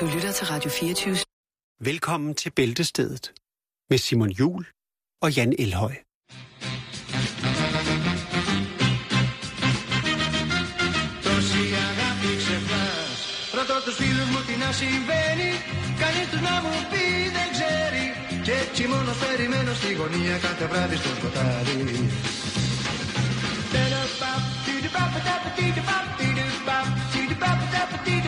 Du 0.00 0.06
lytter 0.14 0.32
til 0.32 0.46
Radio 0.46 0.70
24. 0.70 1.16
Velkommen 1.80 2.34
til 2.34 2.50
Bæltestedet 2.50 3.32
med 3.90 3.98
Simon 3.98 4.30
Jul 4.30 4.66
og 5.22 5.36
Jan 5.36 5.52
Elhøj. 5.58 5.94
Τόση 11.24 11.64
αγάπη 11.88 12.30
ξεχνάς 12.42 13.20
Ρωτώ 13.58 13.76
τους 13.84 13.96
φίλους 14.00 14.28
μου 14.32 14.40
τι 14.46 14.54
να 14.64 14.70
συμβαίνει 14.80 15.50
Κανείς 16.02 16.26
τους 16.30 16.42
να 16.48 16.54
μου 16.64 16.74
πει 16.90 17.04
δεν 17.36 17.48
ξέρει 17.54 18.04
Και 18.44 18.52
έτσι 18.64 18.82
μόνος 18.92 19.18
περιμένω 19.24 19.72
στη 19.74 19.90
γωνία 19.98 20.36
κάθε 20.38 20.66
βράδυ 20.66 20.96
στο 20.96 21.10
σκοτάδι 21.18 21.80
Τεροπαπ, 23.72 24.42
τιριπαπ, 24.64 25.14
ταπ, 25.26 25.44
τιριπαπ, 25.56 26.06
τιριπαπ, 26.18 26.86
τιριπαπ, 27.12 27.60
ταπ, 27.72 27.90
τιριπαπ, 28.04 28.27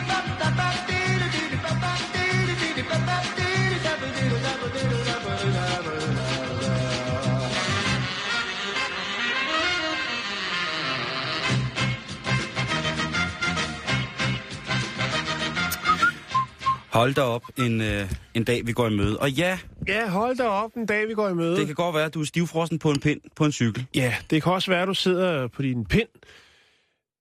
Hold 16.92 17.14
da 17.14 17.20
op 17.22 17.44
en, 17.58 17.80
øh, 17.80 18.10
en 18.34 18.44
dag, 18.44 18.66
vi 18.66 18.72
går 18.72 18.88
i 18.88 18.96
møde. 18.96 19.18
Og 19.18 19.30
ja, 19.30 19.58
Ja, 19.88 20.08
hold 20.08 20.36
da 20.36 20.44
op 20.48 20.74
en 20.76 20.86
dag, 20.86 21.08
vi 21.08 21.14
går 21.14 21.28
i 21.28 21.34
møde. 21.34 21.56
det 21.56 21.66
kan 21.66 21.74
godt 21.74 21.94
være, 21.94 22.04
at 22.04 22.14
du 22.14 22.20
er 22.20 22.24
stivfrossen 22.24 22.78
på 22.78 22.90
en 22.90 23.00
pind 23.00 23.20
på 23.36 23.44
en 23.44 23.52
cykel. 23.52 23.86
Ja, 23.94 24.14
det 24.30 24.42
kan 24.42 24.52
også 24.52 24.70
være, 24.70 24.82
at 24.82 24.88
du 24.88 24.94
sidder 24.94 25.46
på 25.48 25.62
din 25.62 25.84
pind 25.84 26.08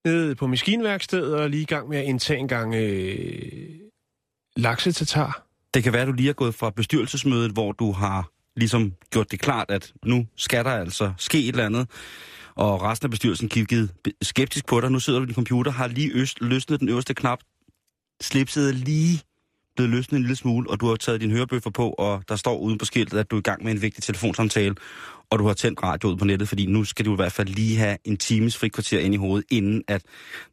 nede 0.05 0.35
på 0.35 0.47
maskinværkstedet 0.47 1.35
og 1.35 1.49
lige 1.49 1.61
i 1.61 1.65
gang 1.65 1.89
med 1.89 1.97
at 1.97 2.05
indtage 2.05 2.39
en 2.39 2.47
gang 2.47 2.75
øh, 2.75 3.69
laksetatar. 4.57 5.47
Det 5.73 5.83
kan 5.83 5.93
være, 5.93 6.01
at 6.01 6.07
du 6.07 6.13
lige 6.13 6.29
er 6.29 6.33
gået 6.33 6.55
fra 6.55 6.69
bestyrelsesmødet, 6.69 7.51
hvor 7.51 7.71
du 7.71 7.91
har 7.91 8.29
ligesom 8.55 8.93
gjort 9.11 9.31
det 9.31 9.39
klart, 9.39 9.71
at 9.71 9.93
nu 10.05 10.27
skal 10.37 10.65
der 10.65 10.71
altså 10.71 11.13
ske 11.17 11.39
et 11.39 11.47
eller 11.47 11.65
andet. 11.65 11.89
Og 12.55 12.81
resten 12.81 13.05
af 13.05 13.09
bestyrelsen 13.11 13.49
kiggede 13.49 13.89
skeptisk 14.21 14.65
på 14.65 14.81
dig. 14.81 14.91
Nu 14.91 14.99
sidder 14.99 15.19
du 15.19 15.21
ved 15.21 15.27
din 15.27 15.35
computer, 15.35 15.71
har 15.71 15.87
lige 15.87 16.11
øst, 16.13 16.41
løsnet 16.41 16.79
den 16.79 16.89
øverste 16.89 17.13
knap. 17.13 17.39
Slipset 18.21 18.69
er 18.69 18.73
lige 18.73 19.21
blevet 19.75 19.91
løsnet 19.91 20.17
en 20.17 20.23
lille 20.23 20.35
smule, 20.35 20.69
og 20.69 20.79
du 20.79 20.87
har 20.87 20.95
taget 20.95 21.21
din 21.21 21.31
hørebøffer 21.31 21.69
på, 21.69 21.89
og 21.89 22.23
der 22.29 22.35
står 22.35 22.57
uden 22.57 22.77
på 22.77 22.85
skiltet, 22.85 23.19
at 23.19 23.31
du 23.31 23.35
er 23.35 23.39
i 23.39 23.43
gang 23.43 23.63
med 23.63 23.71
en 23.71 23.81
vigtig 23.81 24.03
telefonsamtale, 24.03 24.75
og 25.31 25.39
du 25.39 25.47
har 25.47 25.53
tændt 25.53 25.83
radio 25.83 26.09
ud 26.09 26.17
på 26.17 26.25
nettet, 26.25 26.47
fordi 26.49 26.65
nu 26.65 26.83
skal 26.83 27.05
du 27.05 27.13
i 27.13 27.15
hvert 27.15 27.31
fald 27.31 27.47
lige 27.47 27.77
have 27.77 27.97
en 28.05 28.17
times 28.17 28.57
frikvarter 28.57 28.99
ind 28.99 29.13
i 29.13 29.17
hovedet, 29.17 29.45
inden 29.51 29.83
at 29.87 30.01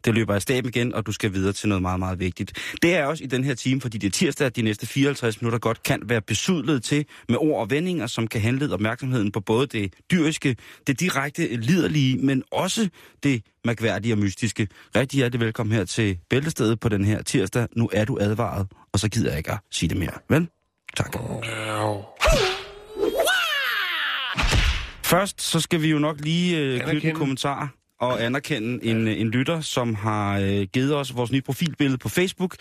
det 0.05 0.15
løber 0.15 0.35
af 0.35 0.43
staben 0.43 0.69
igen, 0.69 0.95
og 0.95 1.07
du 1.07 1.13
skal 1.13 1.33
videre 1.33 1.53
til 1.53 1.69
noget 1.69 1.83
meget, 1.83 1.99
meget 1.99 2.19
vigtigt. 2.19 2.53
Det 2.83 2.95
er 2.95 3.05
også 3.05 3.25
i 3.25 3.27
den 3.27 3.45
her 3.45 3.55
time, 3.55 3.81
fordi 3.81 3.99
det 3.99 4.07
er 4.07 4.11
tirsdag, 4.11 4.47
at 4.47 4.57
de 4.57 4.63
næste 4.63 4.87
54 4.87 5.43
minutter 5.43 5.59
godt 5.59 5.83
kan 5.83 6.01
være 6.05 6.21
besudlet 6.21 6.83
til 6.85 7.07
med 7.29 7.37
ord 7.41 7.61
og 7.61 7.71
vendinger, 7.71 8.07
som 8.07 8.27
kan 8.27 8.41
handle 8.41 8.75
opmærksomheden 8.75 9.33
på 9.33 9.41
både 9.41 9.67
det 9.67 9.95
dyriske, 10.11 10.57
det 10.87 11.01
direkte 11.01 11.57
liderlige, 11.57 12.19
men 12.19 12.43
også 12.53 12.89
det 13.23 13.43
mærkværdige 13.65 14.15
og 14.15 14.19
mystiske. 14.19 14.69
Rigtig 14.97 15.17
hjertelig 15.17 15.41
velkommen 15.41 15.77
her 15.77 15.85
til 15.85 16.19
Bæltestedet 16.31 16.81
på 16.81 16.89
den 16.89 17.05
her 17.05 17.23
tirsdag. 17.23 17.67
Nu 17.77 17.91
er 17.93 18.05
du 18.05 18.19
advaret, 18.21 18.67
og 18.93 18.99
så 18.99 19.09
gider 19.09 19.29
jeg 19.29 19.39
ikke 19.39 19.53
at 19.53 19.59
sige 19.71 19.89
det 19.89 19.97
mere. 19.97 20.13
Vel? 20.29 20.49
Tak. 20.97 21.17
Først 25.09 25.43
så 25.43 25.61
skal 25.61 25.83
vi 25.83 25.91
jo 25.91 25.99
nok 25.99 26.21
lige 26.21 26.59
øh, 26.59 26.81
knytte 26.81 27.09
en 27.09 27.15
kommentar 27.15 27.75
og 28.01 28.25
anerkende 28.25 28.85
en, 28.85 29.09
øh, 29.09 29.21
en 29.21 29.31
lytter, 29.31 29.61
som 29.61 29.95
har 29.95 30.39
øh, 30.39 30.67
givet 30.73 30.97
os 30.97 31.17
vores 31.17 31.33
nye 31.33 31.41
profilbillede 31.41 31.99
på 31.99 32.09
Facebook. 32.09 32.57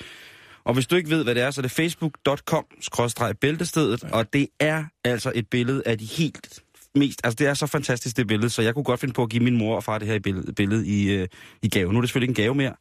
Og 0.63 0.73
hvis 0.73 0.87
du 0.87 0.95
ikke 0.95 1.09
ved, 1.09 1.23
hvad 1.23 1.35
det 1.35 1.43
er, 1.43 1.51
så 1.51 1.61
er 1.61 1.63
det 1.63 1.71
facebook.com-bæltestedet, 1.71 4.03
og 4.03 4.33
det 4.33 4.47
er 4.59 4.83
altså 5.03 5.31
et 5.35 5.47
billede 5.47 5.83
af 5.85 5.97
de 5.97 6.05
helt 6.05 6.63
mest... 6.95 7.21
Altså, 7.23 7.35
det 7.35 7.47
er 7.47 7.53
så 7.53 7.67
fantastisk, 7.67 8.17
det 8.17 8.27
billede, 8.27 8.49
så 8.49 8.61
jeg 8.61 8.73
kunne 8.73 8.83
godt 8.83 8.99
finde 8.99 9.13
på 9.13 9.23
at 9.23 9.29
give 9.29 9.43
min 9.43 9.57
mor 9.57 9.75
og 9.75 9.83
far 9.83 9.97
det 9.97 10.07
her 10.07 10.19
billede, 10.19 10.53
billede 10.53 10.87
i, 10.87 11.09
øh, 11.09 11.27
i 11.61 11.69
gave. 11.69 11.91
Nu 11.91 11.97
er 11.97 12.01
det 12.01 12.09
selvfølgelig 12.09 12.29
ikke 12.29 12.41
en 12.41 12.45
gave 12.45 12.55
mere, 12.55 12.73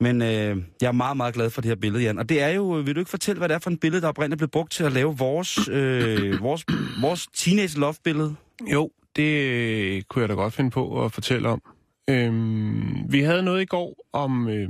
men 0.00 0.22
øh, 0.22 0.56
jeg 0.80 0.88
er 0.88 0.92
meget, 0.92 1.16
meget 1.16 1.34
glad 1.34 1.50
for 1.50 1.60
det 1.60 1.68
her 1.68 1.76
billede, 1.76 2.04
Jan. 2.04 2.18
Og 2.18 2.28
det 2.28 2.42
er 2.42 2.48
jo, 2.48 2.78
øh, 2.78 2.86
vil 2.86 2.94
du 2.94 3.00
ikke 3.00 3.10
fortælle, 3.10 3.38
hvad 3.38 3.48
det 3.48 3.54
er 3.54 3.58
for 3.58 3.70
en 3.70 3.78
billede, 3.78 4.02
der 4.02 4.08
oprindeligt 4.08 4.38
blev 4.38 4.48
brugt 4.48 4.72
til 4.72 4.84
at 4.84 4.92
lave 4.92 5.18
vores, 5.18 5.68
øh, 5.68 6.42
vores, 6.42 6.64
vores 7.00 7.26
teenage 7.34 7.78
love-billede? 7.78 8.36
Jo, 8.72 8.90
det 9.16 9.42
øh, 9.42 10.02
kunne 10.02 10.22
jeg 10.22 10.28
da 10.28 10.34
godt 10.34 10.54
finde 10.54 10.70
på 10.70 11.04
at 11.04 11.12
fortælle 11.12 11.48
om. 11.48 11.62
Øhm, 12.10 13.12
vi 13.12 13.20
havde 13.20 13.42
noget 13.42 13.62
i 13.62 13.64
går 13.64 14.06
om 14.12 14.48
øh, 14.48 14.68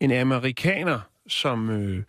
en 0.00 0.12
amerikaner, 0.12 1.00
som 1.28 1.70
øh, 1.70 2.02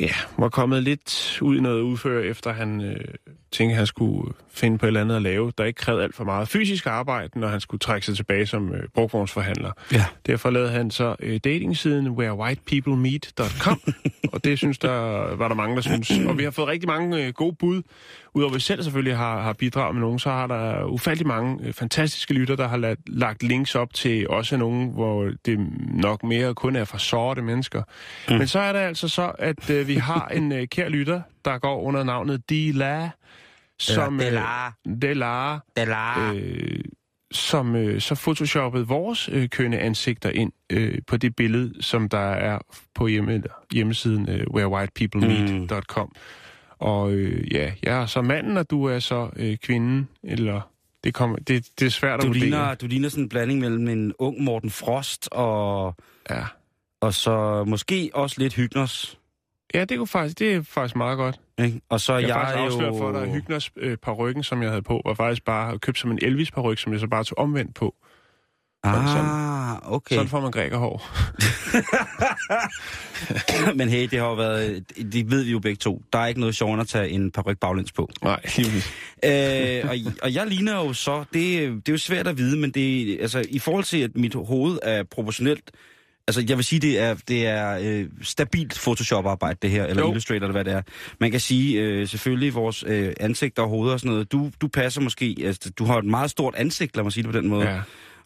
ja, 0.00 0.12
var 0.38 0.48
kommet 0.48 0.82
lidt 0.82 1.38
ud 1.42 1.56
i 1.56 1.60
noget 1.60 1.80
udfør, 1.80 2.20
efter 2.22 2.52
han 2.52 2.80
øh, 2.80 3.14
tænkte, 3.52 3.72
at 3.72 3.76
han 3.76 3.86
skulle 3.86 4.32
finde 4.50 4.78
på 4.78 4.86
et 4.86 4.88
eller 4.88 5.00
andet 5.00 5.16
at 5.16 5.22
lave, 5.22 5.52
der 5.58 5.64
ikke 5.64 5.78
krævede 5.78 6.04
alt 6.04 6.14
for 6.14 6.24
meget 6.24 6.48
fysisk 6.48 6.86
arbejde, 6.86 7.38
når 7.38 7.48
han 7.48 7.60
skulle 7.60 7.78
trække 7.78 8.06
sig 8.06 8.16
tilbage 8.16 8.46
som 8.46 8.74
øh, 8.74 8.82
brugvognsforhandler. 8.94 9.72
Ja. 9.92 10.04
Derfor 10.26 10.50
lavede 10.50 10.70
han 10.70 10.90
så 10.90 11.16
øh, 11.20 11.40
datingsiden 11.44 12.08
wherewhitepeoplemeet.com, 12.08 13.80
og 14.32 14.44
det 14.44 14.58
synes 14.58 14.78
der 14.78 14.90
var 15.36 15.48
der 15.48 15.54
mange, 15.54 15.76
der 15.76 15.82
synes. 15.82 16.10
Og 16.28 16.38
vi 16.38 16.44
har 16.44 16.50
fået 16.50 16.68
rigtig 16.68 16.88
mange 16.88 17.26
øh, 17.26 17.32
gode 17.32 17.56
bud. 17.58 17.82
Udover 18.34 18.52
vi 18.52 18.60
selv 18.60 18.82
selvfølgelig 18.82 19.16
har, 19.16 19.42
har 19.42 19.52
bidraget 19.52 19.94
med 19.94 20.00
nogen, 20.00 20.18
så 20.18 20.30
har 20.30 20.46
der 20.46 20.84
ufattelig 20.84 21.26
mange 21.26 21.58
øh, 21.66 21.72
fantastiske 21.72 22.34
lytter, 22.34 22.56
der 22.56 22.68
har 22.68 22.76
lat, 22.76 22.98
lagt 23.06 23.42
links 23.42 23.74
op 23.74 23.94
til 23.94 24.28
også 24.28 24.56
nogen, 24.56 24.90
hvor 24.90 25.30
det 25.46 25.58
nok 25.94 26.22
mere 26.22 26.54
kun 26.54 26.76
er 26.76 26.84
for 26.84 26.98
sorte 26.98 27.42
mennesker. 27.42 27.82
Mm. 28.28 28.36
Men 28.36 28.46
så 28.46 28.58
er 28.58 28.72
det 28.72 28.80
altså 28.80 29.08
så, 29.08 29.32
at 29.38 29.70
øh, 29.70 29.88
vi 29.88 29.94
har 29.94 30.28
en 30.34 30.52
øh, 30.52 30.66
kær 30.68 30.88
lytter, 30.88 31.20
der 31.44 31.58
går 31.58 31.80
under 31.82 32.04
navnet 32.04 32.50
Dila, 32.50 33.10
som... 33.78 34.18
Delar. 34.18 34.74
Øh, 34.88 34.94
Delar 35.02 35.64
Eller... 35.76 36.32
øh, 36.34 36.80
som 37.32 37.76
øh, 37.76 38.00
så 38.00 38.14
photoshoppede 38.14 38.86
vores 38.86 39.28
øh, 39.32 39.48
kønne 39.48 39.78
ansigter 39.78 40.30
ind 40.30 40.52
øh, 40.70 40.98
på 41.06 41.16
det 41.16 41.36
billede, 41.36 41.82
som 41.82 42.08
der 42.08 42.18
er 42.18 42.58
på 42.94 43.06
hjemme, 43.06 43.42
hjemmesiden 43.72 44.28
øh, 44.28 44.46
wherewhitepeoplemeet.com. 44.54 46.06
Mm. 46.14 46.20
Og 46.78 47.12
øh, 47.12 47.52
ja, 47.54 47.72
jeg 47.82 48.02
er 48.02 48.06
så 48.06 48.22
manden, 48.22 48.56
og 48.56 48.70
du 48.70 48.84
er 48.84 48.98
så 48.98 49.30
øh, 49.36 49.56
kvinden, 49.56 50.08
eller 50.22 50.60
det, 51.04 51.14
kommer, 51.14 51.36
det, 51.36 51.68
det 51.80 51.86
er 51.86 51.90
svært 51.90 52.14
at 52.20 52.22
Du 52.22 52.26
vurdere. 52.26 52.42
ligner, 52.42 52.74
du 52.74 52.86
ligner 52.86 53.08
sådan 53.08 53.24
en 53.24 53.28
blanding 53.28 53.60
mellem 53.60 53.88
en 53.88 54.12
ung 54.18 54.42
Morten 54.42 54.70
Frost 54.70 55.28
og, 55.32 55.94
Ja. 56.30 56.44
og 57.00 57.14
så 57.14 57.64
måske 57.64 58.10
også 58.14 58.36
lidt 58.38 58.54
Hygners. 58.54 59.18
Ja, 59.74 59.84
det, 59.84 59.98
kunne 59.98 60.06
faktisk, 60.06 60.38
det 60.38 60.54
er 60.54 60.62
faktisk 60.62 60.96
meget 60.96 61.16
godt. 61.16 61.40
Ikke? 61.58 61.80
Og 61.88 62.00
så 62.00 62.14
Jeg, 62.14 62.28
jeg, 62.28 62.34
faktisk 62.36 62.58
afsløret 62.58 62.92
jo... 62.92 62.98
for 62.98 63.12
dig, 63.12 63.22
at 63.22 63.28
Hygners 63.28 63.70
øh, 63.76 63.96
parykken, 63.96 64.44
som 64.44 64.62
jeg 64.62 64.70
havde 64.70 64.82
på, 64.82 65.02
var 65.04 65.14
faktisk 65.14 65.44
bare 65.44 65.78
købt 65.78 65.98
som 65.98 66.10
en 66.10 66.18
Elvis-paryk, 66.22 66.78
som 66.78 66.92
jeg 66.92 67.00
så 67.00 67.06
bare 67.06 67.24
tog 67.24 67.38
omvendt 67.38 67.74
på. 67.74 67.94
Ah, 68.82 69.92
okay. 69.92 70.14
Sådan 70.14 70.28
får 70.28 70.40
man 70.40 70.50
grækerhår. 70.50 71.06
Men 73.78 73.88
hey, 73.88 74.08
det 74.10 74.18
har 74.18 74.26
jo 74.26 74.34
været... 74.34 74.84
Det 75.12 75.30
ved 75.30 75.42
vi 75.42 75.50
jo 75.50 75.58
begge 75.58 75.76
to. 75.76 76.02
Der 76.12 76.18
er 76.18 76.26
ikke 76.26 76.40
noget 76.40 76.60
end 76.60 76.80
at 76.80 76.88
tage 76.88 77.08
en 77.08 77.30
paryk 77.30 77.58
baglæns 77.58 77.92
på. 77.92 78.10
Nej, 78.22 78.40
øh, 79.24 79.90
og, 79.90 79.96
og 80.22 80.34
jeg 80.34 80.46
ligner 80.46 80.74
jo 80.74 80.92
så... 80.92 81.18
Det, 81.18 81.32
det 81.32 81.88
er 81.88 81.92
jo 81.92 81.98
svært 81.98 82.26
at 82.26 82.38
vide, 82.38 82.58
men 82.58 82.70
det, 82.70 83.18
altså, 83.20 83.44
i 83.48 83.58
forhold 83.58 83.84
til, 83.84 83.98
at 83.98 84.10
mit 84.14 84.34
hoved 84.34 84.78
er 84.82 85.02
proportionelt... 85.02 85.70
Altså, 86.30 86.44
jeg 86.48 86.56
vil 86.56 86.64
sige, 86.64 86.80
det 86.80 86.98
er, 86.98 87.14
det 87.28 87.46
er 87.46 87.78
øh, 87.82 88.06
stabilt 88.22 88.80
Photoshop-arbejde, 88.84 89.58
det 89.62 89.70
her, 89.70 89.84
eller 89.86 90.02
Jo. 90.02 90.08
Illustrator, 90.08 90.46
eller 90.46 90.52
hvad 90.52 90.64
det 90.64 90.72
er. 90.72 90.82
Man 91.20 91.30
kan 91.30 91.40
sige, 91.40 91.80
øh, 91.80 92.08
selvfølgelig, 92.08 92.54
vores 92.54 92.84
øh, 92.86 93.12
ansigter 93.20 93.62
og 93.62 93.68
hoveder 93.68 93.92
og 93.92 94.00
sådan 94.00 94.10
noget, 94.12 94.32
du, 94.32 94.50
du 94.60 94.68
passer 94.68 95.00
måske... 95.00 95.36
Altså, 95.44 95.70
du 95.78 95.84
har 95.84 95.98
et 95.98 96.04
meget 96.04 96.30
stort 96.30 96.54
ansigt, 96.54 96.96
lad 96.96 97.02
mig 97.04 97.12
sige 97.12 97.22
det 97.22 97.32
på 97.32 97.38
den 97.40 97.48
måde. 97.48 97.68
Ja. 97.70 97.80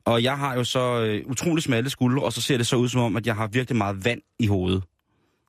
Og 0.05 0.23
jeg 0.23 0.39
har 0.39 0.55
jo 0.55 0.65
så 0.65 1.05
øh, 1.05 1.23
utrolig 1.27 1.63
smalle 1.65 1.91
skuldre, 1.91 2.23
og 2.23 2.33
så 2.33 2.41
ser 2.41 2.57
det 2.57 2.67
så 2.67 2.77
ud 2.77 2.89
som 2.89 3.01
om, 3.01 3.17
at 3.17 3.27
jeg 3.27 3.35
har 3.35 3.47
virkelig 3.47 3.77
meget 3.77 4.05
vand 4.05 4.21
i 4.39 4.47
hovedet. 4.47 4.83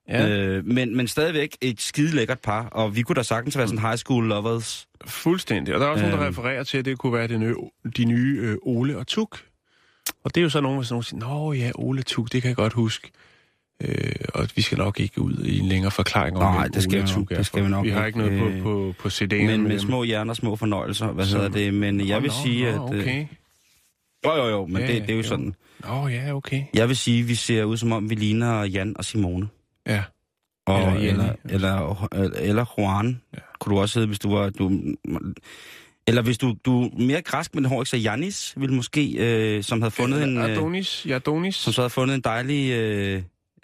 Ja. 0.08 0.28
Øh, 0.28 0.66
men, 0.66 0.96
men 0.96 1.08
stadigvæk 1.08 1.56
et 1.60 1.80
skide 1.80 2.16
lækkert 2.16 2.38
par, 2.40 2.66
og 2.66 2.96
vi 2.96 3.02
kunne 3.02 3.16
da 3.16 3.22
sagtens 3.22 3.58
være 3.58 3.68
sådan 3.68 3.82
high 3.82 3.96
school 3.96 4.24
lovers. 4.24 4.86
Fuldstændig. 5.06 5.74
Og 5.74 5.80
der 5.80 5.86
er 5.86 5.90
også 5.90 6.04
øhm. 6.04 6.10
nogen, 6.10 6.22
der 6.22 6.28
Øhm. 6.28 6.38
refererer 6.38 6.64
til, 6.64 6.78
at 6.78 6.84
det 6.84 6.98
kunne 6.98 7.12
være 7.12 7.28
de 7.28 7.38
nye, 7.38 7.54
de 7.96 8.04
nye 8.04 8.38
øh, 8.42 8.56
Ole 8.62 8.98
og 8.98 9.06
Tuk. 9.06 9.38
Og 10.24 10.34
det 10.34 10.40
er 10.40 10.42
jo 10.42 10.48
så 10.50 10.60
nogen, 10.60 10.78
hvis 10.78 10.90
nogen 10.90 11.02
siger, 11.02 11.20
Nå 11.20 11.52
ja, 11.52 11.70
Ole 11.74 12.02
Tuk, 12.02 12.32
det 12.32 12.42
kan 12.42 12.48
jeg 12.48 12.56
godt 12.56 12.72
huske. 12.72 13.10
Øh, 13.84 14.12
og 14.34 14.48
vi 14.56 14.62
skal 14.62 14.78
nok 14.78 15.00
ikke 15.00 15.20
ud 15.20 15.44
i 15.44 15.58
en 15.58 15.66
længere 15.66 15.90
forklaring 15.90 16.36
om, 16.36 16.54
Nej, 16.54 16.68
det 16.68 16.82
skal 16.82 16.98
Ole 16.98 17.08
Tuk 17.08 17.30
er, 17.32 17.36
det 17.36 17.46
skal 17.46 17.64
vi 17.64 17.68
nok 17.68 17.84
Vi 17.84 17.90
har 17.90 18.06
ikke. 18.06 18.18
noget 18.18 18.32
Øh, 18.32 18.62
på, 18.62 18.62
på, 18.62 18.94
på 18.98 19.08
CD'en. 19.08 19.34
Men 19.34 19.62
med 19.62 19.78
små 19.78 20.02
hjerner 20.02 20.34
små 20.34 20.56
fornøjelser, 20.56 21.06
hvad 21.12 21.24
Så- 21.26 21.36
hedder 21.36 21.50
det? 21.50 21.74
Men 21.74 22.08
jeg 22.08 22.22
vil 22.22 22.30
sige, 22.44 22.68
at... 22.68 22.74
øh, 22.74 22.80
Okay. 22.80 23.26
Jo, 24.26 24.34
jo, 24.36 24.46
jo, 24.48 24.66
men 24.66 24.82
Ja, 24.82 24.86
det, 24.86 25.02
det 25.02 25.10
er 25.10 25.14
jo 25.14 25.20
jo. 25.22 25.28
sådan. 25.28 25.54
Nå 25.84 26.08
ja, 26.08 26.34
okay. 26.34 26.62
Jeg 26.74 26.88
vil 26.88 26.96
sige, 26.96 27.20
at 27.22 27.28
vi 27.28 27.34
ser 27.34 27.64
ud 27.64 27.76
som 27.76 27.92
om, 27.92 28.10
vi 28.10 28.14
ligner 28.14 28.64
Jan 28.64 28.94
og 28.98 29.04
Simone. 29.04 29.48
Ja. 29.86 30.02
Og, 30.66 30.78
Eller 30.80 30.92
eller, 30.92 31.24
Jenny. 31.24 31.36
eller, 31.44 32.08
eller, 32.12 32.30
eller 32.40 32.64
Juan. 32.78 33.20
Ja. 33.34 33.38
Kunne 33.60 33.74
du 33.76 33.80
også 33.80 33.98
hedde, 33.98 34.06
hvis 34.08 34.18
du 34.18 34.34
var... 34.34 34.50
Du, 34.50 34.72
eller 36.06 36.22
hvis 36.22 36.38
du, 36.38 36.54
du 36.64 36.82
er 36.84 36.88
mere 36.98 37.22
græsk, 37.22 37.54
men 37.54 37.64
hår 37.64 37.82
ikke 37.82 37.90
så 37.90 37.96
Janis, 37.96 38.54
ville 38.56 38.74
måske, 38.76 39.12
øh, 39.18 39.62
som 39.62 39.82
havde 39.82 39.90
fundet 39.90 40.22
en... 40.22 40.38
Øh, 40.38 40.44
Adonis, 40.44 41.06
ja, 41.08 41.14
Adonis. 41.14 41.54
som 41.54 41.72
så 41.72 41.80
havde 41.80 41.90
fundet 41.90 42.14
en 42.14 42.20
dejlig, 42.20 42.72
øh, 42.72 43.22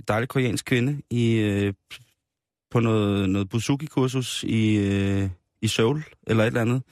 dejlig 0.08 0.28
koreansk 0.28 0.64
kvinde 0.64 1.02
i, 1.10 1.32
øh, 1.32 1.74
på 2.70 2.80
noget, 2.80 3.30
noget 3.30 3.48
buzuki-kursus 3.48 4.44
i, 4.44 4.76
øh, 4.76 5.28
i 5.62 5.68
Seoul, 5.68 6.04
eller 6.26 6.42
et 6.42 6.46
eller 6.46 6.60
andet. 6.60 6.82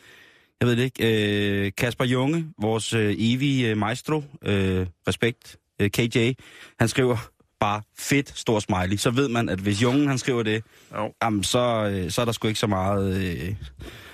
Jeg 0.61 0.69
ved 0.69 0.77
det 0.77 0.83
ikke. 0.83 1.67
Øh, 1.67 1.73
Kasper 1.79 2.05
Junge, 2.05 2.47
vores 2.59 2.93
øh, 2.93 3.15
evige 3.19 3.71
øh, 3.71 3.77
maestro, 3.77 4.23
øh, 4.43 4.87
respekt, 5.09 5.57
øh, 5.81 5.91
KJ, 5.91 6.33
han 6.81 6.89
skriver 6.89 7.17
bare 7.61 7.83
fedt 7.99 8.39
stor 8.39 8.59
smiley. 8.61 8.97
Så 8.97 9.11
ved 9.11 9.29
man, 9.29 9.49
at 9.49 9.59
hvis 9.59 9.83
Jungen 9.83 10.09
han 10.09 10.19
skriver 10.19 10.43
det, 10.43 10.65
Jo. 10.97 11.15
jamen, 11.23 11.45
så, 11.45 11.91
øh, 11.93 12.11
så 12.11 12.21
er 12.21 12.25
der 12.25 12.33
sgu 12.33 12.49
ikke 12.49 12.61
så 12.61 12.67
meget... 12.67 13.17
Øh, 13.17 13.55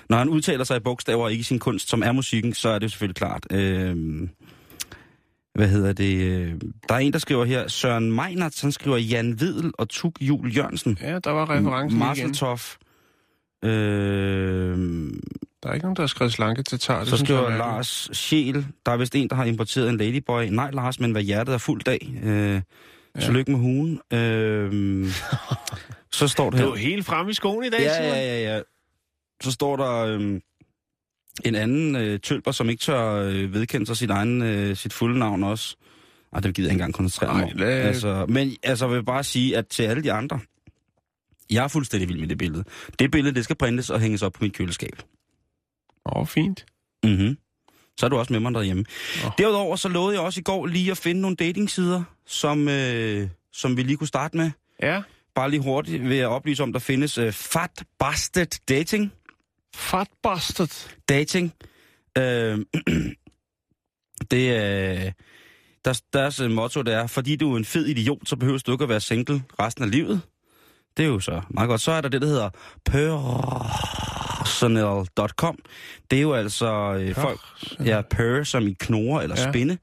når 0.09 0.17
han 0.17 0.29
udtaler 0.29 0.63
sig 0.63 0.77
i 0.77 0.79
bogstaver 0.79 1.23
og 1.23 1.31
ikke 1.31 1.41
i 1.41 1.43
sin 1.43 1.59
kunst, 1.59 1.89
som 1.89 2.03
er 2.03 2.11
musikken, 2.11 2.53
så 2.53 2.69
er 2.69 2.79
det 2.79 2.83
jo 2.83 2.89
selvfølgelig 2.89 3.15
klart. 3.15 3.45
Øh, 3.51 3.95
hvad 5.55 5.67
hedder 5.67 5.93
det? 5.93 6.17
øh, 6.17 6.53
Der 6.89 6.95
er 6.95 6.99
en, 6.99 7.13
der 7.13 7.19
skriver 7.19 7.45
her, 7.45 7.67
Søren 7.67 8.11
Meinert, 8.11 8.61
han 8.61 8.71
skriver 8.71 8.97
Jan 8.97 9.39
Videl 9.39 9.71
og 9.77 9.89
Tuk 9.89 10.13
Jul 10.21 10.55
Jørgensen. 10.57 10.97
Ja, 11.01 11.19
der 11.19 11.31
var 11.31 11.43
referencen 11.49 11.89
igen. 11.89 11.99
Marseltoff. 11.99 12.75
Øh, 13.63 14.77
Der 15.63 15.69
er 15.69 15.73
ikke 15.73 15.85
nogen, 15.85 15.95
der 15.95 16.01
har 16.01 16.07
skrevet 16.07 16.33
slanke 16.33 16.63
til 16.63 16.79
tar. 16.79 17.03
Så 17.03 17.09
jeg 17.15 17.21
er 17.21 17.25
skriver 17.25 17.41
mærkeligt. 17.41 17.59
Lars 17.59 18.09
Sjæl, 18.13 18.65
der 18.85 18.91
er 18.91 18.97
vist 18.97 19.15
en, 19.15 19.29
der 19.29 19.35
har 19.35 19.43
importeret 19.45 19.89
en 19.89 19.97
ladyboy. 19.97 20.43
Nej, 20.43 20.71
Lars, 20.71 20.99
men 20.99 21.11
hvad 21.11 21.21
hjertet 21.21 21.53
er 21.53 21.57
fuldt 21.57 21.87
af. 21.87 22.07
Øh, 22.23 22.61
ja. 23.15 23.21
Tillykke 23.21 23.51
med 23.51 23.59
hugen. 23.59 23.99
Øh, 24.13 25.07
så 26.11 26.27
står 26.27 26.49
det 26.49 26.59
Du 26.59 26.65
her. 26.65 26.71
er 26.73 26.75
helt 26.77 27.05
fremme 27.05 27.31
i 27.31 27.33
skoen 27.33 27.65
i 27.65 27.69
dag, 27.69 27.79
Ja, 27.81 28.03
ja, 28.03 28.15
ja, 28.15 28.55
ja. 28.55 28.61
Så 29.43 29.51
står 29.51 29.75
der 29.75 29.93
øhm, 29.93 30.41
en 31.45 31.55
anden 31.55 31.95
øh, 31.95 32.19
tølper, 32.19 32.51
som 32.51 32.69
ikke 32.69 32.81
tør 32.81 33.13
øh, 33.13 33.53
vedkende 33.53 33.85
sig 33.85 33.97
sit 33.97 34.09
egen, 34.09 34.41
øh, 34.41 34.75
sit 34.75 34.93
fulde 34.93 35.19
navn 35.19 35.43
også. 35.43 35.75
Ej, 36.33 36.39
det 36.39 36.55
gider 36.55 36.67
jeg 36.67 36.73
ikke 36.73 36.81
engang 36.81 36.93
koncentrere 36.93 37.33
mig 37.33 37.43
om. 37.43 37.61
Altså, 37.61 38.25
men 38.29 38.55
altså, 38.63 38.85
jeg 38.85 38.95
vil 38.95 39.03
bare 39.03 39.23
sige, 39.23 39.57
at 39.57 39.67
til 39.67 39.83
alle 39.83 40.03
de 40.03 40.11
andre, 40.11 40.39
jeg 41.49 41.63
er 41.63 41.67
fuldstændig 41.67 42.09
vild 42.09 42.19
med 42.19 42.27
det 42.27 42.37
billede. 42.37 42.63
Det 42.99 43.11
billede, 43.11 43.35
det 43.35 43.43
skal 43.43 43.55
printes 43.55 43.89
og 43.89 43.99
hænges 43.99 44.21
op 44.21 44.33
på 44.33 44.43
mit 44.43 44.53
køleskab. 44.53 45.01
Åh, 46.05 46.27
fint. 46.27 46.65
Mhm. 47.03 47.37
Så 47.99 48.05
er 48.05 48.09
du 48.09 48.17
også 48.17 48.33
med 48.33 48.39
mig 48.39 48.53
derhjemme. 48.53 48.85
Åh. 49.25 49.31
Derudover 49.37 49.75
så 49.75 49.89
lovede 49.89 50.15
jeg 50.15 50.25
også 50.25 50.39
i 50.39 50.43
går 50.43 50.65
lige 50.65 50.91
at 50.91 50.97
finde 50.97 51.21
nogle 51.21 51.35
datingsider, 51.35 52.03
som, 52.25 52.69
øh, 52.69 53.29
som 53.53 53.77
vi 53.77 53.83
lige 53.83 53.97
kunne 53.97 54.07
starte 54.07 54.37
med. 54.37 54.51
Ja, 54.81 55.01
Bare 55.37 55.49
lige 55.49 55.63
hurtigt 55.63 56.03
vil 56.03 56.17
jeg 56.17 56.27
oplyse 56.27 56.63
om, 56.63 56.73
der 56.73 56.79
findes 56.79 57.17
øh, 57.17 57.31
Fat 57.31 57.83
Bastard 57.99 58.59
Dating. 58.69 59.11
Fat 59.77 60.07
bastard. 60.23 60.89
dating. 61.09 61.53
Øh, 62.17 62.59
det 64.31 64.49
er... 64.55 65.11
Deres, 65.85 66.01
deres 66.13 66.39
øh, 66.39 66.51
motto 66.51 66.81
det 66.81 66.93
er, 66.93 67.07
fordi 67.07 67.35
du 67.35 67.53
er 67.53 67.57
en 67.57 67.65
fed 67.65 67.85
idiot, 67.85 68.17
så 68.29 68.35
behøver 68.35 68.57
du 68.59 68.71
ikke 68.71 68.83
at 68.83 68.89
være 68.89 68.99
single 68.99 69.43
resten 69.59 69.83
af 69.83 69.91
livet. 69.91 70.21
Det 70.97 71.03
er 71.05 71.07
jo 71.09 71.19
så 71.19 71.41
meget 71.49 71.67
godt. 71.67 71.81
Så 71.81 71.91
er 71.91 72.01
der 72.01 72.09
det, 72.09 72.21
der 72.21 72.27
hedder 72.27 72.49
personal.com. 74.45 75.57
Det 76.11 76.17
er 76.17 76.21
jo 76.21 76.33
altså 76.33 76.93
øh, 76.99 77.15
folk, 77.15 77.39
ja, 77.85 78.01
per 78.01 78.43
som 78.43 78.67
i 78.67 78.75
knurrer 78.79 79.21
eller 79.21 79.35
Ja. 79.41 79.51
spinde. 79.51 79.77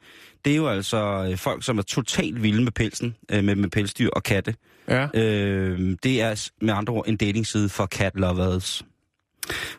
Det 0.44 0.52
er 0.52 0.56
jo 0.56 0.68
altså 0.68 1.26
øh, 1.30 1.38
folk, 1.38 1.64
som 1.64 1.78
er 1.78 1.82
totalt 1.82 2.42
vilde 2.42 2.62
med 2.62 2.72
pelsen, 2.72 3.16
øh, 3.30 3.44
med, 3.44 3.54
med 3.54 3.68
pelsdyr 3.70 4.08
og 4.12 4.22
katte. 4.22 4.54
Ja. 4.88 5.08
Øh, 5.14 5.96
det 6.02 6.20
er 6.22 6.50
med 6.60 6.74
andre 6.74 6.92
ord 6.92 7.08
en 7.08 7.16
datingside 7.16 7.68
for 7.68 7.86
cat 7.86 8.12
lovers. 8.14 8.82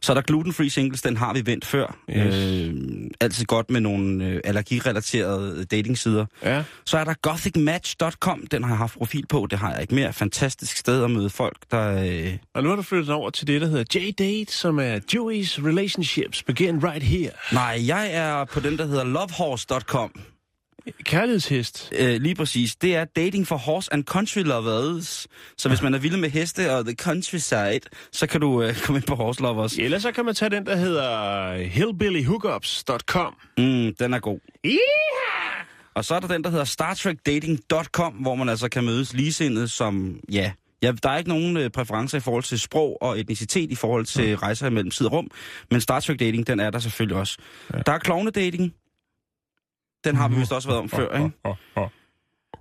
Så 0.02 0.12
er 0.12 0.14
der 0.14 0.22
gluten-free 0.22 0.70
singles, 0.70 1.02
den 1.02 1.18
har 1.18 1.34
vi 1.34 1.46
vendt 1.46 1.66
før. 1.66 1.98
Yes. 2.18 2.36
Øh, 2.36 2.74
altid 3.22 3.46
godt 3.46 3.70
med 3.72 3.82
nogle 3.82 4.26
øh, 4.26 4.42
allergirelaterede 4.44 5.66
datingsider. 5.66 6.26
Ja. 6.44 6.64
Så 6.86 6.98
er 6.98 7.04
der 7.04 7.14
gothicmatch.com, 7.22 8.48
den 8.52 8.64
har 8.64 8.70
jeg 8.70 8.78
haft 8.78 8.98
profil 8.98 9.26
på, 9.30 9.48
det 9.52 9.60
har 9.60 9.72
jeg 9.72 9.82
ikke 9.82 9.96
mere. 9.96 10.14
Fantastisk 10.14 10.78
sted 10.78 11.04
at 11.04 11.12
møde 11.12 11.30
folk, 11.30 11.58
der... 11.72 12.04
Øh, 12.06 12.34
Og 12.54 12.64
nu 12.64 12.70
har 12.70 12.76
du 12.76 12.82
flyttet 12.82 13.10
over 13.16 13.30
til 13.30 13.48
det, 13.48 13.62
der 13.62 13.68
hedder 13.68 14.00
J-Date, 14.00 14.52
som 14.54 14.80
er 14.80 14.96
Joey's 14.96 15.66
Relationships 15.66 16.44
Begin 16.44 16.84
Right 16.84 17.04
Here. 17.04 17.32
nej, 17.54 17.84
jeg 17.88 18.10
er 18.14 18.46
på 18.46 18.60
den, 18.60 18.78
der 18.78 18.86
hedder 18.86 19.04
lovehorse.com. 19.04 20.12
Kærlighedshest. 21.04 21.94
Øh, 22.00 22.22
lige 22.22 22.36
præcis. 22.36 22.76
Det 22.76 22.96
er 22.96 23.06
dating 23.06 23.48
for 23.48 23.58
horse 23.58 23.94
and 23.94 24.04
country 24.04 24.42
lovers. 24.42 25.28
Så 25.58 25.70
hvis 25.70 25.82
man 25.82 25.94
er 25.94 26.00
vild 26.00 26.18
med 26.18 26.30
heste 26.30 26.74
og 26.74 26.86
the 26.86 26.96
countryside, 26.96 27.80
så 28.12 28.28
kan 28.28 28.42
du 28.42 28.64
øh, 28.64 28.76
komme 28.84 28.98
ind 28.98 29.08
på 29.08 29.16
horse 29.16 29.42
lovers. 29.42 29.78
Ellers 29.78 30.02
så 30.02 30.12
kan 30.12 30.26
man 30.26 30.36
tage 30.36 30.50
den, 30.50 30.66
der 30.66 30.76
hedder 30.76 31.58
hillbillyhookups.com. 31.58 33.36
Mm, 33.58 33.96
den 34.00 34.14
er 34.14 34.20
god. 34.20 34.40
Og 35.96 36.06
så 36.06 36.16
er 36.16 36.20
der 36.20 36.28
den, 36.28 36.44
der 36.44 36.50
hedder 36.50 36.66
StarTrekDating.com, 36.66 38.14
hvor 38.14 38.36
man 38.36 38.50
altså 38.50 38.70
kan 38.70 38.84
mødes 38.84 39.14
ligesindede 39.14 39.68
som, 39.68 40.20
ja, 40.32 40.52
ja 40.84 40.92
der 41.04 41.10
er 41.10 41.18
ikke 41.18 41.30
nogen 41.30 41.58
øh, 41.58 41.70
præferencer 41.70 42.18
i 42.18 42.22
forhold 42.22 42.44
til 42.44 42.60
sprog 42.60 42.98
og 43.02 43.20
etnicitet 43.20 43.72
i 43.72 43.76
forhold 43.76 44.06
til 44.06 44.30
mm. 44.30 44.36
rejser 44.36 44.68
imellem 44.68 44.92
tid 44.92 45.06
og 45.06 45.12
rum, 45.12 45.32
men 45.72 45.82
Star 45.82 46.00
Trek 46.00 46.20
Dating, 46.20 46.48
den 46.48 46.60
er 46.60 46.70
der 46.70 46.80
selvfølgelig 46.80 47.18
også. 47.18 47.38
Ja. 47.74 47.80
Der 47.86 47.92
er 47.92 47.98
Klovne 47.98 48.32
Dating. 48.32 48.74
Den 50.06 50.16
har 50.16 50.28
vi 50.28 50.36
vist 50.36 50.52
også 50.52 50.68
været 50.68 50.80
om 50.80 50.90
før, 50.90 51.18
ikke? 51.18 51.32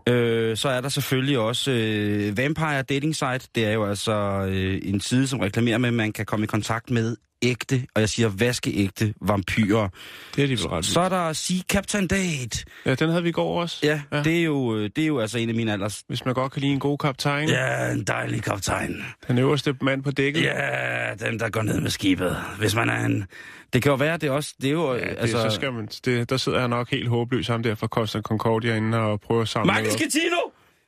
Øh, 0.09 0.57
så 0.57 0.69
er 0.69 0.81
der 0.81 0.89
selvfølgelig 0.89 1.39
også 1.39 1.71
øh, 1.71 2.37
Vampire 2.39 2.83
Dating 2.83 3.17
Site. 3.17 3.49
Det 3.55 3.67
er 3.67 3.73
jo 3.73 3.85
altså 3.85 4.13
øh, 4.49 4.81
en 4.83 5.01
side, 5.01 5.27
som 5.27 5.41
reklamerer 5.41 5.79
med, 5.79 5.89
at 5.89 5.95
man 5.95 6.13
kan 6.13 6.27
komme 6.27 6.45
i 6.45 6.47
kontakt 6.47 6.91
med 6.91 7.17
ægte, 7.45 7.87
og 7.95 8.01
jeg 8.01 8.09
siger 8.09 8.29
vaskeægte 8.29 9.15
vampyrer. 9.21 9.89
Det 10.37 10.45
er 10.45 10.57
de 10.57 10.69
ret 10.69 10.85
Så 10.85 11.01
er 11.01 11.09
der 11.09 11.33
Sea 11.33 11.57
Captain 11.69 12.07
Date. 12.07 12.65
Ja, 12.87 12.95
den 12.95 13.09
havde 13.09 13.23
vi 13.23 13.29
i 13.29 13.33
går 13.33 13.61
også. 13.61 13.81
Ja, 13.83 14.01
ja. 14.13 14.23
Det, 14.23 14.39
er 14.39 14.43
jo, 14.43 14.77
øh, 14.77 14.91
det 14.97 15.03
er 15.03 15.07
jo 15.07 15.21
altså 15.21 15.39
en 15.39 15.49
af 15.49 15.55
mine 15.55 15.73
alders... 15.73 16.03
Hvis 16.09 16.25
man 16.25 16.35
godt 16.35 16.53
kan 16.53 16.63
lide 16.63 16.73
en 16.73 16.79
god 16.79 16.99
kaptajn. 16.99 17.49
Ja, 17.49 17.93
en 17.93 18.05
dejlig 18.05 18.43
kaptajn. 18.43 19.05
Den 19.29 19.39
øverste 19.39 19.77
mand 19.83 20.03
på 20.03 20.11
dækket. 20.11 20.43
Ja, 20.43 21.15
den 21.21 21.39
der 21.39 21.49
går 21.51 21.63
ned 21.63 21.81
med 21.81 21.91
skibet. 21.91 22.37
Hvis 22.59 22.75
man 22.75 22.89
er 22.91 23.05
en... 23.05 23.27
Det 23.73 23.83
kan 23.83 23.91
jo 23.91 23.97
være, 23.97 24.17
det 24.17 24.27
er 24.27 24.31
også... 24.31 24.55
Det 24.63 24.69
er 24.69 24.73
jo, 24.73 24.95
Ja, 24.95 25.01
det, 25.01 25.17
altså... 25.19 25.43
så 25.43 25.51
skal 25.51 25.73
man, 25.73 25.89
det, 26.05 26.31
der 26.31 26.37
sidder 26.37 26.59
jeg 26.59 26.69
nok 26.69 26.91
helt 26.91 27.09
håbløs 27.09 27.47
ham 27.47 27.63
der 27.63 27.75
fra 27.75 27.87
Costa 27.87 28.21
Concordia 28.21 28.77
inde 28.77 28.99
og 28.99 29.21
prøver 29.21 29.43
at 29.43 29.49
samle 29.49 29.73
Magnus. 29.73 29.93
Schettino! 29.93 30.37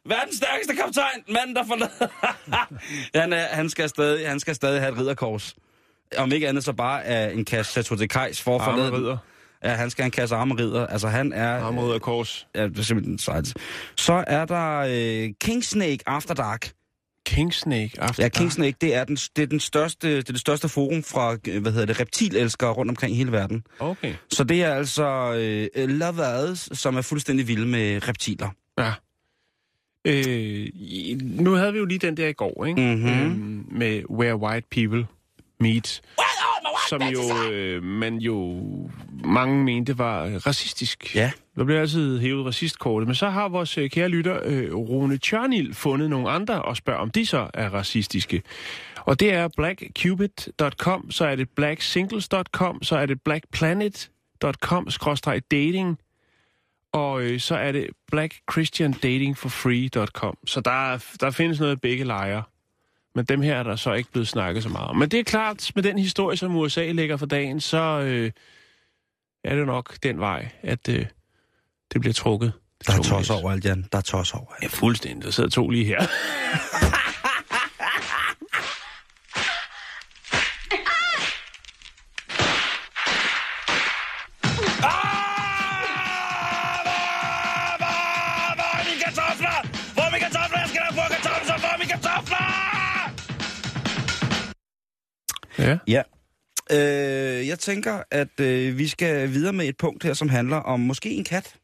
Verdens 0.09 0.37
stærkeste 0.37 0.75
kaptajn! 0.75 1.23
Manden, 1.29 1.56
der 1.56 1.64
forlader... 1.67 2.09
han, 3.20 3.32
er, 3.32 3.47
han, 3.47 3.70
skal 3.70 3.88
stadig, 3.88 4.29
han 4.29 4.41
skal 4.41 4.55
stadig 4.55 4.81
have 4.81 4.93
et 4.93 4.99
ridderkors. 4.99 5.55
Om 6.19 6.32
ikke 6.32 6.49
andet 6.49 6.64
så 6.64 6.73
bare 6.73 7.05
af 7.05 7.32
en 7.35 7.44
kasse 7.44 7.73
Chateau 7.73 7.99
de 7.99 8.08
Kajs 8.08 8.43
for 8.43 8.58
forleden. 8.58 9.17
Ja, 9.64 9.70
han 9.70 9.91
skal 9.91 10.03
have 10.03 10.06
en 10.06 10.11
kasse 10.11 10.35
arme 10.35 10.55
ridder. 10.55 10.87
Altså, 10.87 11.08
han 11.08 11.32
er... 11.32 11.58
Arme 11.58 11.82
ridder 11.82 11.99
kors. 11.99 12.47
Ja, 12.55 12.69
det 12.69 12.79
er 12.79 12.82
simpelthen 12.82 13.19
sejt. 13.19 13.55
Så 13.97 14.25
er 14.26 14.44
der 14.44 14.79
øh, 14.79 15.31
Kingsnake 15.41 15.99
After 16.06 16.35
Dark. 16.35 16.73
Kingsnake 17.26 17.90
After 17.99 18.23
Ja, 18.23 18.28
Kingsnake, 18.28 18.76
det 18.80 18.95
er, 18.95 19.04
den, 19.04 19.16
det 19.16 19.42
er 19.42 19.47
den 19.47 19.61
største, 19.61 20.16
det 20.16 20.28
er 20.28 20.33
det 20.33 20.40
største 20.40 20.69
forum 20.69 21.02
fra, 21.02 21.37
øh, 21.49 21.62
hvad 21.62 21.73
hedder 21.73 21.87
det, 21.87 22.00
reptilelskere 22.00 22.73
rundt 22.73 22.90
omkring 22.90 23.12
i 23.12 23.16
hele 23.16 23.33
verden. 23.33 23.64
Okay. 23.78 24.14
Så 24.30 24.45
det 24.45 24.62
er 24.62 24.75
altså 24.75 25.35
øh, 25.76 25.88
lovers, 25.88 26.69
som 26.73 26.97
er 26.97 27.02
fuldstændig 27.02 27.49
vilde 27.49 27.66
med 27.66 28.09
reptiler. 28.09 28.49
Ja. 28.78 28.92
Øh, 30.04 30.66
nu 31.23 31.52
havde 31.52 31.73
vi 31.73 31.78
jo 31.78 31.85
lige 31.85 31.99
den 31.99 32.16
der 32.16 32.28
i 32.28 32.33
går, 32.33 32.64
ikke? 32.64 32.80
Mhm. 32.80 33.09
Øhm, 33.09 33.66
med 33.71 34.02
Where 34.11 34.37
White 34.37 34.66
People 34.71 35.07
Meet. 35.60 36.02
Som 36.88 37.02
jo, 37.02 37.20
øh, 37.52 37.82
man 37.82 38.16
jo 38.16 38.62
mange 39.25 39.64
mente 39.64 39.98
var 39.98 40.25
øh, 40.25 40.34
racistisk. 40.34 41.14
Ja. 41.16 41.30
Der 41.56 41.64
bliver 41.64 41.80
altid 41.80 42.20
hævet 42.20 42.46
racistkortet. 42.46 43.08
Men 43.08 43.14
så 43.14 43.28
har 43.28 43.48
vores 43.48 43.78
øh, 43.78 43.90
kære 43.90 44.08
lytter, 44.08 44.40
øh, 44.44 44.75
Rune 44.75 45.18
Tjørnil, 45.18 45.75
fundet 45.75 46.10
nogle 46.10 46.30
andre 46.30 46.62
og 46.62 46.76
spørger, 46.76 47.00
om 47.00 47.10
de 47.10 47.26
så 47.26 47.50
er 47.54 47.68
racistiske. 47.68 48.42
Og 48.96 49.20
det 49.20 49.32
er 49.32 49.48
blackcupid.com, 49.56 51.10
så 51.10 51.26
er 51.26 51.36
det 51.36 51.50
blacksingles.com, 51.50 52.82
så 52.82 52.96
er 52.96 53.06
det 53.06 53.22
blackplanet.com-dating, 53.22 55.96
og 56.92 57.22
øh, 57.22 57.40
så 57.40 57.56
er 57.56 57.72
det 57.72 57.86
blackchristiandatingforfree.com. 58.12 60.38
Så 60.46 60.60
der, 60.60 60.92
er- 60.92 61.14
der 61.20 61.30
findes 61.30 61.60
noget 61.60 61.72
af 61.72 61.80
begge 61.80 62.04
lejre. 62.04 62.42
Men 63.16 63.25
dem 63.25 63.42
her 63.42 63.54
er 63.56 63.62
der 63.62 63.76
så 63.76 63.92
ikke 63.92 64.11
blevet 64.12 64.28
snakket 64.28 64.62
så 64.62 64.68
meget 64.68 64.88
om. 64.88 64.96
Men 64.96 65.08
det 65.08 65.20
er 65.20 65.25
klart, 65.25 65.70
med 65.75 65.82
den 65.82 65.99
historie, 65.99 66.37
som 66.37 66.56
USA 66.56 66.92
lægger 66.92 67.16
for 67.16 67.26
dagen, 67.26 67.61
så 67.61 67.78
øh, 68.00 68.30
er 69.44 69.56
det 69.56 69.66
nok 69.66 69.96
den 70.02 70.20
vej, 70.20 70.49
at 70.62 70.88
øh, 70.88 71.06
det 71.92 72.00
bliver 72.00 72.14
trukket. 72.14 72.52
Der 72.87 72.92
er 72.92 73.02
tos 73.02 73.30
over 73.30 73.50
alt, 73.52 73.64
Jan. 73.64 73.85
Der 73.92 73.99
er 73.99 74.02
tos 74.02 74.35
over 74.35 74.52
Ja, 74.61 74.64
alt. 74.64 74.73
fuldstændig. 74.75 75.25
Der 75.25 75.30
sidder 75.30 75.50
to 75.50 75.68
lige 75.68 75.85
her. 75.85 76.00
Ja. 95.58 95.78
Ja. 95.88 96.02
Øh, 96.72 97.48
jeg 97.48 97.58
tænker, 97.58 98.02
at 98.10 98.40
øh, 98.40 98.78
vi 98.78 98.88
skal 98.88 99.32
videre 99.32 99.52
med 99.52 99.68
et 99.68 99.76
punkt 99.76 100.04
her, 100.04 100.14
som 100.14 100.28
handler 100.28 100.56
om 100.56 100.80
måske 100.80 101.10
en 101.10 101.25
kat. 101.25 101.54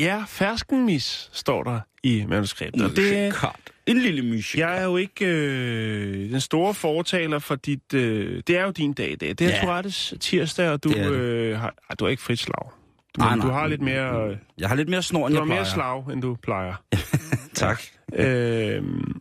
ja, 0.00 0.24
ferskenmis, 0.28 1.30
står 1.32 1.62
der 1.64 1.80
i 2.02 2.24
manuskriptet. 2.28 2.82
Og 2.84 2.90
det, 2.96 3.24
Musikart. 3.28 3.60
En 3.86 3.98
lille 3.98 4.22
musik. 4.22 4.60
jeg 4.60 4.78
er 4.78 4.84
jo 4.84 4.96
ikke 4.96 5.26
øh, 5.26 6.30
den 6.30 6.40
store 6.40 6.74
fortaler 6.74 7.38
for 7.38 7.54
dit... 7.54 7.94
Øh, 7.94 8.42
det 8.46 8.56
er 8.58 8.62
jo 8.64 8.70
din 8.70 8.92
dag 8.92 9.10
i 9.10 9.16
dag. 9.16 9.28
Det 9.28 9.40
er 9.40 9.46
Ja. 9.48 9.54
ja. 9.56 9.60
Tourettes 9.62 10.14
tirsdag, 10.20 10.68
og 10.70 10.84
du, 10.84 10.88
Det 10.88 10.98
er 11.00 11.08
det. 11.08 11.16
øh, 11.16 11.58
har, 11.58 11.74
ej, 11.90 11.94
du 11.98 12.04
har 12.04 12.10
ikke 12.10 12.22
frit 12.22 12.38
slag. 12.38 12.70
Du, 13.16 13.20
Nej, 13.20 13.34
du 13.34 13.42
nej. 13.42 13.50
har 13.52 13.66
lidt 13.66 13.82
mere, 13.82 14.30
øh, 14.30 14.36
Jeg 14.58 14.68
har 14.68 14.76
lidt 14.76 14.88
mere 14.88 15.02
snor, 15.02 15.26
end 15.26 15.34
du 15.34 15.40
jeg 15.40 15.40
har 15.40 15.54
mere 15.54 15.72
plejer. 15.74 16.02
slag, 16.04 16.12
end 16.14 16.22
du 16.22 16.36
plejer. 16.42 16.74
Tak. 17.54 17.82
Øhm, 18.14 19.20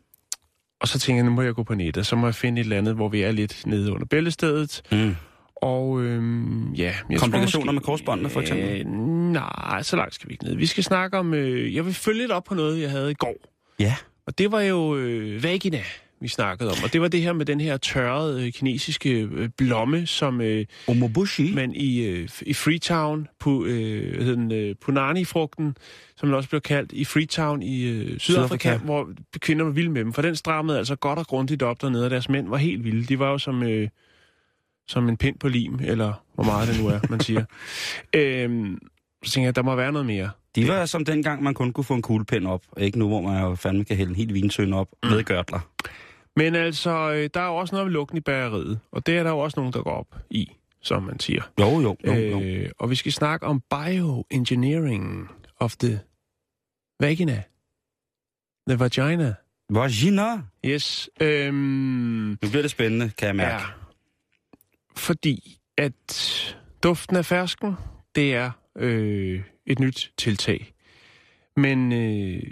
og 0.79 0.87
så 0.87 0.99
tænker 0.99 1.17
jeg, 1.17 1.25
nu 1.29 1.35
må 1.35 1.41
jeg 1.41 1.53
gå 1.53 1.63
på 1.63 1.75
nettet, 1.75 2.05
så 2.05 2.15
må 2.15 2.27
jeg 2.27 2.35
finde 2.35 2.61
et 2.61 2.65
eller 2.65 2.77
andet, 2.77 2.95
hvor 2.95 3.09
vi 3.09 3.21
er 3.21 3.31
lidt 3.31 3.65
nede 3.65 3.91
under 3.91 4.05
bæltestedet. 4.05 4.81
Mm. 4.91 5.15
Og 5.55 6.01
øhm, 6.01 6.73
ja... 6.73 6.93
Jeg 7.09 7.19
Komplikationer 7.19 7.65
tror 7.65 7.73
med 7.73 7.81
korsbåndene, 7.81 8.29
for 8.29 8.41
eksempel? 8.41 8.65
Øh, 8.65 8.85
nej, 9.31 9.81
så 9.81 9.95
langt 9.95 10.15
skal 10.15 10.29
vi 10.29 10.33
ikke 10.33 10.43
ned. 10.43 10.55
Vi 10.55 10.65
skal 10.65 10.83
snakke 10.83 11.17
om... 11.17 11.33
Øh, 11.33 11.75
jeg 11.75 11.85
vil 11.85 11.93
følge 11.93 12.19
lidt 12.19 12.31
op 12.31 12.43
på 12.43 12.55
noget, 12.55 12.81
jeg 12.81 12.91
havde 12.91 13.11
i 13.11 13.13
går. 13.13 13.35
Ja. 13.79 13.95
Og 14.27 14.37
det 14.37 14.51
var 14.51 14.61
jo 14.61 14.95
øh, 14.95 15.43
vagina, 15.43 15.81
vi 16.21 16.27
snakkede 16.27 16.69
om. 16.69 16.77
Og 16.83 16.93
det 16.93 17.01
var 17.01 17.07
det 17.07 17.21
her 17.21 17.33
med 17.33 17.45
den 17.45 17.61
her 17.61 17.77
tørrede 17.77 18.45
øh, 18.45 18.51
kinesiske 18.51 19.21
øh, 19.21 19.49
blomme, 19.57 20.05
som 20.05 20.41
øh, 20.41 20.65
Omobushi. 20.87 21.53
man 21.55 21.73
i, 21.75 22.05
øh, 22.05 22.29
i 22.41 22.53
Freetown, 22.53 23.27
på, 23.39 23.65
øh, 23.65 24.25
den, 24.25 24.51
øh, 24.51 24.75
Punani-frugten, 24.81 25.77
som 26.15 26.29
den 26.29 26.35
også 26.35 26.49
blev 26.49 26.61
kaldt, 26.61 26.91
i 26.91 27.05
Freetown 27.05 27.61
i 27.61 27.83
øh, 27.83 28.19
Sydafrika, 28.19 28.19
Sydafrika. 28.19 28.77
Hvor 28.77 29.09
kvinder 29.39 29.65
var 29.65 29.71
vilde 29.71 29.89
med 29.89 30.03
dem. 30.03 30.13
For 30.13 30.21
den 30.21 30.35
strammede 30.35 30.77
altså 30.77 30.95
godt 30.95 31.19
og 31.19 31.27
grundigt 31.27 31.63
op 31.63 31.81
dernede, 31.81 32.05
og 32.05 32.11
deres 32.11 32.29
mænd 32.29 32.49
var 32.49 32.57
helt 32.57 32.83
vilde. 32.83 33.05
De 33.05 33.19
var 33.19 33.31
jo 33.31 33.37
som, 33.37 33.63
øh, 33.63 33.89
som 34.87 35.09
en 35.09 35.17
pind 35.17 35.39
på 35.39 35.47
lim, 35.47 35.79
eller 35.83 36.13
hvor 36.35 36.43
meget 36.43 36.67
det 36.67 36.81
nu 36.81 36.87
er, 36.87 36.99
man 37.09 37.19
siger. 37.19 37.45
øhm, 38.15 38.79
så 39.23 39.31
tænker 39.31 39.47
jeg, 39.47 39.55
der 39.55 39.61
må 39.61 39.75
være 39.75 39.91
noget 39.91 40.05
mere. 40.05 40.29
De 40.55 40.67
var 40.67 40.85
som 40.85 41.05
dengang, 41.05 41.43
man 41.43 41.53
kun 41.53 41.73
kunne 41.73 41.83
få 41.83 41.93
en 41.93 42.01
kuglepen 42.01 42.45
op. 42.45 42.61
Ikke 42.77 42.99
nu, 42.99 43.07
hvor 43.07 43.21
man 43.21 43.43
jo 43.43 43.55
fandme 43.55 43.85
kan 43.85 43.97
hælde 43.97 44.09
en 44.09 44.15
helt 44.15 44.33
vinsøn 44.33 44.73
op 44.73 44.87
mm. 45.03 45.09
med 45.09 45.23
gørtler. 45.23 45.59
Men 46.37 46.55
altså, 46.55 46.89
øh, 47.11 47.29
der 47.33 47.39
er 47.41 47.47
jo 47.47 47.55
også 47.55 47.75
noget 47.75 47.85
ved 47.85 47.93
lugten 47.93 48.17
i 48.17 48.21
bageriet, 48.21 48.79
og 48.91 49.05
det 49.05 49.17
er 49.17 49.23
der 49.23 49.29
jo 49.29 49.39
også 49.39 49.59
nogen, 49.59 49.73
der 49.73 49.83
går 49.83 49.91
op 49.91 50.15
i, 50.29 50.51
som 50.81 51.03
man 51.03 51.19
siger. 51.19 51.41
Jo, 51.59 51.65
jo, 51.81 51.97
jo, 52.05 52.13
jo. 52.13 52.41
Øh, 52.41 52.69
og 52.79 52.89
vi 52.89 52.95
skal 52.95 53.11
snakke 53.11 53.45
om 53.45 53.61
bioengineering 53.69 55.29
of 55.59 55.75
the 55.75 55.99
vagina. 56.99 57.43
The 58.69 58.79
vagina. 58.79 59.33
Vagina. 59.69 60.41
Yes. 60.65 61.09
Øhm, 61.21 61.55
Nu 62.41 62.49
bliver 62.49 62.61
det 62.61 62.71
spændende, 62.71 63.09
kan 63.17 63.27
jeg 63.27 63.35
mærke. 63.35 63.53
ja. 63.53 63.69
Fordi 64.95 65.59
at 65.77 65.93
duften 66.83 67.15
af 67.15 67.25
fersken, 67.25 67.73
det 68.15 68.33
er 68.35 68.51
øh, 68.75 69.43
et 69.65 69.79
nyt 69.79 70.13
tiltag. 70.17 70.73
Men 71.55 71.91
øh, 71.93 72.43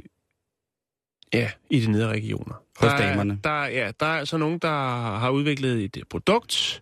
ja, 1.33 1.51
i 1.69 1.79
de 1.79 1.91
nedre 1.91 2.07
regioner. 2.09 2.64
Hos 2.79 2.91
der 2.91 2.97
er, 2.97 3.09
damerne. 3.09 3.39
Der, 3.43 3.49
er- 3.63 3.67
ja, 3.69 3.91
der 3.99 4.05
er 4.05 4.19
altså 4.19 4.37
nogen, 4.37 4.59
der 4.59 4.69
har 5.17 5.29
udviklet 5.29 5.83
et 5.83 5.97
øh, 5.97 6.03
produkt, 6.09 6.81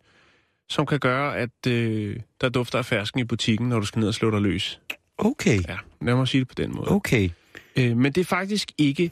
som 0.70 0.86
kan 0.86 1.00
gøre, 1.00 1.38
at 1.38 1.68
øh, 1.68 2.16
der 2.42 2.50
dufter 2.50 2.78
af 2.80 2.86
fersken 2.86 3.20
i 3.20 3.24
butikken, 3.24 3.70
når 3.70 3.80
du 3.80 3.86
skal 3.86 4.00
ned 4.00 4.08
og 4.08 4.14
slå 4.14 4.32
dig 4.32 4.42
løs. 4.42 4.80
Okay, 5.18 5.60
Ja, 5.68 5.78
lad 6.02 6.16
mig 6.16 6.28
sige 6.28 6.40
det 6.40 6.48
på 6.48 6.54
den 6.58 6.76
måde. 6.76 6.92
okay. 6.92 7.30
Øh, 7.76 7.98
men 7.98 8.12
det 8.12 8.22
er 8.22 8.26
faktisk 8.26 8.72
ikke 8.78 9.12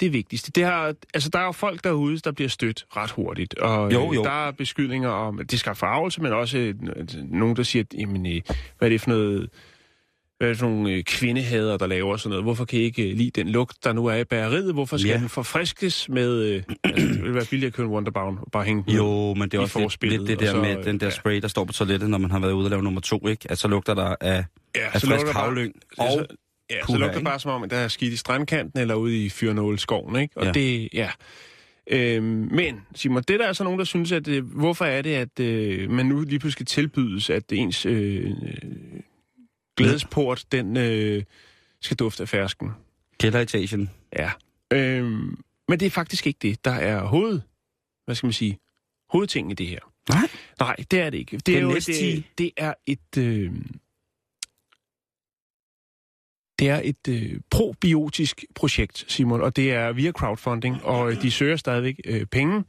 det 0.00 0.12
vigtigste. 0.12 0.52
Det 0.52 0.64
har, 0.64 0.94
altså, 1.14 1.28
der 1.30 1.38
er 1.38 1.44
jo 1.44 1.52
folk 1.52 1.84
derude, 1.84 2.18
der 2.18 2.32
bliver 2.32 2.48
stødt 2.48 2.84
ret 2.96 3.10
hurtigt. 3.10 3.54
Og 3.58 3.92
Jo, 3.92 4.12
jo. 4.12 4.20
Øh, 4.20 4.24
der 4.24 4.46
er 4.46 4.50
beskyldninger 4.50 5.08
om, 5.08 5.38
at 5.38 5.50
det 5.50 5.60
skal 5.60 5.74
forarvelse, 5.74 6.22
men 6.22 6.32
også 6.32 6.58
øh, 6.58 6.74
nogen, 7.24 7.56
der 7.56 7.62
siger, 7.62 7.82
at, 7.82 7.94
jamen, 8.00 8.26
øh, 8.26 8.40
hvad 8.78 8.88
er 8.88 8.90
det 8.90 9.00
for 9.00 9.10
noget... 9.10 9.48
Hvad 10.38 10.48
er 10.48 10.52
det 10.52 10.62
nogle 10.62 10.92
øh, 10.92 11.02
kvindehader, 11.04 11.76
der 11.76 11.86
laver 11.86 12.16
sådan 12.16 12.30
noget? 12.30 12.44
Hvorfor 12.44 12.64
kan 12.64 12.78
I 12.78 12.82
ikke 12.82 13.10
øh, 13.10 13.16
lide 13.16 13.30
den 13.30 13.48
lugt, 13.48 13.84
der 13.84 13.92
nu 13.92 14.06
er 14.06 14.14
i 14.14 14.24
bageriet? 14.24 14.74
Hvorfor 14.74 14.96
skal 14.96 15.10
Ja. 15.10 15.18
den 15.18 15.28
forfriskes 15.28 16.08
med... 16.08 16.42
Øh, 16.42 16.62
altså, 16.84 17.06
det 17.06 17.22
ville 17.22 17.34
være 17.34 17.44
billigt 17.50 17.66
at 17.68 17.72
købe 17.74 17.86
en 17.88 17.92
Wonderbound 17.94 18.38
og 18.38 18.48
bare 18.52 18.64
hænge 18.64 18.84
den 18.86 18.94
Jo, 18.96 19.34
men 19.34 19.42
det 19.48 19.54
er 19.54 19.60
også 19.60 19.96
lidt, 20.02 20.12
lidt 20.12 20.28
det 20.28 20.40
der 20.40 20.50
så, 20.50 20.56
med 20.60 20.84
den 20.84 21.00
der 21.00 21.06
ja. 21.06 21.10
spray, 21.10 21.40
der 21.40 21.48
står 21.48 21.64
på 21.64 21.72
toilettet, 21.72 22.10
når 22.10 22.18
man 22.18 22.30
har 22.30 22.38
været 22.38 22.52
ude 22.52 22.66
og 22.66 22.70
lave 22.70 22.82
nummer 22.82 23.00
to, 23.00 23.26
ikke? 23.28 23.50
At 23.50 23.58
så 23.58 23.68
lugter 23.68 23.94
der 23.94 24.14
af, 24.20 24.44
ja, 24.76 24.80
af 24.92 25.00
så 25.00 25.06
frisk 25.06 25.26
havlyng. 25.26 25.72
Og 25.98 26.06
så, 26.12 26.26
ja, 26.70 26.74
så 26.80 26.86
puha, 26.86 26.98
lugter 26.98 27.14
det 27.18 27.24
bare 27.24 27.40
som 27.40 27.50
om, 27.50 27.62
at 27.62 27.70
der 27.70 27.76
er 27.76 27.88
skidt 27.88 28.12
i 28.12 28.16
strandkanten 28.16 28.80
eller 28.80 28.94
ude 28.94 29.24
i 29.24 29.28
Fyrnålskoven, 29.28 30.16
ikke? 30.16 30.36
Og 30.36 30.44
Ja. 30.46 30.52
det, 30.52 30.88
ja. 30.94 31.10
Øhm, 31.90 32.48
men, 32.52 32.80
Simon, 32.94 33.22
det 33.28 33.34
er 33.34 33.38
der 33.38 33.46
altså 33.46 33.64
nogen, 33.64 33.78
der 33.78 33.84
synes, 33.84 34.12
at 34.12 34.28
øh, 34.28 34.44
hvorfor 34.56 34.84
er 34.84 35.02
det, 35.02 35.14
at 35.14 35.40
øh, 35.40 35.90
man 35.90 36.06
nu 36.06 36.20
lige 36.20 36.38
pludselig 36.38 36.52
skal 36.52 36.66
tilbydes, 36.66 37.30
at 37.30 37.42
ens 37.52 37.86
øh, 37.86 38.30
glædesport, 39.76 40.44
den 40.52 40.76
øh, 40.76 41.22
skal 41.80 41.96
dufte 41.96 42.22
af 42.22 42.28
fersken. 42.28 42.70
kælderetagen. 43.18 43.90
Ja. 44.12 44.30
Øhm, 44.72 45.38
men 45.68 45.80
det 45.80 45.86
er 45.86 45.90
faktisk 45.90 46.26
ikke 46.26 46.38
det, 46.42 46.64
der 46.64 46.70
er 46.70 47.04
hoved, 47.04 47.40
hvad 48.04 48.14
skal 48.14 48.26
man 48.26 48.32
sige, 48.32 48.58
hovedtingen 49.10 49.50
i 49.50 49.54
det 49.54 49.66
her. 49.66 49.80
Nej. 50.08 50.28
Nej, 50.60 50.76
det 50.90 51.00
er 51.00 51.10
det 51.10 51.18
ikke. 51.18 51.38
Det, 51.38 51.56
er, 51.56 51.60
jo 51.60 51.74
det, 51.74 52.24
det 52.38 52.50
er 52.56 52.74
et 52.86 53.18
øh, 53.18 53.52
det 56.58 56.68
er 56.68 56.80
et 56.84 57.08
øh, 57.08 57.40
probiotisk 57.50 58.44
projekt, 58.54 59.04
Simon, 59.08 59.40
og 59.40 59.56
det 59.56 59.72
er 59.72 59.92
via 59.92 60.12
crowdfunding, 60.12 60.84
og 60.84 61.10
øh, 61.10 61.22
de 61.22 61.30
søger 61.30 61.56
stadigvæk 61.56 62.00
øh, 62.04 62.26
penge. 62.26 62.64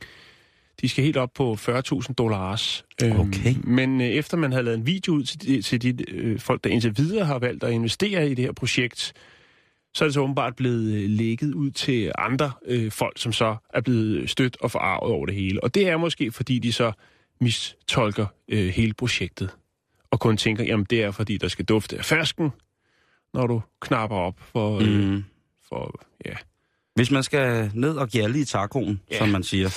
De 0.81 0.89
skal 0.89 1.03
helt 1.03 1.17
op 1.17 1.29
på 1.35 1.53
40.000 1.53 2.13
dollars. 2.13 2.85
Øhm, 3.03 3.19
Okay. 3.19 3.55
Men 3.63 4.01
øh, 4.01 4.07
efter 4.07 4.37
man 4.37 4.51
havde 4.51 4.63
lavet 4.65 4.77
en 4.77 4.85
video 4.85 5.13
ud 5.13 5.23
til 5.23 5.41
de, 5.41 5.61
til 5.61 5.81
de 5.81 6.11
øh, 6.11 6.39
folk, 6.39 6.63
der 6.63 6.69
indtil 6.69 6.97
videre 6.97 7.25
har 7.25 7.39
valgt 7.39 7.63
at 7.63 7.71
investere 7.71 8.29
i 8.31 8.33
det 8.33 8.45
her 8.45 8.51
projekt, 8.51 9.13
så 9.93 10.03
er 10.03 10.07
det 10.07 10.13
så 10.13 10.19
åbenbart 10.19 10.55
blevet 10.55 10.93
øh, 10.93 11.09
lægget 11.09 11.53
ud 11.53 11.71
til 11.71 12.11
andre 12.17 12.51
øh, 12.65 12.91
folk, 12.91 13.17
som 13.19 13.33
så 13.33 13.55
er 13.73 13.81
blevet 13.81 14.29
stødt 14.29 14.57
og 14.61 14.71
forarvet 14.71 15.13
over 15.13 15.25
det 15.25 15.35
hele. 15.35 15.63
Og 15.63 15.73
det 15.75 15.87
er 15.89 15.97
måske, 15.97 16.31
fordi 16.31 16.59
de 16.59 16.73
så 16.73 16.91
mistolker 17.41 18.25
øh, 18.49 18.67
hele 18.69 18.93
projektet. 18.93 19.49
Og 20.11 20.19
kun 20.19 20.37
tænker, 20.37 20.63
jamen 20.63 20.85
det 20.89 21.03
er, 21.03 21.11
fordi 21.11 21.37
der 21.37 21.47
skal 21.47 21.65
dufte 21.65 21.97
af 21.97 22.05
fersken, 22.05 22.49
når 23.33 23.47
du 23.47 23.61
knapper 23.81 24.17
op 24.17 24.35
for, 24.51 24.79
øh, 24.79 25.09
Mm. 25.09 25.23
for 25.69 25.99
ja. 26.25 26.33
Hvis 26.95 27.11
man 27.11 27.23
skal 27.23 27.71
ned 27.73 27.95
og 27.95 28.07
gjalde 28.09 28.39
i 28.39 28.45
tacoen, 28.45 29.01
Ja. 29.11 29.17
som 29.17 29.29
man 29.29 29.43
siger. 29.43 29.69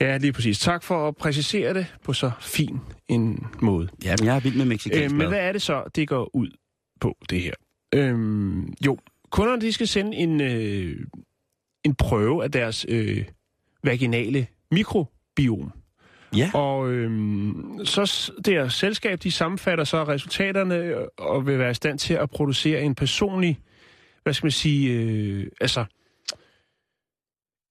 Ja, 0.00 0.16
lige 0.16 0.32
præcis. 0.32 0.58
Tak 0.58 0.82
for 0.82 1.08
at 1.08 1.16
præcisere 1.16 1.74
det 1.74 1.86
på 2.04 2.12
så 2.12 2.30
fin 2.40 2.78
en 3.08 3.46
måde. 3.60 3.88
Jamen, 4.04 4.24
jeg 4.24 4.36
er 4.36 4.40
vild 4.40 4.56
med 4.56 4.64
mexicansk 4.64 5.14
Øh, 5.14 5.18
men 5.18 5.28
hvad 5.28 5.40
er 5.40 5.52
det 5.52 5.62
så, 5.62 5.84
det 5.94 6.08
går 6.08 6.36
ud 6.36 6.48
på, 7.00 7.16
det 7.30 7.40
her? 7.40 7.52
Øhm, 7.94 8.74
jo, 8.86 8.98
kunderne 9.30 9.60
de 9.60 9.72
skal 9.72 9.88
sende 9.88 10.16
en, 10.16 10.40
øh, 10.40 10.96
en 11.84 11.94
prøve 11.94 12.44
af 12.44 12.52
deres 12.52 12.86
øh, 12.88 13.24
vaginale 13.84 14.46
mikrobiom. 14.70 15.72
Ja. 16.36 16.50
Og 16.54 16.90
øhm, 16.90 17.80
så 17.84 18.32
deres 18.44 18.74
selskab, 18.74 19.22
de 19.22 19.30
sammenfatter 19.30 19.84
så 19.84 20.04
resultaterne 20.04 20.74
øh, 20.74 20.96
og 21.18 21.46
vil 21.46 21.58
være 21.58 21.70
i 21.70 21.74
stand 21.74 21.98
til 21.98 22.14
at 22.14 22.30
producere 22.30 22.82
en 22.82 22.94
personlig, 22.94 23.58
hvad 24.22 24.32
skal 24.34 24.44
man 24.44 24.52
sige, 24.52 24.92
øh, 24.92 25.46
altså 25.60 25.84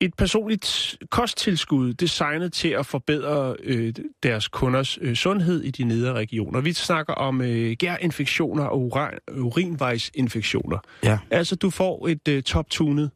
et 0.01 0.13
personligt 0.17 0.97
kosttilskud 1.11 1.93
designet 1.93 2.53
til 2.53 2.67
at 2.67 2.85
forbedre 2.85 3.55
øh, 3.63 3.93
deres 4.23 4.47
kunders 4.47 4.97
øh, 5.01 5.15
sundhed 5.15 5.63
i 5.63 5.71
de 5.71 5.83
nedre 5.83 6.13
regioner. 6.13 6.61
Vi 6.61 6.73
snakker 6.73 7.13
om 7.13 7.41
øh, 7.41 7.71
gærinfektioner 7.79 8.63
og 8.63 8.81
urin, 8.81 9.09
urinvejsinfektioner. 9.37 10.79
Ja. 11.03 11.19
Altså, 11.31 11.55
du 11.55 11.69
får 11.69 12.07
et 12.07 12.27
øh, 12.27 12.43
top-tunet 12.43 13.11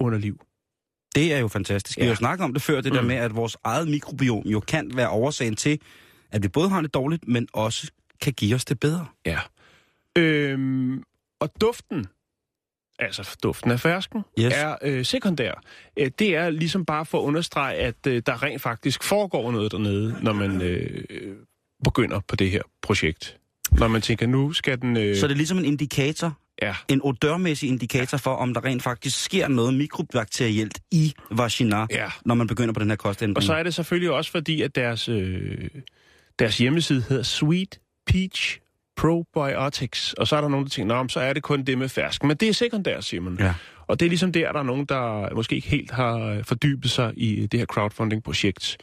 underliv. 0.00 0.40
Det 1.14 1.32
er 1.34 1.38
jo 1.38 1.48
fantastisk. 1.48 1.98
Vi 1.98 2.02
Ja. 2.02 2.06
har 2.06 2.12
jo 2.12 2.16
snakket 2.16 2.44
om 2.44 2.52
det 2.52 2.62
før, 2.62 2.80
det 2.80 2.92
der 2.92 3.00
Mm. 3.00 3.06
med, 3.06 3.16
at 3.16 3.36
vores 3.36 3.56
eget 3.64 3.88
mikrobiom 3.88 4.42
jo 4.46 4.60
kan 4.60 4.90
være 4.94 5.08
årsagen 5.10 5.56
til, 5.56 5.80
at 6.30 6.42
vi 6.42 6.48
både 6.48 6.68
har 6.68 6.80
det 6.82 6.94
dårligt, 6.94 7.28
men 7.28 7.48
også 7.52 7.90
kan 8.20 8.32
give 8.32 8.54
os 8.54 8.64
det 8.64 8.80
bedre. 8.80 9.06
Ja. 9.26 9.38
Øhm, 10.18 11.02
og 11.40 11.50
duften, 11.60 12.06
altså 12.98 13.36
duften 13.42 13.70
af 13.70 13.80
fersken, 13.80 14.22
Yes. 14.40 14.52
er 14.56 14.76
øh, 14.82 15.04
sekundær. 15.04 15.52
Øh, 15.98 16.10
det 16.18 16.36
er 16.36 16.50
ligesom 16.50 16.84
bare 16.84 17.06
for 17.06 17.18
at 17.18 17.22
understrege, 17.24 17.76
at 17.76 18.06
øh, 18.06 18.22
der 18.26 18.42
rent 18.42 18.62
faktisk 18.62 19.02
foregår 19.02 19.52
noget 19.52 19.72
dernede, 19.72 20.16
når 20.22 20.32
man 20.32 20.62
øh, 20.62 21.04
begynder 21.84 22.20
på 22.28 22.36
det 22.36 22.50
her 22.50 22.62
projekt. 22.82 23.36
Når 23.72 23.88
man 23.88 24.00
tænker, 24.02 24.26
nu 24.26 24.52
skal 24.52 24.80
den... 24.80 24.96
Øh, 24.96 25.16
Så 25.16 25.26
det 25.26 25.32
er 25.32 25.36
ligesom 25.36 25.58
en 25.58 25.64
indikator, 25.64 26.38
Ja, 26.62 26.74
en 26.88 27.00
odørmæssig 27.04 27.68
indikator 27.68 28.18
for, 28.18 28.30
om 28.30 28.54
der 28.54 28.64
rent 28.64 28.82
faktisk 28.82 29.24
sker 29.24 29.48
noget 29.48 29.74
mikrobakterielt 29.74 30.78
i 30.90 31.14
vagina, 31.30 31.86
ja. 31.90 32.10
når 32.24 32.34
man 32.34 32.46
begynder 32.46 32.74
på 32.74 32.80
den 32.80 32.88
her 32.88 32.96
kostændring. 32.96 33.36
Og 33.36 33.42
så 33.42 33.54
er 33.54 33.62
det 33.62 33.74
selvfølgelig 33.74 34.10
også 34.10 34.30
fordi, 34.30 34.62
at 34.62 34.74
deres, 34.74 35.08
øh, 35.08 35.68
deres 36.38 36.58
hjemmeside 36.58 37.04
hedder 37.08 37.22
Sweet 37.22 37.80
Peach 38.06 38.58
Probiotics. 38.96 40.12
Og 40.12 40.28
så 40.28 40.36
er 40.36 40.40
der 40.40 40.48
nogen, 40.48 40.66
der 40.66 40.70
tænker, 40.70 41.02
Nå, 41.02 41.08
så 41.08 41.20
er 41.20 41.32
det 41.32 41.42
kun 41.42 41.64
det 41.64 41.78
med 41.78 41.88
fersk. 41.88 42.24
Men 42.24 42.36
det 42.36 42.48
er 42.48 42.52
sekundært, 42.52 43.04
siger 43.04 43.20
man. 43.20 43.36
Ja. 43.40 43.54
Og 43.86 44.00
det 44.00 44.06
er 44.06 44.10
ligesom 44.10 44.32
der, 44.32 44.52
der 44.52 44.58
er 44.58 44.64
nogen, 44.64 44.84
der 44.84 45.34
måske 45.34 45.54
ikke 45.56 45.68
helt 45.68 45.90
har 45.90 46.18
øh, 46.18 46.44
fordybet 46.44 46.90
sig 46.90 47.12
i 47.16 47.46
det 47.46 47.60
her 47.60 47.66
crowdfunding-projekt. 47.66 48.76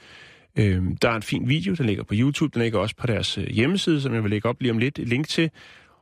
Øhm, 0.55 0.97
der 0.97 1.09
er 1.09 1.15
en 1.15 1.21
fin 1.21 1.49
video, 1.49 1.73
der 1.73 1.83
ligger 1.83 2.03
på 2.03 2.13
YouTube. 2.17 2.53
Den 2.53 2.61
ligger 2.61 2.79
også 2.79 2.95
på 2.95 3.07
deres 3.07 3.37
øh, 3.37 3.47
hjemmeside, 3.47 4.01
som 4.01 4.13
jeg 4.13 4.23
vil 4.23 4.29
lægge 4.29 4.49
op 4.49 4.61
lige 4.61 4.71
om 4.71 4.77
lidt 4.77 4.99
et 4.99 5.07
link 5.07 5.27
til, 5.27 5.49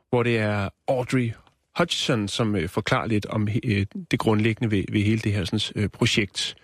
hvor 0.08 0.22
det 0.22 0.38
er 0.38 0.68
Audrey 0.88 1.32
Hutchison, 1.78 2.28
som 2.28 2.56
øh, 2.56 2.68
forklarer 2.68 3.06
lidt 3.06 3.26
om 3.26 3.48
øh, 3.64 3.86
det 4.10 4.18
grundlæggende 4.18 4.70
ved, 4.70 4.84
ved 4.92 5.00
hele 5.00 5.20
det 5.20 5.32
her 5.32 5.44
sådan, 5.44 5.82
øh, 5.82 5.88
projekt. 5.88 6.56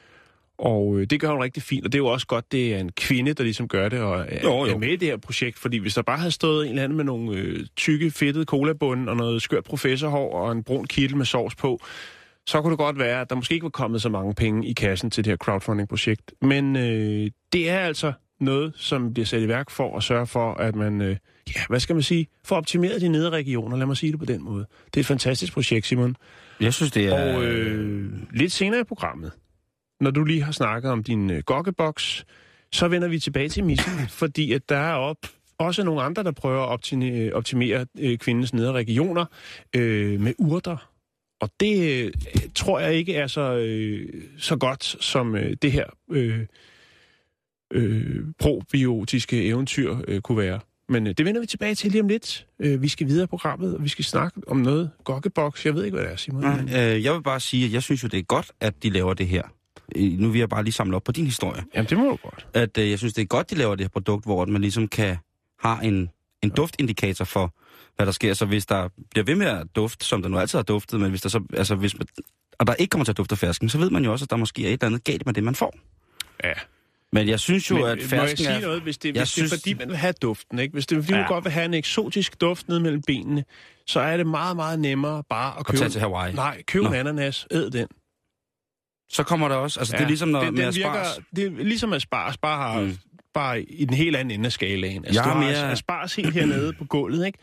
Og 0.58 0.98
øh, 0.98 1.06
det 1.06 1.20
gør 1.20 1.30
hun 1.30 1.42
rigtig 1.42 1.62
fint, 1.62 1.84
og 1.86 1.92
det 1.92 1.98
er 1.98 2.02
jo 2.02 2.06
også 2.06 2.26
godt, 2.26 2.52
det 2.52 2.74
er 2.74 2.78
en 2.78 2.92
kvinde, 2.92 3.32
der 3.32 3.44
ligesom 3.44 3.68
gør 3.68 3.88
det, 3.88 4.00
og 4.00 4.26
er, 4.28 4.40
Jo, 4.42 4.64
jo. 4.66 4.74
er 4.74 4.78
med 4.78 4.88
i 4.88 4.96
det 4.96 5.08
her 5.08 5.16
projekt, 5.16 5.58
fordi 5.58 5.78
hvis 5.78 5.94
der 5.94 6.02
bare 6.02 6.18
havde 6.18 6.30
stået 6.30 6.64
en 6.64 6.70
eller 6.70 6.82
anden 6.84 6.96
med 6.96 7.04
nogle 7.04 7.38
øh, 7.38 7.66
tykke, 7.76 8.10
fedtede 8.10 8.44
colabunde 8.44 9.10
og 9.10 9.16
noget 9.16 9.42
skørt 9.42 9.64
professorhår 9.64 10.32
og 10.40 10.52
en 10.52 10.62
brun 10.64 10.84
kittel 10.84 11.16
med 11.16 11.26
sovs 11.26 11.54
på, 11.54 11.80
så 12.46 12.62
kunne 12.62 12.70
det 12.70 12.78
godt 12.78 12.98
være, 12.98 13.20
at 13.20 13.30
der 13.30 13.36
måske 13.36 13.54
ikke 13.54 13.64
var 13.64 13.70
kommet 13.70 14.02
så 14.02 14.08
mange 14.08 14.34
penge 14.34 14.66
i 14.68 14.72
kassen 14.72 15.10
til 15.10 15.24
det 15.24 15.30
her 15.30 15.36
crowdfunding-projekt. 15.36 16.32
Men 16.42 16.76
øh, 16.76 17.30
det 17.52 17.70
er 17.70 17.78
altså 17.78 18.12
noget, 18.40 18.72
som 18.76 19.12
bliver 19.12 19.26
sat 19.26 19.42
i 19.42 19.48
værk 19.48 19.70
for 19.70 19.96
at 19.96 20.02
sørge 20.02 20.26
for, 20.26 20.54
at 20.54 20.74
man, 20.76 21.00
øh, 21.00 21.16
ja, 21.56 21.60
hvad 21.68 21.80
skal 21.80 21.94
man 21.96 22.02
sige, 22.02 22.26
får 22.44 22.56
optimeret 22.56 23.00
de 23.00 23.08
nedre 23.08 23.30
regioner, 23.30 23.76
lad 23.76 23.86
mig 23.86 23.96
sige 23.96 24.12
det 24.12 24.18
på 24.18 24.24
den 24.24 24.44
måde. 24.44 24.66
Det 24.86 24.96
er 24.96 25.00
et 25.00 25.06
fantastisk 25.06 25.52
projekt, 25.52 25.86
Simon. 25.86 26.16
Jeg 26.60 26.74
synes, 26.74 26.92
det 26.92 27.06
er... 27.06 27.34
Og 27.36 27.44
øh, 27.44 28.12
lidt 28.32 28.52
senere 28.52 28.80
i 28.80 28.84
programmet, 28.84 29.32
når 30.00 30.10
du 30.10 30.24
lige 30.24 30.42
har 30.42 30.52
snakket 30.52 30.90
om 30.90 31.02
din 31.02 31.30
øh, 31.30 31.42
gokkeboks, 31.42 32.24
så 32.72 32.88
vender 32.88 33.08
vi 33.08 33.18
tilbage 33.18 33.48
til 33.48 33.64
missen, 33.64 34.08
fordi 34.20 34.52
at 34.52 34.68
der 34.68 34.76
er 34.76 34.94
op, 34.94 35.18
også 35.58 35.84
nogle 35.84 36.02
andre, 36.02 36.22
der 36.22 36.32
prøver 36.32 36.62
at 36.62 36.68
optimere, 36.68 37.32
optimere 37.32 37.86
øh, 37.98 38.18
kvindens 38.18 38.54
nedre 38.54 38.72
regioner 38.72 39.24
øh, 39.76 40.20
med 40.20 40.34
urter. 40.38 40.90
Og 41.40 41.50
det 41.60 42.04
øh, 42.04 42.12
tror 42.54 42.80
jeg 42.80 42.94
ikke 42.94 43.14
er 43.14 43.26
så, 43.26 43.56
øh, 43.56 44.08
så 44.38 44.56
godt 44.56 44.84
som 44.84 45.36
øh, 45.36 45.56
det 45.62 45.72
her 45.72 45.84
øh, 46.10 46.40
øh, 47.72 48.24
probiotiske 48.38 49.44
eventyr 49.44 49.96
øh, 50.08 50.20
kunne 50.20 50.38
være. 50.38 50.60
Men 50.88 51.06
øh, 51.06 51.14
det 51.18 51.26
vender 51.26 51.40
vi 51.40 51.46
tilbage 51.46 51.74
til 51.74 51.90
lige 51.90 52.02
om 52.02 52.08
lidt. 52.08 52.46
Øh, 52.58 52.82
vi 52.82 52.88
skal 52.88 53.06
videre 53.06 53.24
i 53.24 53.26
programmet, 53.26 53.74
og 53.74 53.84
vi 53.84 53.88
skal 53.88 54.04
snakke 54.04 54.40
om 54.46 54.56
noget 54.56 54.90
gokkeboks. 55.04 55.66
Jeg 55.66 55.74
ved 55.74 55.84
ikke, 55.84 55.94
hvad 55.94 56.04
det 56.04 56.12
er, 56.12 56.16
Simon. 56.16 56.42
Nej, 56.42 56.94
øh, 56.94 57.04
jeg 57.04 57.14
vil 57.14 57.22
bare 57.22 57.40
sige, 57.40 57.66
at 57.66 57.72
jeg 57.72 57.82
synes 57.82 58.02
jo, 58.02 58.08
det 58.08 58.18
er 58.18 58.22
godt, 58.22 58.52
at 58.60 58.82
de 58.82 58.90
laver 58.90 59.14
det 59.14 59.26
her. 59.26 59.42
Øh, 59.96 60.18
Nu 60.18 60.28
vil 60.30 60.38
jeg 60.38 60.48
bare 60.48 60.62
lige 60.64 60.72
samle 60.74 60.96
op 60.96 61.04
på 61.04 61.12
din 61.12 61.24
historie. 61.24 61.62
Jamen, 61.74 61.88
det 61.90 61.98
må 61.98 62.04
du 62.04 62.16
godt. 62.22 62.46
At 62.54 62.78
øh, 62.78 62.90
jeg 62.90 62.98
synes, 62.98 63.14
det 63.14 63.22
er 63.22 63.26
godt, 63.26 63.50
de 63.50 63.54
laver 63.54 63.74
det 63.74 63.84
her 63.84 63.88
produkt, 63.88 64.24
hvor 64.24 64.44
man 64.44 64.60
ligesom 64.60 64.88
kan 64.88 65.16
have 65.62 65.84
en, 65.84 66.10
en 66.42 66.50
duftindikator 66.50 67.24
for, 67.24 67.54
hvad 67.96 68.06
der 68.06 68.12
sker. 68.12 68.34
Så 68.34 68.46
hvis 68.46 68.66
der 68.66 68.88
bliver 69.10 69.24
ved 69.24 69.34
med 69.34 69.46
at 69.46 69.66
dufte, 69.76 70.04
som 70.06 70.22
der 70.22 70.28
nu 70.28 70.38
altid 70.38 70.58
har 70.58 70.62
duftet, 70.64 71.00
men 71.00 71.10
hvis 71.10 71.20
der 71.22 71.28
så, 71.28 71.40
altså 71.52 71.74
hvis 71.74 71.98
man, 71.98 72.06
og 72.58 72.66
der 72.66 72.74
ikke 72.74 72.90
kommer 72.90 73.04
til 73.04 73.12
at 73.12 73.16
dufte 73.18 73.32
af 73.32 73.38
fersken, 73.38 73.68
så 73.68 73.78
ved 73.78 73.90
man 73.90 74.04
jo 74.04 74.12
også, 74.12 74.24
at 74.24 74.30
der 74.30 74.36
måske 74.36 74.62
er 74.62 74.68
et 74.68 74.72
eller 74.72 74.86
andet 74.86 75.04
galt 75.04 75.26
med 75.26 75.34
det, 75.34 75.44
man 75.44 75.54
får. 75.54 75.74
Ja. 76.44 76.52
Men 77.12 77.28
jeg 77.28 77.40
synes 77.40 77.70
jo, 77.70 77.74
Men, 77.74 77.84
at 77.84 77.90
må 77.96 78.00
jeg 78.00 78.08
fersken 78.08 78.36
sige 78.36 78.48
er... 78.50 78.60
noget, 78.60 78.82
hvis 78.82 78.98
det, 78.98 79.14
Jeg 79.14 79.20
hvis 79.20 79.28
synes... 79.28 79.50
det 79.50 79.56
er 79.56 79.60
synes- 79.60 79.62
fordi, 79.62 79.74
man 79.84 79.88
vil 79.88 79.96
have 79.96 80.12
duften, 80.22 80.58
ikke? 80.58 80.72
Hvis 80.72 80.86
det 80.86 80.98
er 80.98 81.02
fordi, 81.02 81.12
man 81.12 81.20
Ja. 81.20 81.26
godt 81.28 81.44
vil 81.44 81.52
have 81.52 81.64
en 81.64 81.74
eksotisk 81.74 82.40
duft 82.40 82.68
ned 82.68 82.78
mellem 82.78 83.02
benene, 83.06 83.44
så 83.86 84.00
er 84.00 84.16
det 84.16 84.26
meget, 84.26 84.56
meget 84.56 84.78
nemmere 84.80 85.22
bare 85.30 85.58
at 85.58 85.66
købe... 85.66 85.78
tage 85.78 85.88
til 85.90 86.00
Hawaii. 86.00 86.34
Nej, 86.34 86.62
køb 86.62 86.82
Nå. 86.82 86.88
en 86.88 86.94
ananas, 86.94 87.46
æd 87.50 87.70
den. 87.70 87.88
Så 89.08 89.22
kommer 89.22 89.48
der 89.48 89.54
også... 89.56 89.80
Altså, 89.80 89.94
ja, 89.94 89.98
det 89.98 90.04
er 90.04 90.08
ligesom 90.08 90.28
når, 90.28 90.44
det, 90.44 90.54
med 90.54 90.66
den 90.66 90.74
virker, 90.74 91.04
det 91.36 91.46
er 91.46 91.50
ligesom 91.64 91.92
asparges, 91.92 92.36
bare, 92.36 92.56
har, 92.72 92.80
Mm. 92.80 92.96
bare 93.34 93.62
i 93.62 93.84
den 93.84 93.94
helt 93.94 94.16
anden 94.16 94.30
ende 94.30 94.46
af 94.46 94.52
skalaen. 94.52 95.04
Altså, 95.04 95.20
Jeg 95.22 95.24
du 95.30 95.38
har 95.38 95.40
mere- 95.46 95.70
asparges 95.72 96.14
helt 96.14 96.34
hernede 96.34 96.72
på 96.72 96.84
gulvet, 96.84 97.26
ikke? 97.26 97.38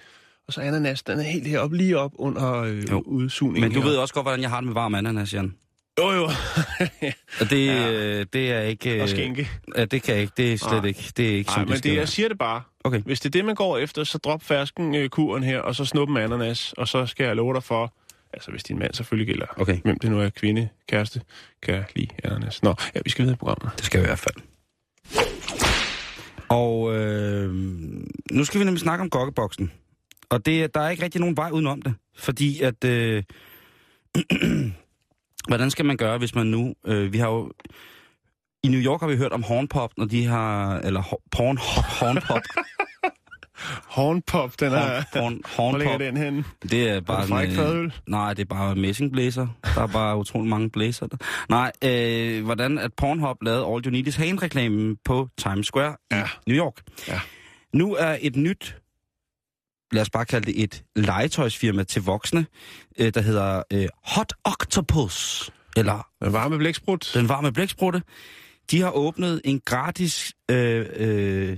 Og 0.47 0.53
så 0.53 0.61
ananas, 0.61 1.03
den 1.03 1.19
er 1.19 1.23
helt 1.23 1.47
heroppe, 1.47 1.77
lige 1.77 1.99
op 1.99 2.11
under 2.15 2.55
øh, 2.61 2.91
Jo. 2.91 2.99
udsugningen. 3.05 3.69
Men 3.69 3.75
du 3.75 3.81
her. 3.81 3.89
ved 3.89 3.97
også 3.97 4.13
godt, 4.13 4.23
hvordan 4.23 4.41
jeg 4.41 4.49
har 4.49 4.57
det 4.57 4.65
med 4.65 4.73
varm 4.73 4.95
ananas, 4.95 5.33
Jan. 5.33 5.53
Jo, 5.99 6.11
jo. 6.11 6.23
Og 7.41 7.49
det, 7.49 7.65
Ja. 7.67 7.89
ja. 7.91 8.23
det 8.23 8.51
er 8.51 8.59
ikke... 8.61 9.01
og 9.03 9.09
skænke. 9.09 9.49
Ja, 9.77 9.85
det 9.85 10.03
kan 10.03 10.13
jeg 10.13 10.21
ikke. 10.21 10.33
Det 10.37 10.53
er 10.53 10.57
slet 10.57 10.71
Nej. 10.71 10.85
ikke. 10.85 11.11
Det 11.17 11.29
er 11.29 11.35
ikke 11.35 11.47
Nej, 11.49 11.53
sådan, 11.55 11.67
men 11.67 11.75
det 11.75 11.83
det, 11.83 11.95
jeg 11.95 12.07
siger 12.09 12.27
det 12.27 12.37
bare. 12.37 12.61
Okay. 12.83 12.99
Hvis 13.01 13.19
det 13.19 13.25
er 13.29 13.31
det, 13.31 13.45
man 13.45 13.55
går 13.55 13.77
efter, 13.77 14.03
så 14.03 14.17
drop 14.17 14.43
fersken 14.43 14.95
øh, 14.95 15.09
kuren 15.09 15.43
her, 15.43 15.59
og 15.59 15.75
så 15.75 15.85
snup 15.85 16.09
en 16.09 16.17
ananas, 16.17 16.73
og 16.77 16.87
så 16.87 17.05
skal 17.05 17.25
jeg 17.25 17.35
love 17.35 17.53
dig 17.53 17.63
for, 17.63 17.93
altså 18.33 18.51
hvis 18.51 18.63
din 18.63 18.79
mand 18.79 18.93
selvfølgelig 18.93 19.27
gælder, 19.27 19.45
Okay. 19.57 19.81
hvem 19.81 19.99
det 19.99 20.11
nu 20.11 20.19
er, 20.21 20.29
kvinde, 20.29 20.69
kæreste, 20.89 21.21
kan 21.61 21.83
lide 21.95 22.07
ananas. 22.23 22.63
Nå, 22.63 22.73
ja, 22.95 22.99
vi 23.03 23.09
skal 23.09 23.23
videre 23.23 23.35
i 23.35 23.37
programmet. 23.37 23.71
Det 23.77 23.85
skal 23.85 23.99
vi 23.99 24.03
i 24.03 24.07
hvert 24.07 24.19
fald. 24.19 24.35
Og 26.49 26.95
øh, 26.95 27.53
nu 28.31 28.43
skal 28.45 28.59
vi 28.59 28.65
nemlig 28.65 28.81
snakke 28.81 29.01
om 29.01 29.09
gokkeboksen. 29.09 29.71
Og 30.29 30.45
det, 30.45 30.73
der 30.75 30.81
er 30.81 30.89
ikke 30.89 31.03
rigtig 31.03 31.21
nogen 31.21 31.37
vej 31.37 31.49
udenom 31.51 31.81
det. 31.81 31.93
Fordi 32.17 32.61
at... 32.61 32.83
Øh, 32.83 33.23
hvordan 35.47 35.71
skal 35.71 35.85
man 35.85 35.97
gøre, 35.97 36.17
hvis 36.17 36.35
man 36.35 36.47
nu... 36.47 36.73
Øh, 36.85 37.13
vi 37.13 37.17
har 37.17 37.29
jo... 37.29 37.51
I 38.63 38.67
New 38.67 38.79
York 38.81 38.99
har 39.01 39.07
vi 39.07 39.17
hørt 39.17 39.31
om 39.31 39.43
hornpop, 39.43 39.91
når 39.97 40.05
de 40.05 40.25
har... 40.25 40.77
Eller 40.79 41.01
ho- 41.01 41.27
porn, 41.31 41.57
hornpop. 41.99 42.41
Hornpop, 43.87 44.59
den 44.59 44.73
er... 44.73 45.03
horn, 45.19 45.41
Hvor 45.55 45.77
ligger 45.77 45.91
hornpop. 45.91 45.99
den 45.99 46.17
henne? 46.17 46.43
Det 46.71 46.89
er 46.89 46.99
Bare 47.01 47.17
er 47.17 47.21
det 47.21 47.29
sådan, 47.29 47.49
øh, 47.49 47.55
fadøl? 47.55 47.93
Nej, 48.07 48.33
det 48.33 48.41
er 48.41 48.45
bare 48.55 48.75
messingblæser. 48.75 49.47
Der 49.75 49.81
er 49.81 49.87
bare 49.87 50.17
utrolig 50.17 50.49
mange 50.49 50.69
blæser. 50.69 51.07
Der. 51.07 51.17
Nej, 51.49 51.71
øh, 51.83 52.43
hvordan 52.45 52.77
at 52.77 52.91
Pornhub 52.97 53.37
lavede 53.43 53.65
All 53.65 53.85
You 53.85 53.91
Need 53.91 54.07
Is 54.07 54.15
Hand-reklamen 54.15 54.97
på 55.05 55.29
Times 55.37 55.67
Square 55.67 55.95
Ja. 56.11 56.23
i 56.47 56.49
New 56.51 56.57
York. 56.65 56.73
Ja. 57.07 57.19
Nu 57.73 57.95
er 57.95 58.17
et 58.21 58.35
nyt, 58.35 58.77
lad 59.91 60.01
os 60.01 60.09
bare 60.09 60.25
kalde 60.25 60.45
det 60.53 60.63
et 60.63 60.83
legetøjsfirma 60.95 61.83
til 61.83 62.01
voksne, 62.01 62.45
øh, 62.99 63.13
der 63.13 63.21
hedder 63.21 63.63
øh, 63.73 63.87
Hot 64.05 64.33
Octopus, 64.43 65.49
eller 65.77 66.07
Den 66.23 66.33
varme 66.33 66.57
blæksprut. 66.57 67.11
den 67.13 67.29
varme 67.29 67.51
blæksprutte. 67.53 68.01
De 68.71 68.81
har 68.81 68.91
åbnet 68.91 69.41
en 69.45 69.61
gratis, 69.65 70.33
øh, 70.51 70.85
øh, 70.95 71.57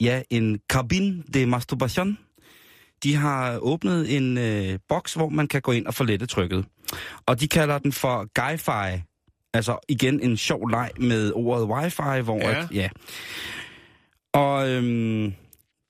ja, 0.00 0.22
en 0.30 0.60
cabine 0.68 1.22
de 1.34 1.46
masturbation. 1.46 2.18
De 3.02 3.14
har 3.14 3.58
åbnet 3.58 4.16
en 4.16 4.38
øh, 4.38 4.78
boks, 4.88 5.14
hvor 5.14 5.28
man 5.28 5.48
kan 5.48 5.62
gå 5.62 5.72
ind 5.72 5.86
og 5.86 5.94
få 5.94 6.04
lettet 6.04 6.28
trykket. 6.28 6.64
Og 7.26 7.40
de 7.40 7.48
kalder 7.48 7.78
den 7.78 7.92
for 7.92 8.28
Wi-Fi. 8.38 9.00
Altså 9.54 9.78
igen 9.88 10.20
en 10.20 10.36
sjov 10.36 10.68
leg 10.68 10.90
med 10.98 11.32
ordet 11.34 11.68
wifi, 11.68 12.20
hvor 12.22 12.38
Ja. 12.38 12.62
At, 12.62 12.72
ja. 12.72 12.88
Og 14.32 14.68
øhm, 14.70 15.34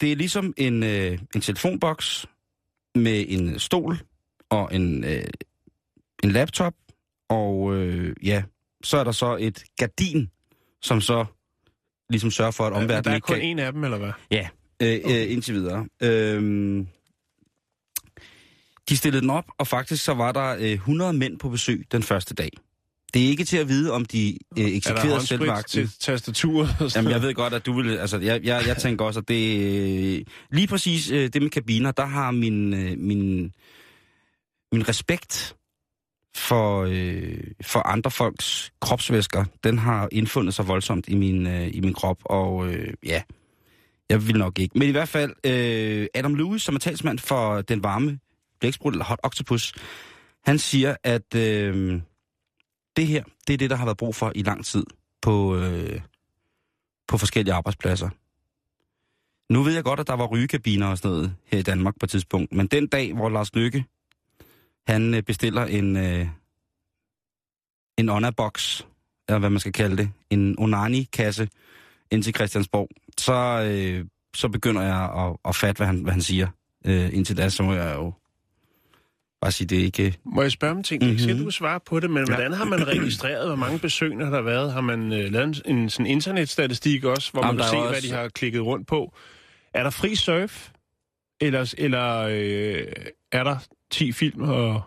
det 0.00 0.12
er 0.12 0.16
ligesom 0.16 0.54
en, 0.56 0.82
øh, 0.82 1.18
en 1.34 1.40
telefonboks 1.40 2.26
med 2.94 3.24
en 3.28 3.58
stol 3.58 3.98
og 4.50 4.74
en, 4.74 5.04
øh, 5.04 5.24
en 6.22 6.30
laptop. 6.30 6.74
Og 7.28 7.74
øh, 7.74 8.16
ja, 8.22 8.42
så 8.84 8.96
er 8.96 9.04
der 9.04 9.12
så 9.12 9.36
et 9.40 9.64
gardin, 9.76 10.30
som 10.82 11.00
så 11.00 11.24
ligesom 12.10 12.30
sørger 12.30 12.50
for, 12.50 12.64
at 12.64 12.72
Ja, 12.72 12.74
men 12.78 12.82
omverdenen 12.82 13.04
der 13.04 13.10
er 13.10 13.14
ikke 13.14 13.24
kun 13.26 13.36
kan... 13.36 13.44
en 13.44 13.58
af 13.58 13.72
dem, 13.72 13.84
eller 13.84 13.98
hvad? 13.98 14.12
Ja, 14.30 14.48
øh, 14.82 15.00
øh, 15.04 15.32
indtil 15.32 15.54
videre. 15.54 15.86
Øhm, 16.02 16.86
de 18.88 18.96
stillede 18.96 19.20
den 19.20 19.30
op, 19.30 19.44
og 19.58 19.66
faktisk 19.66 20.04
så 20.04 20.14
var 20.14 20.32
der 20.32 20.56
øh, 20.58 20.72
100 20.72 21.12
mænd 21.12 21.38
på 21.38 21.48
besøg 21.48 21.86
den 21.92 22.02
første 22.02 22.34
dag. 22.34 22.50
Det 23.14 23.24
er 23.24 23.28
ikke 23.28 23.44
til 23.44 23.56
at 23.56 23.68
vide, 23.68 23.92
om 23.92 24.04
de 24.04 24.38
øh, 24.58 24.64
Er 24.64 24.76
eksekverede 24.76 25.26
selvvagten. 25.26 25.70
til 25.70 25.90
tastaturet? 26.00 26.68
Jamen, 26.96 27.10
jeg 27.10 27.22
ved 27.22 27.34
godt, 27.34 27.54
at 27.54 27.66
du 27.66 27.72
vil... 27.82 27.96
Altså, 27.96 28.18
jeg, 28.18 28.44
jeg, 28.44 28.62
jeg 28.66 28.76
tænker 28.76 29.04
også, 29.04 29.20
at 29.20 29.28
det... 29.28 29.60
øh, 30.18 30.24
Lige 30.52 30.66
præcis 30.66 31.10
øh, 31.10 31.28
det 31.32 31.42
med 31.42 31.50
kabiner, 31.50 31.90
der 31.90 32.06
har 32.06 32.30
min, 32.30 32.74
øh, 32.74 32.98
min, 32.98 33.52
min 34.72 34.88
respekt 34.88 35.55
for, 36.36 36.86
øh, 36.90 37.44
for 37.62 37.80
andre 37.80 38.10
folks 38.10 38.72
kropsvæsker, 38.80 39.44
den 39.64 39.78
har 39.78 40.08
indfundet 40.12 40.54
sig 40.54 40.68
voldsomt 40.68 41.08
i 41.08 41.14
min, 41.14 41.46
øh, 41.46 41.74
i 41.74 41.80
min 41.80 41.94
krop, 41.94 42.18
og 42.24 42.68
øh, 42.68 42.94
ja, 43.06 43.22
jeg 44.08 44.26
vil 44.26 44.38
nok 44.38 44.58
ikke. 44.58 44.78
Men 44.78 44.88
i 44.88 44.90
hvert 44.90 45.08
fald, 45.08 45.34
øh, 45.46 46.06
Adam 46.14 46.34
Lewis, 46.34 46.62
som 46.62 46.74
er 46.74 46.78
talsmand 46.78 47.18
for 47.18 47.60
den 47.60 47.82
varme 47.82 48.18
blæksprut, 48.60 48.92
eller 48.92 49.04
hot 49.04 49.20
octopus, 49.22 49.74
han 50.44 50.58
siger, 50.58 50.96
at 51.04 51.34
øh, 51.34 52.00
det 52.96 53.06
her, 53.06 53.24
det 53.46 53.54
er 53.54 53.58
det, 53.58 53.70
der 53.70 53.76
har 53.76 53.84
været 53.84 53.96
brug 53.96 54.14
for 54.14 54.32
i 54.34 54.42
lang 54.42 54.64
tid 54.64 54.84
på, 55.22 55.56
øh, 55.56 56.00
på 57.08 57.18
forskellige 57.18 57.54
arbejdspladser. 57.54 58.08
Nu 59.52 59.62
ved 59.62 59.74
jeg 59.74 59.84
godt, 59.84 60.00
at 60.00 60.06
der 60.06 60.14
var 60.14 60.26
rygekabiner 60.26 60.86
og 60.86 60.98
sådan 60.98 61.10
noget 61.10 61.34
her 61.46 61.58
i 61.58 61.62
Danmark 61.62 61.94
på 62.00 62.06
et 62.06 62.10
tidspunkt, 62.10 62.52
men 62.52 62.66
den 62.66 62.86
dag, 62.86 63.14
hvor 63.14 63.28
Lars 63.28 63.54
Lykke, 63.54 63.84
han 64.86 65.14
øh, 65.14 65.22
bestiller 65.22 65.64
en, 65.64 65.96
øh, 65.96 66.26
en 67.98 68.08
Onna-box, 68.08 68.82
eller 69.28 69.38
hvad 69.38 69.50
man 69.50 69.60
skal 69.60 69.72
kalde 69.72 69.96
det, 69.96 70.10
en 70.30 70.54
Onani-kasse 70.58 71.48
ind 72.10 72.22
til 72.22 72.34
Christiansborg, 72.34 72.88
så, 73.18 73.32
øh, 73.70 74.04
så 74.36 74.48
begynder 74.48 74.82
jeg 74.82 75.26
at, 75.26 75.36
at 75.48 75.56
fatte, 75.56 75.78
hvad 75.78 75.86
han, 75.86 76.02
hvad 76.02 76.12
han 76.12 76.22
siger. 76.22 76.48
Øh, 76.86 77.14
indtil 77.14 77.36
da, 77.36 77.48
så 77.48 77.62
må 77.62 77.74
jeg 77.74 77.94
jo 77.96 78.12
bare 79.40 79.52
sige, 79.52 79.66
det 79.68 79.76
ikke... 79.76 80.18
Må 80.24 80.42
jeg 80.42 80.52
spørge 80.52 80.74
om 80.76 80.82
ting? 80.82 81.02
Mm-hmm. 81.02 81.20
Mhm. 81.20 81.28
Ikke 81.30 81.44
du 81.44 81.50
svare 81.50 81.80
på 81.86 82.00
det, 82.00 82.10
men 82.10 82.24
hvordan 82.28 82.52
har 82.52 82.64
man 82.64 82.86
registreret, 82.88 83.46
hvor 83.48 83.56
mange 83.56 83.78
besøgende 83.78 84.24
har 84.24 84.32
der 84.32 84.42
været? 84.42 84.72
Har 84.72 84.80
man 84.80 85.12
øh, 85.12 85.32
lavet 85.32 85.62
en, 85.66 85.76
en 85.76 85.90
sådan 85.90 86.06
internetstatistik 86.06 87.04
også, 87.04 87.32
hvor 87.32 87.46
Jamen, 87.46 87.56
man 87.56 87.64
kan 87.64 87.70
se, 87.70 87.76
er 87.76 87.80
hvad 87.80 87.90
også- 87.96 88.08
de 88.08 88.12
har 88.12 88.28
klikket 88.28 88.62
rundt 88.62 88.86
på? 88.86 89.14
Er 89.74 89.82
der 89.82 89.90
fri 89.90 90.14
surf? 90.14 90.70
Eller, 91.40 91.74
eller 91.78 92.18
øh, 92.30 92.86
er 93.32 93.44
der 93.44 93.56
10 93.90 94.12
film? 94.12 94.42
Og... 94.42 94.82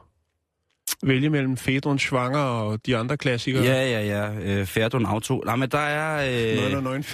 vælge 1.03 1.29
mellem 1.29 1.57
Fedron 1.57 1.99
Schwanger 1.99 2.39
og 2.39 2.85
de 2.85 2.97
andre 2.97 3.17
klassikere. 3.17 3.63
Ja, 3.63 3.89
ja, 3.89 4.05
ja. 4.05 4.59
Øh, 4.59 4.65
Ferdun 4.65 5.05
Auto. 5.05 5.41
Nej, 5.45 5.55
men 5.55 5.69
der 5.69 5.77
er... 5.79 6.27
Øh, 6.51 6.55
Nøgen 6.57 6.75
og 6.75 6.83
nøgen. 6.83 7.05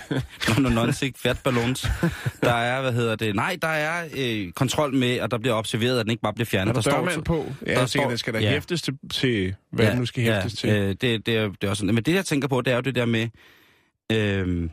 Nå, 0.63 0.69
nå, 0.69 0.91
sigt 0.91 1.17
fat 1.17 1.39
ballons. 1.43 1.88
Der 2.43 2.54
er, 2.54 2.82
hvad 2.82 2.91
hedder 2.93 3.15
det? 3.15 3.36
Nej, 3.36 3.58
der 3.62 3.67
er 3.67 4.06
øh, 4.17 4.52
kontrol 4.52 4.93
med, 4.93 5.12
at 5.15 5.32
der 5.32 5.38
bliver 5.38 5.56
observeret, 5.56 6.00
at 6.00 6.06
den 6.06 6.12
ikke 6.12 6.21
bare 6.21 6.34
bliver 6.34 6.45
fjernet. 6.45 6.69
Er 6.69 6.74
der, 6.74 6.82
der 6.82 6.89
står 6.89 6.98
dørmand 6.98 7.24
på? 7.24 7.54
Ja, 7.65 7.74
der 7.74 7.86
står- 7.86 8.10
det 8.10 8.19
skal 8.19 8.34
der 8.34 8.39
ja. 8.39 8.50
hæftes 8.50 8.82
til, 8.82 8.93
til 9.12 9.56
hvad 9.71 9.86
ja, 9.86 9.91
det 9.91 10.00
nu 10.00 10.06
skal 10.06 10.24
hæftes 10.24 10.63
ja, 10.63 10.69
til. 10.69 10.80
Øh, 10.82 10.89
det, 10.89 11.02
det, 11.02 11.38
er, 11.38 11.48
det 11.48 11.63
er 11.63 11.69
også 11.69 11.80
sådan. 11.82 11.95
Men 11.95 12.04
det, 12.04 12.13
jeg 12.13 12.26
tænker 12.26 12.48
på, 12.48 12.62
det 12.62 12.71
er 12.71 12.76
jo 12.76 12.82
det 12.82 12.95
der 12.95 13.06
med... 13.06 13.28
Øh, 14.12 14.69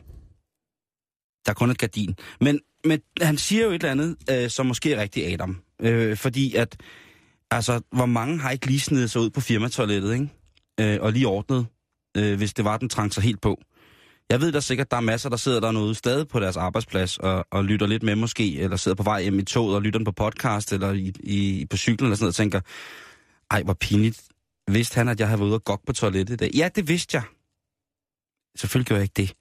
er 1.51 1.55
kun 1.55 1.71
et 1.71 1.77
gardin. 1.77 2.15
Men, 2.41 2.59
men 2.85 2.99
han 3.21 3.37
siger 3.37 3.63
jo 3.63 3.69
et 3.69 3.73
eller 3.73 3.91
andet, 3.91 4.15
øh, 4.29 4.49
som 4.49 4.65
måske 4.65 4.93
er 4.93 5.01
rigtigt, 5.01 5.33
Adam. 5.33 5.61
Øh, 5.81 6.17
fordi 6.17 6.55
at, 6.55 6.77
altså, 7.51 7.81
hvor 7.91 8.05
mange 8.05 8.39
har 8.39 8.51
ikke 8.51 8.65
lige 8.65 8.79
snedet 8.79 9.11
sig 9.11 9.21
ud 9.21 9.29
på 9.29 9.41
firmatoilettet, 9.41 10.13
ikke? 10.13 10.29
Øh, 10.79 10.97
og 11.01 11.11
lige 11.11 11.27
ordnet, 11.27 11.65
øh, 12.17 12.37
hvis 12.37 12.53
det 12.53 12.65
var, 12.65 12.77
den 12.77 12.89
trængte 12.89 13.15
sig 13.15 13.23
helt 13.23 13.41
på. 13.41 13.61
Jeg 14.29 14.41
ved 14.41 14.51
da 14.51 14.59
sikkert, 14.59 14.91
der 14.91 14.97
er 14.97 15.01
masser, 15.01 15.29
der 15.29 15.37
sidder 15.37 15.59
dernede 15.59 15.95
stadig 15.95 16.27
på 16.27 16.39
deres 16.39 16.57
arbejdsplads 16.57 17.17
og, 17.17 17.45
og 17.51 17.65
lytter 17.65 17.87
lidt 17.87 18.03
med 18.03 18.15
måske, 18.15 18.59
eller 18.59 18.77
sidder 18.77 18.95
på 18.95 19.03
vej 19.03 19.21
hjem 19.21 19.39
i 19.39 19.43
toget 19.43 19.75
og 19.75 19.81
lytter 19.81 20.03
på 20.05 20.11
podcast, 20.11 20.73
eller 20.73 20.91
i, 20.91 21.13
i, 21.19 21.65
på 21.69 21.77
cyklen 21.77 22.05
eller 22.05 22.15
sådan 22.15 22.23
noget, 22.23 22.31
og 22.31 22.35
tænker, 22.35 22.61
ej, 23.51 23.63
hvor 23.63 23.73
pinligt. 23.73 24.23
Vidste 24.71 24.95
han, 24.95 25.07
at 25.07 25.19
jeg 25.19 25.27
havde 25.27 25.39
været 25.39 25.47
ude 25.47 25.55
og 25.55 25.63
gokke 25.63 25.85
på 25.85 25.93
toilettet 25.93 26.33
i 26.33 26.37
dag? 26.37 26.51
Ja, 26.55 26.69
det 26.75 26.87
vidste 26.87 27.17
jeg. 27.17 27.23
Selvfølgelig 28.55 28.87
gjorde 28.87 28.99
jeg 28.99 29.03
ikke 29.03 29.21
det. 29.21 29.33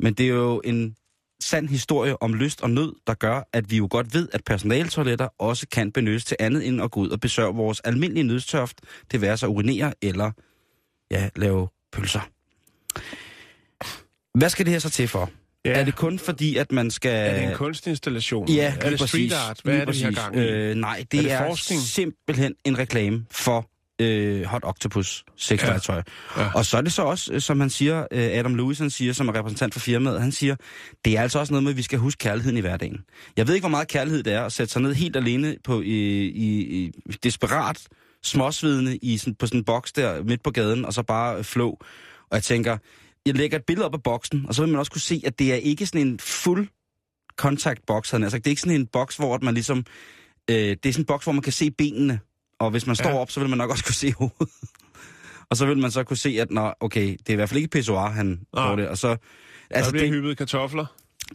Men 0.00 0.14
det 0.14 0.26
er 0.26 0.30
jo 0.30 0.60
en 0.64 0.96
sand 1.42 1.68
historie 1.68 2.22
om 2.22 2.34
lyst 2.34 2.62
og 2.62 2.70
nød, 2.70 2.92
der 3.06 3.14
gør, 3.14 3.48
at 3.52 3.70
vi 3.70 3.76
jo 3.76 3.88
godt 3.90 4.14
ved, 4.14 4.28
at 4.32 4.44
personaltoiletter 4.44 5.28
også 5.38 5.66
kan 5.72 5.92
benyttes 5.92 6.24
til 6.24 6.36
andet 6.40 6.66
end 6.66 6.82
at 6.82 6.90
gå 6.90 7.00
ud 7.00 7.08
og 7.08 7.20
besørge 7.20 7.54
vores 7.54 7.80
almindelige 7.80 8.24
nødstørft, 8.24 8.80
det 9.12 9.20
være 9.20 9.36
sig 9.36 9.48
urinere 9.48 9.94
eller 10.02 10.30
ja, 11.10 11.28
lave 11.36 11.68
pølser. 11.92 12.20
Hvad 14.38 14.48
skal 14.50 14.66
det 14.66 14.72
her 14.72 14.78
så 14.78 14.90
til 14.90 15.08
for? 15.08 15.30
Ja. 15.64 15.72
Er 15.72 15.84
det 15.84 15.96
kun 15.96 16.18
fordi, 16.18 16.56
at 16.56 16.72
man 16.72 16.90
skal... 16.90 17.10
Er 17.10 17.34
det 17.34 17.50
en 17.50 17.54
kunstinstallation? 17.56 18.48
Ja, 18.48 18.74
er 18.80 18.90
det 18.90 18.98
præcis. 18.98 19.32
street 19.32 19.48
art? 19.48 19.60
Hvad 19.64 19.74
er 19.74 19.78
det, 19.78 19.86
præcis. 19.86 20.18
gang 20.18 20.36
i? 20.36 20.38
Øh, 20.38 20.74
nej, 20.74 21.04
det 21.10 21.18
Er 21.18 21.22
er, 21.22 21.22
det 21.22 21.32
er 21.32 21.46
forskning? 21.46 21.82
simpelthen 21.82 22.54
en 22.64 22.78
reklame 22.78 23.24
for 23.30 23.70
øh, 24.00 24.44
Hot 24.44 24.62
Octopus 24.64 25.24
sexlegetøj. 25.36 26.02
Ja. 26.36 26.42
Ja. 26.42 26.50
Og 26.54 26.66
så 26.66 26.76
er 26.76 26.80
det 26.80 26.92
så 26.92 27.02
også, 27.02 27.32
øh, 27.32 27.40
som 27.40 27.60
han 27.60 27.70
siger, 27.70 28.06
øh, 28.10 28.22
Adam 28.22 28.54
Lewis 28.54 28.78
han 28.78 28.90
siger, 28.90 29.12
som 29.12 29.28
er 29.28 29.34
repræsentant 29.34 29.72
for 29.74 29.80
firmaet, 29.80 30.20
han 30.20 30.32
siger, 30.32 30.56
det 31.04 31.16
er 31.16 31.22
altså 31.22 31.38
også 31.38 31.52
noget 31.52 31.62
med, 31.64 31.70
at 31.70 31.76
vi 31.76 31.82
skal 31.82 31.98
huske 31.98 32.18
kærligheden 32.18 32.56
i 32.56 32.60
hverdagen. 32.60 33.00
Jeg 33.36 33.46
ved 33.46 33.54
ikke, 33.54 33.62
hvor 33.62 33.70
meget 33.70 33.88
kærlighed 33.88 34.22
det 34.22 34.32
er 34.32 34.42
at 34.42 34.52
sætte 34.52 34.72
sig 34.72 34.82
ned 34.82 34.94
helt 34.94 35.16
alene 35.16 35.56
på 35.64 35.80
i, 35.80 36.26
i, 36.26 36.60
i 36.60 36.92
desperat 37.22 37.88
småsvidende 38.22 38.96
i 38.96 39.18
sådan, 39.18 39.34
på 39.34 39.46
sådan 39.46 39.60
en 39.60 39.64
boks 39.64 39.92
der 39.92 40.22
midt 40.22 40.42
på 40.42 40.50
gaden, 40.50 40.84
og 40.84 40.92
så 40.92 41.02
bare 41.02 41.44
flå. 41.44 41.78
Og 42.30 42.34
jeg 42.34 42.42
tænker, 42.42 42.78
jeg 43.26 43.34
lægger 43.34 43.58
et 43.58 43.64
billede 43.64 43.86
op 43.86 43.94
af 43.94 44.02
boksen, 44.02 44.44
og 44.48 44.54
så 44.54 44.62
vil 44.62 44.70
man 44.70 44.78
også 44.78 44.92
kunne 44.92 45.00
se, 45.00 45.22
at 45.26 45.38
det 45.38 45.52
er 45.52 45.56
ikke 45.56 45.86
sådan 45.86 46.06
en 46.06 46.18
fuld 46.18 46.68
jeg 47.42 47.50
nær 48.18 48.28
sagt. 48.28 48.44
Det 48.44 48.46
er 48.46 48.50
ikke 48.50 48.60
sådan 48.60 48.80
en 48.80 48.86
boks, 48.86 49.16
hvor 49.16 49.38
man 49.42 49.54
ligesom... 49.54 49.84
Øh, 50.50 50.56
det 50.56 50.86
er 50.86 50.92
sådan 50.92 51.02
en 51.02 51.06
boks, 51.06 51.24
hvor 51.24 51.32
man 51.32 51.42
kan 51.42 51.52
se 51.52 51.70
benene, 51.70 52.20
og 52.58 52.70
hvis 52.70 52.86
man 52.86 52.96
står 52.96 53.10
Ja. 53.10 53.18
op, 53.18 53.30
så 53.30 53.40
vil 53.40 53.48
man 53.48 53.58
nok 53.58 53.70
også 53.70 53.84
kunne 53.84 53.94
se 53.94 54.12
hovedet. 54.18 54.48
og 55.50 55.56
så 55.56 55.66
vil 55.66 55.78
man 55.78 55.90
så 55.90 56.04
kunne 56.04 56.16
se, 56.16 56.28
at 56.40 56.50
nå, 56.50 56.72
okay, 56.80 57.08
det 57.18 57.28
er 57.28 57.32
i 57.32 57.36
hvert 57.36 57.48
fald 57.48 57.58
ikke 57.58 57.70
pissoir, 57.70 58.08
han 58.10 58.26
Nej. 58.26 58.68
får 58.68 58.76
det. 58.76 58.88
Og 58.88 58.98
så, 58.98 59.08
Der 59.08 59.16
altså, 59.70 59.90
bliver 59.92 60.04
det, 60.04 60.14
hyppet 60.14 60.38
kartofler. 60.38 60.86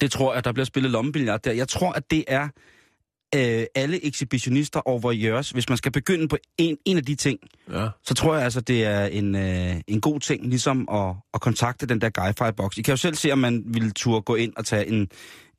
det 0.02 0.12
tror 0.12 0.34
jeg, 0.34 0.46
der 0.46 0.52
bliver 0.52 0.66
spillet 0.66 0.92
lommebillard 0.92 1.42
der. 1.44 1.52
Jeg 1.52 1.68
tror, 1.68 1.92
at 1.92 2.12
det 2.12 2.24
er 2.28 2.48
øh, 3.36 3.66
alle 3.76 4.06
ekshibitionister 4.06 4.80
og 4.80 5.04
voyeurs. 5.04 5.50
Hvis 5.52 5.70
man 5.70 5.78
skal 5.78 5.92
begynde 5.92 6.28
på 6.28 6.38
en, 6.58 6.78
en 6.86 6.98
af 6.98 7.04
de 7.06 7.16
ting, 7.16 7.40
Ja. 7.72 7.88
så 8.04 8.14
tror 8.14 8.36
jeg 8.36 8.44
altså, 8.44 8.62
det 8.62 8.84
er 8.86 9.06
en, 9.06 9.36
øh, 9.36 9.76
en 9.88 10.02
god 10.02 10.20
ting, 10.20 10.46
ligesom 10.50 10.90
at, 10.92 11.16
at 11.34 11.42
kontakte 11.42 11.86
den 11.86 12.02
der 12.02 12.10
Guy-Fi-boks. 12.10 12.78
I 12.78 12.82
kan 12.82 12.92
jo 12.92 12.98
selv 12.98 13.16
se, 13.16 13.32
om 13.32 13.40
man 13.40 13.64
ville 13.66 13.92
turde 13.92 14.22
gå 14.22 14.36
ind 14.36 14.54
og 14.58 14.66
tage 14.66 14.88
en, 14.88 15.08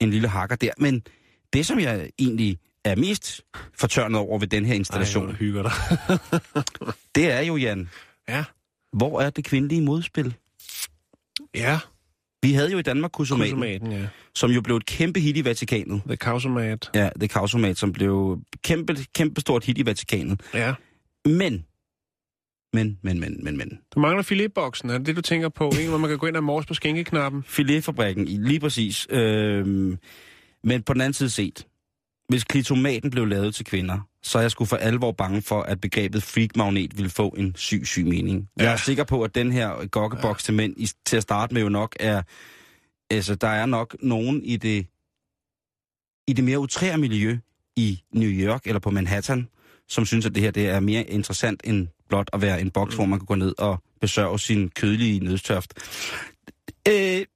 en 0.01 0.11
lille 0.11 0.29
hakker 0.29 0.57
der. 0.57 0.71
Men 0.79 1.03
det, 1.53 1.67
som 1.67 1.81
jeg 1.81 2.11
egentlig 2.19 2.59
er 2.85 2.97
mest 2.97 3.43
fortørnet 3.81 4.21
over 4.21 4.39
ved 4.39 4.47
den 4.47 4.65
her 4.65 4.73
Ej, 4.73 4.79
installation, 4.79 5.27
du 5.27 5.33
hygger 5.33 5.63
dig. 5.63 5.73
det 7.15 7.31
er 7.31 7.41
jo, 7.41 7.57
Jan, 7.57 7.89
ja. 8.29 8.45
hvor 8.93 9.21
er 9.21 9.31
det 9.31 9.45
kvindelige 9.45 9.83
modspil? 9.83 10.35
Ja. 11.55 11.79
Vi 12.43 12.53
havde 12.53 12.73
jo 12.73 12.79
i 12.79 12.83
Danmark 12.83 13.11
Kusomaten, 13.13 13.55
Kusomaten, 13.55 13.93
ja. 13.93 14.07
som 14.35 14.51
jo 14.51 14.61
blev 14.61 14.77
et 14.77 14.87
kæmpe 14.87 15.21
hit 15.21 15.37
i 15.37 15.45
Vatikanet. 15.45 16.03
The 16.07 16.17
Kausomat. 16.17 16.91
Ja, 16.95 17.11
The 17.21 17.29
Kausomat, 17.29 17.79
som 17.79 17.93
blev 17.93 18.39
kæmpe, 18.63 18.97
kæmpe 19.15 19.41
stort 19.41 19.65
hit 19.65 19.79
i 19.79 19.87
Vatikanet. 19.87 20.41
Ja. 20.55 20.75
Men, 21.25 21.65
men, 22.73 22.99
men, 23.03 23.21
men, 23.21 23.45
men, 23.45 23.57
men. 23.57 23.79
Du 23.95 24.01
mangler 24.01 24.23
filetboksen, 24.23 24.91
er 24.91 24.99
det 24.99 25.07
det, 25.07 25.17
du 25.17 25.21
tænker 25.23 25.49
på? 25.49 25.73
Ikke, 25.79 25.89
hvor 25.89 25.99
man 25.99 26.11
kan 26.11 26.19
gå 26.19 26.27
ind 26.27 26.37
og 26.37 26.45
morse 26.45 26.69
på 26.69 26.75
skænkeknappen? 26.75 27.43
Filetfabrikken, 27.47 28.25
lige 28.25 28.61
præcis. 28.61 29.07
Øhm, 29.11 29.99
men 30.65 30.83
på 30.83 30.93
den 30.93 31.01
anden 31.01 31.13
side 31.13 31.31
set, 31.31 31.67
hvis 32.33 32.45
klitomaten 32.45 33.11
blev 33.11 33.27
lavet 33.27 33.55
til 33.55 33.65
kvinder, 33.65 33.99
så 34.23 34.39
er 34.39 34.43
jeg 34.43 34.51
sgu 34.51 34.65
for 34.65 34.77
alvor 34.77 35.13
bange 35.13 35.43
for, 35.43 35.63
at 35.63 35.81
begrebet 35.81 36.23
freak-magnet 36.23 36.97
ville 36.97 37.11
få 37.11 37.29
en 37.29 37.57
syg, 37.57 37.83
syg 37.87 38.05
mening. 38.05 38.49
Ja. 38.59 38.65
Jeg 38.65 38.73
er 38.73 38.77
sikker 38.77 39.05
på, 39.05 39.23
at 39.23 39.35
den 39.35 39.53
her 39.53 39.87
gokkeboks 39.87 40.43
ja. 40.43 40.45
til 40.45 40.55
mænd 40.55 40.75
i, 40.77 40.89
til 41.07 41.17
at 41.17 41.23
starte 41.23 41.55
med 41.55 41.63
jo 41.63 41.69
nok 41.69 41.97
er... 42.01 42.23
Altså, 43.11 43.35
der 43.35 43.49
er 43.49 43.67
nok 43.67 43.97
nogen 44.03 44.45
i 44.45 44.57
det, 44.57 44.87
i 46.27 46.33
det 46.33 46.45
mere 46.45 46.59
utrære 46.59 46.99
miljø 46.99 47.39
i 47.77 48.03
New 48.13 48.31
York 48.31 48.67
eller 48.67 48.81
på 48.81 48.91
Manhattan, 48.91 49.49
som 49.89 50.07
synes, 50.07 50.27
at 50.27 50.35
det 50.35 50.43
her 50.43 50.51
det 50.51 50.69
er 50.69 50.81
mere 50.81 51.05
interessant 51.05 51.61
end 51.65 51.89
blot 52.09 52.31
at 52.33 52.41
være 52.41 52.61
en 52.61 52.71
boks, 52.71 52.93
mm. 52.93 52.97
hvor 52.97 53.07
man 53.07 53.19
kan 53.19 53.27
gå 53.27 53.35
ned 53.35 53.55
og 53.59 53.83
besørge 54.01 54.39
sin 54.39 54.69
kødelige 54.69 55.21
nødstørft. 55.21 55.75
Øh, 56.89 57.27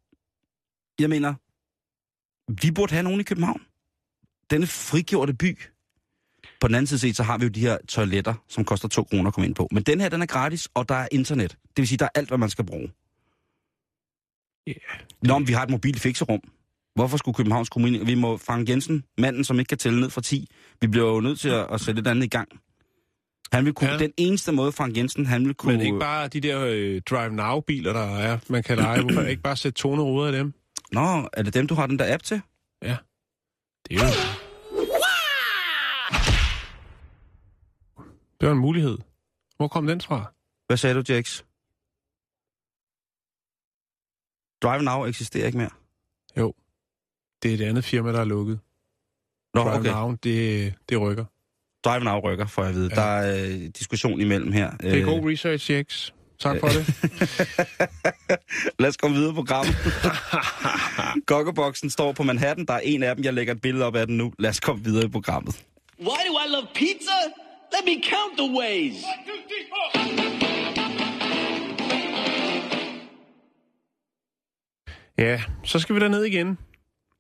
jeg 0.99 1.09
mener, 1.09 1.35
vi 2.63 2.71
burde 2.71 2.93
have 2.93 3.03
nogen 3.03 3.21
i 3.21 3.23
København. 3.23 3.63
Denne 4.51 4.67
frigjorte 4.67 5.35
by. 5.35 5.59
På 6.61 6.69
den 6.69 6.75
anden 6.75 6.87
side 6.87 7.01
set, 7.01 7.17
så 7.17 7.23
har 7.23 7.39
vi 7.39 7.45
jo 7.45 7.49
de 7.49 7.61
her 7.61 7.79
toiletter, 7.89 8.35
som 8.49 8.65
koster 8.65 8.89
2 8.89 9.05
kroner 9.05 9.29
at 9.29 9.35
komme 9.35 9.47
ind 9.47 9.55
på. 9.55 9.69
Men 9.73 9.83
den 9.83 10.01
her, 10.01 10.09
den 10.09 10.23
er 10.23 10.27
gratis, 10.27 10.69
og 10.75 10.89
der 10.89 10.95
er 10.95 11.09
internet. 11.13 11.51
Det 11.51 11.77
vil 11.77 11.89
sige, 11.89 11.99
der 11.99 12.05
er 12.05 12.09
alt, 12.15 12.29
hvad 12.29 12.39
man 12.39 12.51
skal 12.51 12.67
bruge. 12.67 12.93
Ja. 14.67 14.73
Nå, 15.23 15.39
men 15.39 15.49
vi 15.49 15.53
har 15.53 15.63
et 15.63 15.71
mobilt 15.71 16.01
fikserum. 16.01 16.41
Hvorfor 16.95 17.17
skulle 17.17 17.35
Københavns 17.35 17.69
Kommune... 17.69 18.07
Vi 18.07 18.15
må 18.15 18.37
Frank 18.37 18.69
Jensen, 18.69 19.05
manden, 19.19 19.45
som 19.45 19.59
ikke 19.59 19.69
kan 19.69 19.79
tælle 19.79 20.01
ned 20.01 20.11
fra 20.11 20.21
10. 20.21 20.49
Vi 20.81 20.87
bliver 20.87 21.15
jo 21.15 21.21
nødt 21.21 21.41
til 21.41 21.49
at, 21.49 21.67
at 21.73 21.81
sætte 21.81 22.01
et 22.01 22.07
andet 22.07 22.25
i 22.25 22.29
gang. 22.29 22.49
Han 23.53 23.65
vil 23.65 23.73
kunne. 23.73 23.91
Ja. 23.91 23.99
Den 23.99 24.13
eneste 24.17 24.53
måde, 24.53 24.73
Frank 24.73 24.97
Jensen, 24.97 25.27
han 25.27 25.47
vil 25.47 25.55
kunne... 25.55 25.73
Men 25.73 25.87
ikke 25.87 25.99
bare 25.99 26.29
de 26.29 26.41
der 26.41 26.61
øh, 26.61 27.01
Drive 27.11 27.31
Now-biler, 27.31 27.93
der 27.93 28.17
er, 28.19 28.39
man 28.49 28.63
kan 28.63 28.77
lege. 28.77 29.03
Hvorfor 29.03 29.23
ikke 29.23 29.43
bare 29.43 29.57
sætte 29.57 29.79
toneruder 29.79 30.27
af 30.27 30.33
dem? 30.33 30.53
Nå, 30.93 31.29
er 31.33 31.43
det 31.43 31.55
dem, 31.55 31.67
du 31.67 31.75
har 31.75 31.87
den 31.87 31.99
der 31.99 32.15
app 32.15 32.23
til? 32.23 32.41
Det 33.89 33.97
er 33.97 34.05
jo... 34.05 34.11
Det 38.41 38.47
var 38.49 38.53
en 38.53 38.59
mulighed. 38.59 38.99
Hvor 39.57 39.69
kom 39.69 39.87
den 39.87 40.01
fra? 40.01 40.33
Hvad 40.67 40.77
sagde 40.77 40.95
du, 40.95 41.03
Jax? 41.09 41.43
Drive 44.63 44.83
Now 44.83 45.05
eksisterer 45.07 45.47
ikke 45.47 45.59
mere. 45.59 45.71
Det 47.43 47.51
er 47.51 47.55
et 47.55 47.69
andet 47.69 47.85
firma, 47.85 48.13
der 48.13 48.21
er 48.21 48.25
lukket. 48.25 48.61
Nå, 49.55 49.63
Drive 49.63 49.79
okay. 49.79 49.91
Now, 49.91 50.17
det, 50.23 50.75
det 50.89 51.01
rykker. 51.01 51.25
Drive 51.85 52.05
Now 52.05 52.19
rykker, 52.19 52.47
får 52.47 52.63
jeg 52.63 52.69
at 52.69 52.75
vide. 52.75 52.91
Ja. 52.91 52.95
Der 52.95 53.03
er 53.03 53.47
øh, 53.47 53.69
diskussion 53.79 54.21
imellem 54.21 54.53
her. 54.53 54.77
Det 54.77 55.01
er 55.01 55.05
god 55.05 55.31
research, 55.31 55.71
Jex. 55.71 56.11
Tak 56.39 56.61
for 56.61 56.69
det. 56.69 56.87
Lad 58.81 58.89
os 58.89 58.97
komme 58.97 59.17
videre 59.17 59.33
på 59.33 59.35
programmet. 59.35 59.77
Gokkeboksen 61.27 61.91
står 61.91 62.13
på 62.13 62.23
Manhattan. 62.23 62.67
Der 62.67 62.75
er 62.75 62.81
en 62.85 63.03
af 63.03 63.17
dem. 63.17 63.25
Jeg 63.25 63.35
lægger 63.35 63.55
et 63.55 63.61
billede 63.61 63.85
op 63.85 63.97
af 63.97 64.07
den 64.07 64.17
nu. 64.17 64.33
Lad 64.39 64.51
os 64.51 64.61
komme 64.61 64.85
videre 64.85 65.05
i 65.05 65.09
programmet. 65.09 65.65
Why 66.01 66.07
do 66.07 66.39
I 66.47 66.51
love 66.51 66.67
pizza? 66.75 67.19
Let 67.73 67.85
me 67.85 68.03
count 68.03 68.39
the 68.39 68.59
ways. 68.61 68.95
Ja, 75.19 75.43
så 75.65 75.79
skal 75.79 75.95
vi 75.95 76.09
ned 76.09 76.25
igen. 76.25 76.59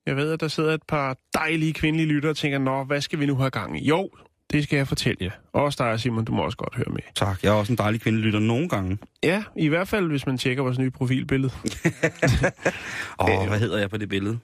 Jeg 0.06 0.16
ved, 0.16 0.32
at 0.32 0.40
der 0.40 0.48
sidder 0.48 0.74
et 0.74 0.82
par 0.88 1.16
dejlige 1.34 1.72
kvindelige 1.72 2.06
lyttere 2.06 2.30
og 2.30 2.36
tænker, 2.36 2.58
nå, 2.58 2.84
hvad 2.84 3.00
skal 3.00 3.20
vi 3.20 3.26
nu 3.26 3.36
have 3.36 3.50
gang 3.50 3.80
i? 3.80 3.88
Jo, 3.88 4.10
det 4.52 4.64
skal 4.64 4.76
jeg 4.76 4.88
fortælle 4.88 5.18
jer. 5.24 5.30
Også 5.52 5.84
dig, 5.84 6.00
Simon, 6.00 6.24
du 6.24 6.32
må 6.32 6.42
også 6.42 6.56
godt 6.58 6.74
høre 6.76 6.86
med. 6.88 7.00
Tak. 7.14 7.42
Jeg 7.42 7.48
er 7.48 7.52
også 7.54 7.72
en 7.72 7.78
dejlig 7.78 8.00
kvindelytter 8.00 8.40
nogle 8.40 8.68
gange. 8.68 8.98
Ja, 9.22 9.44
i 9.56 9.68
hvert 9.68 9.88
fald, 9.88 10.08
hvis 10.08 10.26
man 10.26 10.38
tjekker 10.38 10.62
vores 10.62 10.78
nye 10.78 10.90
profilbillede. 10.90 11.52
Åh, 13.20 13.42
Øh. 13.42 13.48
hvad 13.48 13.58
hedder 13.58 13.78
jeg 13.78 13.90
på 13.90 13.96
det 13.96 14.08
billede? 14.08 14.38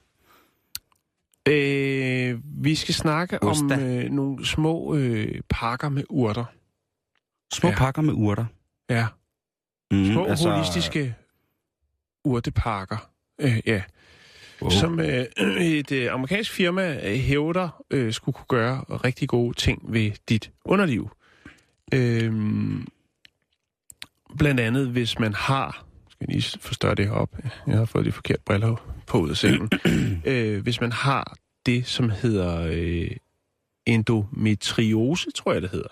Øh, 1.49 2.39
vi 2.65 2.75
skal 2.75 2.95
snakke 2.95 3.43
Osta. 3.43 3.65
om 3.65 3.73
øh, 3.81 4.11
nogle 4.11 4.47
små 4.47 4.95
øh, 4.95 5.41
pakker 5.51 5.89
med 5.89 6.05
urter. 6.11 6.45
Små 7.53 7.69
Ja. 7.71 7.75
pakker 7.77 8.03
med 8.03 8.13
urter. 8.15 8.45
Ja, 8.91 9.07
Mm, 9.93 10.05
små 10.13 10.25
altså... 10.27 10.51
holistiske 10.51 11.15
urtepakker. 12.25 13.11
Øh, 13.41 13.61
ja. 13.67 13.83
Wow. 14.63 14.71
Som 14.71 15.01
øh, 15.01 15.27
et 15.79 15.93
øh, 15.93 16.13
amerikansk 16.13 16.53
firma 16.53 17.11
øh, 17.11 17.19
hævder 17.19 17.85
øh, 17.91 18.13
skulle 18.13 18.35
kunne 18.35 18.59
gøre 18.61 18.81
rigtig 18.81 19.29
gode 19.29 19.57
ting 19.57 19.83
ved 19.89 20.11
dit 20.29 20.51
underliv. 20.65 21.11
Øhm, 21.95 22.87
blandt 24.39 24.61
andet, 24.61 24.89
hvis 24.89 25.19
man 25.19 25.35
har... 25.35 25.85
Skal 26.11 26.27
jeg 26.29 26.35
lige 26.35 26.59
forstørre 26.61 26.95
det 26.95 27.07
her 27.07 27.13
op? 27.13 27.37
Jeg 27.67 27.77
har 27.77 27.85
fået 27.85 28.05
de 28.05 28.13
forkerte 28.13 28.43
briller 28.47 29.03
på 29.07 29.19
ud 29.19 29.31
af 29.31 29.37
sengen. 29.37 29.71
øh, 30.25 30.63
hvis 30.63 30.81
man 30.81 30.93
har 30.93 31.37
det, 31.67 31.87
som 31.87 32.11
hedder 32.11 32.69
øh, 32.73 33.11
endometriose, 33.87 35.31
tror 35.31 35.53
jeg 35.53 35.63
det 35.63 35.71
hedder, 35.71 35.89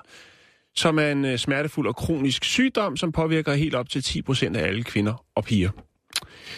som 0.74 0.98
er 0.98 1.10
en 1.10 1.24
øh, 1.24 1.38
smertefuld 1.38 1.88
og 1.88 1.96
kronisk 1.96 2.44
sygdom, 2.44 2.96
som 2.96 3.12
påvirker 3.12 3.54
helt 3.54 3.74
op 3.74 3.88
til 3.88 4.00
10% 4.00 4.56
af 4.56 4.66
alle 4.66 4.82
kvinder 4.82 5.24
og 5.34 5.44
piger. 5.44 5.70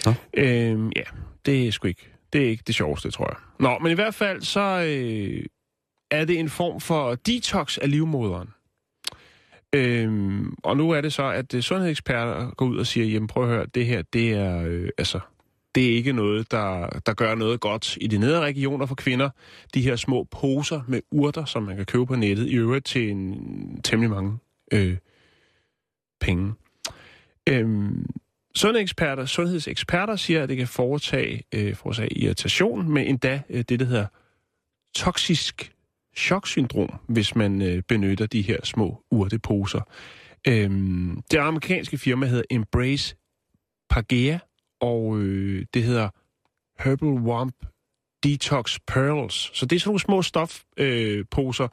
Nå. 0.04 0.12
Øhm, 0.34 0.92
ja, 0.96 1.02
det 1.46 1.66
er 1.66 1.72
sgu 1.72 1.88
ikke, 1.88 2.12
det 2.32 2.44
er 2.44 2.48
ikke 2.48 2.64
det 2.66 2.74
sjoveste, 2.74 3.10
tror 3.10 3.26
jeg. 3.30 3.36
Nå, 3.60 3.78
men 3.78 3.92
i 3.92 3.94
hvert 3.94 4.14
fald 4.14 4.42
så 4.42 4.60
øh, 4.60 5.44
er 6.10 6.24
det 6.24 6.38
en 6.38 6.48
form 6.48 6.80
for 6.80 7.14
detox 7.14 7.78
af 7.78 7.90
livmoderen. 7.90 8.48
Øhm, 9.74 10.54
og 10.62 10.76
nu 10.76 10.90
er 10.90 11.00
det 11.00 11.12
så, 11.12 11.22
at 11.22 11.54
øh, 11.54 11.62
sundhedseksperter 11.62 12.50
går 12.50 12.66
ud 12.66 12.78
og 12.78 12.86
siger, 12.86 13.06
jamen 13.06 13.26
prøv 13.26 13.42
at 13.42 13.48
høre, 13.48 13.66
det 13.66 13.86
her, 13.86 14.02
det 14.02 14.32
er, 14.32 14.64
øh, 14.66 14.88
altså, 14.98 15.20
det 15.74 15.86
er 15.86 15.96
ikke 15.96 16.12
noget, 16.12 16.50
der, 16.50 16.88
der 17.06 17.14
gør 17.14 17.34
noget 17.34 17.60
godt 17.60 17.98
i 18.00 18.06
de 18.06 18.18
nedre 18.18 18.40
regioner 18.40 18.86
for 18.86 18.94
kvinder. 18.94 19.30
De 19.74 19.82
her 19.82 19.96
små 19.96 20.24
poser 20.24 20.80
med 20.88 21.00
urter, 21.10 21.44
som 21.44 21.62
man 21.62 21.76
kan 21.76 21.86
købe 21.86 22.06
på 22.06 22.16
nettet, 22.16 22.48
i 22.48 22.54
øvrigt 22.54 22.86
til 22.86 23.10
en 23.10 23.80
temmelig 23.82 24.10
mange 24.10 24.38
øh, 24.72 24.96
penge. 26.20 26.54
Øhm, 27.48 28.06
sundhedseksperter, 28.54 29.26
sundhedseksperter 29.26 30.16
siger, 30.16 30.42
at 30.42 30.48
det 30.48 30.56
kan 30.56 30.68
foretage, 30.68 31.42
øh, 31.54 31.74
foretage 31.76 32.18
irritation, 32.18 32.88
med 32.88 33.08
endda 33.08 33.42
øh, 33.48 33.64
det, 33.68 33.80
der 33.80 33.86
hedder 33.86 34.06
toksisk 34.94 35.72
choksyndrom, 36.16 36.90
hvis 37.08 37.34
man 37.34 37.62
øh, 37.62 37.82
benytter 37.82 38.26
de 38.26 38.42
her 38.42 38.58
små 38.64 39.02
urteposer. 39.10 39.80
Øhm, 40.48 41.22
det 41.30 41.38
amerikanske 41.38 41.98
firma 41.98 42.26
hedder 42.26 42.44
Embrace 42.50 43.16
Pagea, 43.90 44.38
og 44.80 45.18
øh, 45.18 45.66
det 45.74 45.82
hedder 45.82 46.08
Herbal 46.84 47.08
Wamp 47.08 47.54
Detox 48.22 48.78
Pearls. 48.86 49.50
Så 49.54 49.66
det 49.66 49.76
er 49.76 49.80
sådan 49.80 49.88
nogle 49.88 50.00
små 50.00 50.22
stofposer 50.22 51.64
øh, 51.64 51.70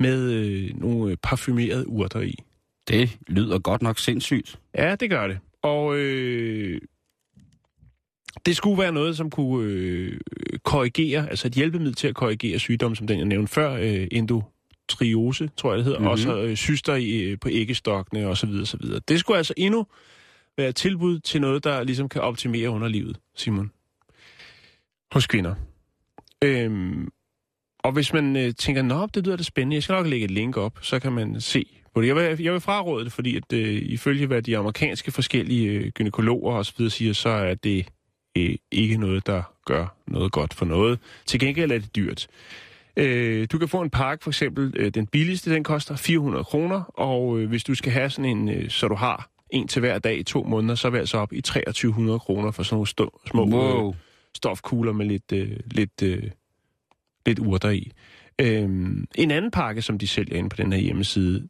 med 0.00 0.30
øh, 0.30 0.80
nogle 0.80 1.16
parfumerede 1.16 1.88
urter 1.88 2.20
i. 2.20 2.34
Det 2.88 3.18
lyder 3.28 3.58
godt 3.58 3.82
nok 3.82 3.98
sindssygt. 3.98 4.60
Ja, 4.74 4.94
det 4.94 5.10
gør 5.10 5.26
det. 5.26 5.38
Og 5.62 5.96
øh, 5.96 6.80
det 8.46 8.56
skulle 8.56 8.82
være 8.82 8.92
noget, 8.92 9.16
som 9.16 9.30
kunne 9.30 9.66
øh, 9.66 10.20
korrigere, 10.64 11.30
altså 11.30 11.46
et 11.48 11.52
hjælpemiddel 11.52 11.94
til 11.94 12.08
at 12.08 12.14
korrigere 12.14 12.58
sygdomme, 12.58 12.96
som 12.96 13.06
den 13.06 13.18
jeg 13.18 13.26
nævnte 13.26 13.52
før, 13.52 13.72
øh, 13.72 14.08
endotriose, 14.12 15.50
tror 15.56 15.70
jeg 15.70 15.78
det 15.78 15.84
hedder, 15.84 15.98
mm-hmm. 15.98 16.10
og 16.10 16.18
så 16.18 16.42
øh, 16.42 16.56
syster 16.56 16.94
i, 16.94 17.18
øh, 17.18 17.38
på 17.40 17.48
æggestokkene 17.52 18.26
osv. 18.26 18.50
osv. 18.62 18.80
Det 19.08 19.20
skulle 19.20 19.36
altså 19.38 19.54
endnu 19.56 19.86
være 20.56 20.68
et 20.68 20.76
tilbud 20.76 21.18
til 21.18 21.40
noget, 21.40 21.64
der 21.64 21.84
ligesom 21.84 22.08
kan 22.08 22.22
optimere 22.22 22.70
underlivet, 22.70 23.18
Simon. 23.36 23.72
Hos 25.12 25.26
kvinder. 25.26 25.54
Øhm, 26.44 27.08
og 27.78 27.92
hvis 27.92 28.12
man 28.12 28.36
øh, 28.36 28.54
tænker, 28.54 28.82
nå, 28.82 29.06
det 29.06 29.24
lyder 29.26 29.36
da 29.36 29.42
spændende, 29.42 29.74
jeg 29.74 29.82
skal 29.82 29.92
nok 29.92 30.06
lægge 30.06 30.24
et 30.24 30.30
link 30.30 30.56
op, 30.56 30.78
så 30.82 31.00
kan 31.00 31.12
man 31.12 31.40
se. 31.40 31.81
Jeg 31.96 32.16
vil, 32.16 32.42
jeg 32.42 32.52
vil 32.52 32.60
fraråde 32.60 33.04
det, 33.04 33.12
fordi 33.12 33.36
at, 33.36 33.52
øh, 33.52 33.82
ifølge 33.82 34.26
hvad 34.26 34.42
de 34.42 34.58
amerikanske 34.58 35.10
forskellige 35.10 35.70
øh, 35.70 35.90
gynekologer 35.90 36.54
og 36.54 36.66
så 36.66 36.72
videre 36.78 36.90
siger, 36.90 37.12
så 37.12 37.28
er 37.28 37.54
det 37.54 37.86
øh, 38.38 38.54
ikke 38.70 38.96
noget, 38.96 39.26
der 39.26 39.42
gør 39.66 39.96
noget 40.06 40.32
godt 40.32 40.54
for 40.54 40.64
noget. 40.64 40.98
Til 41.26 41.40
gengæld 41.40 41.72
er 41.72 41.78
det 41.78 41.96
dyrt. 41.96 42.26
Øh, 42.96 43.46
du 43.52 43.58
kan 43.58 43.68
få 43.68 43.80
en 43.82 43.90
pakke, 43.90 44.24
for 44.24 44.30
eksempel 44.30 44.72
øh, 44.76 44.90
den 44.90 45.06
billigste, 45.06 45.50
den 45.50 45.64
koster 45.64 45.96
400 45.96 46.44
kroner, 46.44 46.80
og 46.82 47.38
øh, 47.38 47.48
hvis 47.48 47.64
du 47.64 47.74
skal 47.74 47.92
have 47.92 48.10
sådan 48.10 48.24
en, 48.24 48.48
øh, 48.48 48.70
så 48.70 48.88
du 48.88 48.94
har 48.94 49.30
en 49.50 49.68
til 49.68 49.80
hver 49.80 49.98
dag 49.98 50.18
i 50.18 50.22
to 50.22 50.42
måneder, 50.42 50.74
så 50.74 50.88
er 50.88 50.92
vi 50.92 50.98
altså 50.98 51.18
op 51.18 51.32
i 51.32 51.40
2300 51.40 52.18
kroner 52.18 52.50
for 52.50 52.62
sådan 52.62 52.74
nogle 52.74 52.86
stå, 52.86 53.20
små 53.26 53.44
Wow. 53.46 53.88
øh, 53.88 53.94
stofkugler 54.34 54.92
med 54.92 55.06
lidt, 55.06 55.32
øh, 55.32 55.56
lidt, 55.70 56.02
øh, 56.02 56.22
lidt 57.26 57.38
urter 57.38 57.70
i. 57.70 57.92
Øhm, 58.38 59.06
en 59.14 59.30
anden 59.30 59.50
pakke, 59.50 59.82
som 59.82 59.98
de 59.98 60.08
sælger 60.08 60.36
inde 60.36 60.48
på 60.48 60.56
den 60.56 60.72
her 60.72 60.80
hjemmeside, 60.80 61.48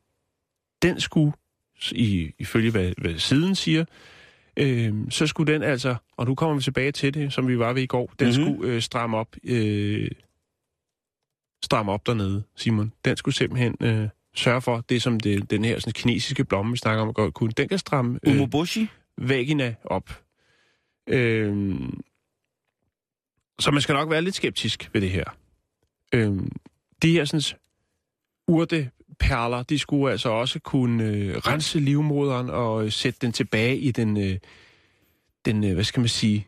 den 0.83 1.01
skulle, 1.01 1.33
i, 1.93 2.33
ifølge 2.39 2.71
hvad, 2.71 2.93
hvad 2.99 3.19
siden 3.19 3.55
siger, 3.55 3.85
øhm, 4.57 5.11
så 5.11 5.27
skulle 5.27 5.53
den 5.53 5.63
altså, 5.63 5.97
og 6.17 6.27
nu 6.27 6.35
kommer 6.35 6.57
vi 6.57 6.63
tilbage 6.63 6.93
til 6.93 7.15
det, 7.15 7.33
som 7.33 7.49
vi 7.49 7.59
var 7.59 7.73
ved 7.73 7.83
i 7.83 7.87
går, 7.87 8.13
den 8.19 8.29
Mhm. 8.29 8.37
mm-hmm. 8.39 8.55
skulle 8.55 8.75
øh, 8.75 8.83
stramme 8.83 9.17
op, 9.17 9.37
øh, 9.45 10.11
stramme 11.65 11.93
op 11.93 12.07
dernede, 12.07 12.43
Simon. 12.57 12.93
Den 13.05 13.17
skulle 13.17 13.35
simpelthen 13.35 13.77
øh, 13.81 14.09
sørge 14.35 14.61
for, 14.61 14.81
det 14.89 15.03
som 15.03 15.21
det, 15.21 15.51
den 15.51 15.65
her 15.65 15.79
sådan, 15.79 15.93
kinesiske 15.93 16.45
blomme, 16.45 16.73
vi 16.73 16.77
snakker 16.79 17.03
om 17.03 17.13
godt 17.15 17.35
kunne, 17.35 17.53
den 17.57 17.69
kan 17.69 17.79
stramme 17.79 18.19
øh, 18.27 18.33
Umuboshi? 18.35 18.87
vagina 19.19 19.75
op. 19.85 20.23
Øhm, 21.09 22.01
så 23.59 23.71
man 23.71 23.81
skal 23.81 23.93
nok 23.93 24.11
være 24.11 24.23
lidt 24.23 24.35
skeptisk 24.35 24.91
ved 24.93 25.01
det 25.01 25.11
her. 25.11 25.25
Øhm, 26.15 26.53
de 27.03 27.13
her 27.13 27.25
sådan, 27.25 27.59
urteperler, 29.23 29.63
de 29.63 29.79
skulle 29.79 30.13
altså 30.13 30.29
også 30.29 30.61
kunne 30.61 31.05
øh, 31.05 31.37
rense 31.37 31.81
livmoderen 31.81 32.51
og 32.51 32.85
øh, 32.85 32.93
sætte 32.93 33.19
den 33.23 33.33
tilbage 33.33 33.77
i 33.77 33.91
den, 33.91 34.17
øh, 34.17 34.39
den 35.45 35.65
øh, 35.65 35.75
hvad 35.75 35.85
skal 35.85 36.01
man 36.01 36.09
sige, 36.09 36.47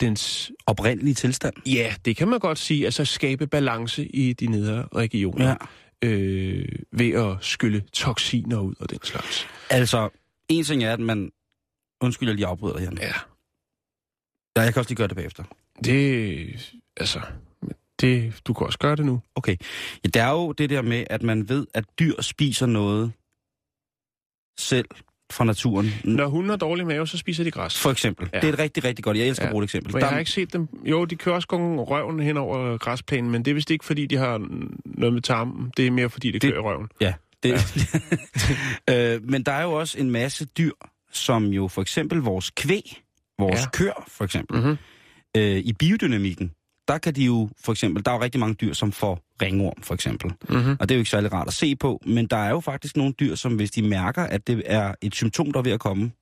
dens, 0.00 0.52
Oprindelig 0.66 1.16
tilstand? 1.16 1.54
ja, 1.66 1.94
det 2.04 2.16
kan 2.16 2.28
man 2.28 2.38
godt 2.38 2.58
sige, 2.58 2.84
altså 2.84 3.04
skabe 3.04 3.46
balance 3.46 4.06
i 4.06 4.32
de 4.32 4.46
nedre 4.46 4.88
regioner. 4.94 5.48
Ja. 5.48 6.08
Øh, 6.08 6.68
ved 6.92 7.10
at 7.10 7.36
skylle 7.40 7.80
toksiner 7.80 8.58
ud 8.58 8.74
og 8.80 8.90
den 8.90 8.98
slags. 9.02 9.46
Altså, 9.70 10.08
en 10.48 10.64
ting 10.64 10.84
er, 10.84 10.92
at 10.92 11.00
man... 11.00 11.30
Undskyld, 12.00 12.28
jeg 12.28 12.36
lige 12.36 12.46
afbryder 12.46 12.78
her. 12.78 12.90
Ja. 13.00 13.14
Ja, 14.56 14.62
jeg 14.62 14.72
kan 14.72 14.80
også 14.80 14.90
lige 14.90 14.96
gøre 14.96 15.08
det 15.08 15.16
bagefter. 15.16 15.44
Det, 15.84 16.74
altså, 16.96 17.20
det, 18.02 18.40
du 18.46 18.52
kan 18.52 18.66
også 18.66 18.78
gøre 18.78 18.96
det 18.96 19.06
nu. 19.06 19.20
Okay. 19.34 19.56
Ja, 20.04 20.08
det 20.08 20.16
er 20.16 20.30
jo 20.30 20.52
det 20.52 20.70
der 20.70 20.82
med, 20.82 21.04
at 21.10 21.22
man 21.22 21.48
ved, 21.48 21.66
at 21.74 21.84
dyr 21.98 22.20
spiser 22.20 22.66
noget 22.66 23.12
selv 24.58 24.88
fra 25.32 25.44
naturen. 25.44 25.86
Når 26.04 26.26
hunden 26.26 26.50
har 26.50 26.56
dårlig 26.56 26.86
mave, 26.86 27.06
så 27.06 27.18
spiser 27.18 27.44
de 27.44 27.50
græs. 27.50 27.78
For 27.80 27.90
eksempel. 27.90 28.28
Ja. 28.32 28.40
Det 28.40 28.48
er 28.48 28.52
et 28.52 28.58
rigtig, 28.58 28.84
rigtig 28.84 29.04
godt. 29.04 29.16
Jeg 29.16 29.26
elsker 29.28 29.44
Ja. 29.44 29.48
at 29.48 29.52
bruge 29.52 29.62
et 29.62 29.66
eksempel. 29.66 29.92
Men 29.92 30.00
jeg 30.00 30.08
har 30.08 30.18
ikke 30.18 30.30
set 30.30 30.52
dem. 30.52 30.68
Jo, 30.84 31.04
de 31.04 31.16
kører 31.16 31.34
også 31.34 31.48
gå 31.48 31.84
røven 31.84 32.20
hen 32.20 32.36
over 32.36 32.78
græsplænen, 32.78 33.30
men 33.30 33.44
det 33.44 33.50
er 33.50 33.54
vist 33.54 33.70
ikke, 33.70 33.84
fordi 33.84 34.06
de 34.06 34.16
har 34.16 34.38
noget 34.84 35.12
med 35.14 35.22
tarmen. 35.22 35.72
Det 35.76 35.86
er 35.86 35.90
mere, 35.90 36.10
fordi 36.10 36.30
det, 36.30 36.42
Det- 36.42 36.50
kører 36.52 36.60
i 36.62 36.64
røven. 36.64 36.88
Ja. 37.00 37.14
Det, 37.42 37.50
ja. 38.88 39.14
øh, 39.14 39.22
men 39.30 39.42
der 39.42 39.52
er 39.52 39.62
jo 39.62 39.72
også 39.72 39.98
en 39.98 40.10
masse 40.10 40.44
dyr, 40.44 40.72
som 41.12 41.44
jo 41.46 41.68
for 41.68 41.82
eksempel 41.82 42.18
vores 42.18 42.50
kvæg, 42.50 43.00
vores 43.38 43.60
Ja. 43.60 43.70
køer 43.72 44.04
for 44.08 44.24
eksempel, 44.24 44.60
Mhm. 44.60 44.76
øh, 45.36 45.56
i 45.58 45.72
biodynamikken, 45.72 46.52
der 46.92 46.98
kan 46.98 47.14
de 47.14 47.24
jo 47.24 47.48
for 47.64 47.72
eksempel, 47.72 48.04
der 48.04 48.10
er 48.10 48.14
jo 48.14 48.22
rigtig 48.22 48.40
mange 48.40 48.54
dyr, 48.54 48.72
som 48.72 48.92
får 48.92 49.20
ringorm 49.42 49.82
for 49.82 49.94
eksempel. 49.94 50.32
Mm-hmm. 50.48 50.76
Og 50.80 50.88
det 50.88 50.90
er 50.90 50.96
jo 50.96 51.00
ikke 51.00 51.10
særlig 51.10 51.32
rart 51.32 51.48
at 51.48 51.54
se 51.54 51.76
på, 51.76 52.02
men 52.06 52.26
der 52.26 52.36
er 52.36 52.50
jo 52.50 52.60
faktisk 52.60 52.96
nogle 52.96 53.12
dyr, 53.12 53.34
som 53.34 53.56
hvis 53.56 53.70
de 53.70 53.82
mærker, 53.82 54.22
at 54.22 54.46
det 54.46 54.62
er 54.66 54.94
et 55.00 55.14
symptom, 55.14 55.52
der 55.52 55.58
er 55.58 55.62
ved 55.62 55.72
at 55.72 55.80
komme, 55.80 56.12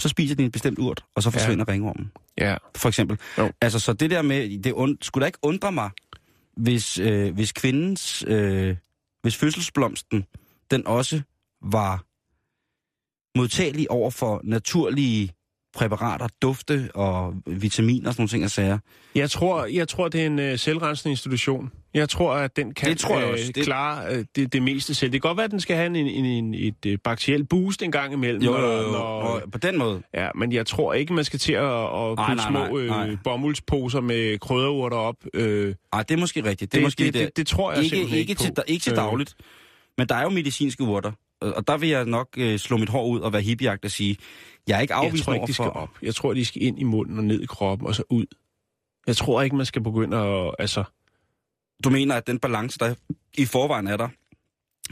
så 0.00 0.08
spiser 0.08 0.34
de 0.36 0.44
en 0.44 0.50
bestemt 0.50 0.78
urt, 0.78 1.04
og 1.14 1.22
så 1.22 1.30
forsvinder 1.30 1.64
ja. 1.68 1.72
ringormen, 1.72 2.12
Ja. 2.38 2.56
for 2.76 2.88
eksempel. 2.88 3.18
Jo. 3.38 3.52
Altså, 3.60 3.78
så 3.78 3.92
det 3.92 4.10
der 4.10 4.22
med, 4.22 4.62
det 4.62 4.72
und, 4.72 4.98
skulle 5.02 5.22
da 5.22 5.26
ikke 5.26 5.38
undre 5.42 5.72
mig, 5.72 5.90
hvis, 6.56 6.98
øh, 6.98 7.34
hvis 7.34 7.52
kvindens, 7.52 8.24
øh, 8.26 8.76
hvis 9.22 9.36
fødselsblomsten, 9.36 10.24
den 10.70 10.86
også 10.86 11.22
var 11.62 12.04
modtagelig 13.38 13.90
over 13.90 14.10
for 14.10 14.40
naturlige 14.44 15.32
præparater, 15.76 16.26
dufte 16.42 16.90
og 16.94 17.34
vitaminer 17.46 18.08
og 18.08 18.14
sådan 18.14 18.20
nogle 18.22 18.28
ting 18.28 18.44
og 18.44 18.50
sager. 18.50 18.78
Jeg 19.14 19.30
tror, 19.30 19.64
jeg 19.64 19.88
tror, 19.88 20.08
det 20.08 20.22
er 20.22 20.26
en 20.26 20.38
øh, 20.38 20.58
selvrensende 20.58 21.10
institution. 21.12 21.70
Jeg 21.94 22.08
tror, 22.08 22.34
at 22.34 22.56
den 22.56 22.74
kan 22.74 22.88
Det 22.88 22.98
tror 22.98 23.18
jeg 23.18 23.26
øh, 23.26 23.32
også. 23.32 23.52
Det- 23.54 23.64
klare 23.64 24.14
øh, 24.16 24.24
det, 24.36 24.52
det 24.52 24.62
meste 24.62 24.94
selv. 24.94 25.12
Det 25.12 25.22
kan 25.22 25.28
godt 25.28 25.36
være, 25.36 25.44
at 25.44 25.50
den 25.50 25.60
skal 25.60 25.76
have 25.76 25.86
en, 25.86 25.96
en, 25.96 26.24
en, 26.24 26.54
et 26.54 26.86
øh, 26.86 26.98
bakterielt 27.04 27.48
boost 27.48 27.82
en 27.82 27.92
gang 27.92 28.12
imellem. 28.12 28.42
Jo, 28.42 28.58
jo, 28.58 28.72
jo. 28.82 28.90
når- 28.90 28.98
Og 28.98 29.42
på 29.52 29.58
den 29.58 29.78
måde. 29.78 30.02
Ja, 30.14 30.28
men 30.34 30.52
jeg 30.52 30.66
tror 30.66 30.92
ikke, 30.94 31.12
man 31.12 31.24
skal 31.24 31.38
til 31.38 31.52
at, 31.52 31.64
at 31.64 32.16
putte 32.16 32.34
nej, 32.34 32.50
små 32.50 32.78
nej, 32.78 32.86
nej. 32.86 33.08
øh, 33.08 33.18
bomuldsposer 33.24 34.00
med 34.00 34.38
krydderurter 34.38 34.96
op. 34.96 35.16
Øh, 35.34 35.74
Ej, 35.92 36.02
det 36.02 36.14
er 36.14 36.18
måske 36.18 36.44
rigtigt. 36.44 36.72
Det, 36.72 36.78
det, 36.78 36.82
måske 36.82 37.04
det, 37.04 37.14
det, 37.14 37.36
det 37.36 37.46
tror 37.46 37.72
jeg 37.72 37.82
ikke, 37.84 37.96
simpelthen 37.96 38.18
ikke, 38.18 38.30
ikke 38.30 38.42
til, 38.42 38.52
på. 38.54 38.62
ikke 38.66 38.82
til 38.82 38.90
Øh, 38.92 38.96
dagligt. 38.96 39.34
Men 39.98 40.06
der 40.08 40.14
er 40.14 40.22
jo 40.22 40.28
medicinske 40.28 40.82
urter. 40.82 41.12
Og 41.40 41.66
der 41.68 41.76
vil 41.76 41.88
jeg 41.88 42.04
nok 42.04 42.28
øh, 42.36 42.58
slå 42.58 42.76
mit 42.76 42.88
hår 42.88 43.06
ud 43.06 43.20
og 43.20 43.32
være 43.32 43.42
hippiejagt 43.42 43.84
og 43.84 43.90
sige, 43.90 44.16
jeg 44.68 44.76
er 44.76 44.80
ikke 44.80 44.94
Jeg 44.94 45.04
afvist 45.04 45.24
tror 45.24 45.34
ikke, 45.34 45.46
de 45.46 45.52
skal 45.54 45.64
for... 45.64 45.70
op. 45.70 45.88
Jeg 46.02 46.14
tror, 46.14 46.34
de 46.34 46.44
skal 46.44 46.62
ind 46.62 46.78
i 46.80 46.82
munden 46.84 47.18
og 47.18 47.24
ned 47.24 47.40
i 47.42 47.46
kroppen 47.46 47.88
og 47.88 47.94
så 47.94 48.02
ud. 48.10 48.26
Jeg 49.06 49.16
tror 49.16 49.42
ikke, 49.42 49.56
man 49.56 49.66
skal 49.66 49.82
begynde 49.82 50.16
at... 50.16 50.54
Altså, 50.58 50.84
Du 51.84 51.90
mener, 51.90 52.14
at 52.14 52.26
den 52.26 52.38
balance, 52.38 52.78
der 52.78 52.94
i 53.38 53.44
forvejen 53.44 53.86
er 53.86 53.96
der, 53.96 54.08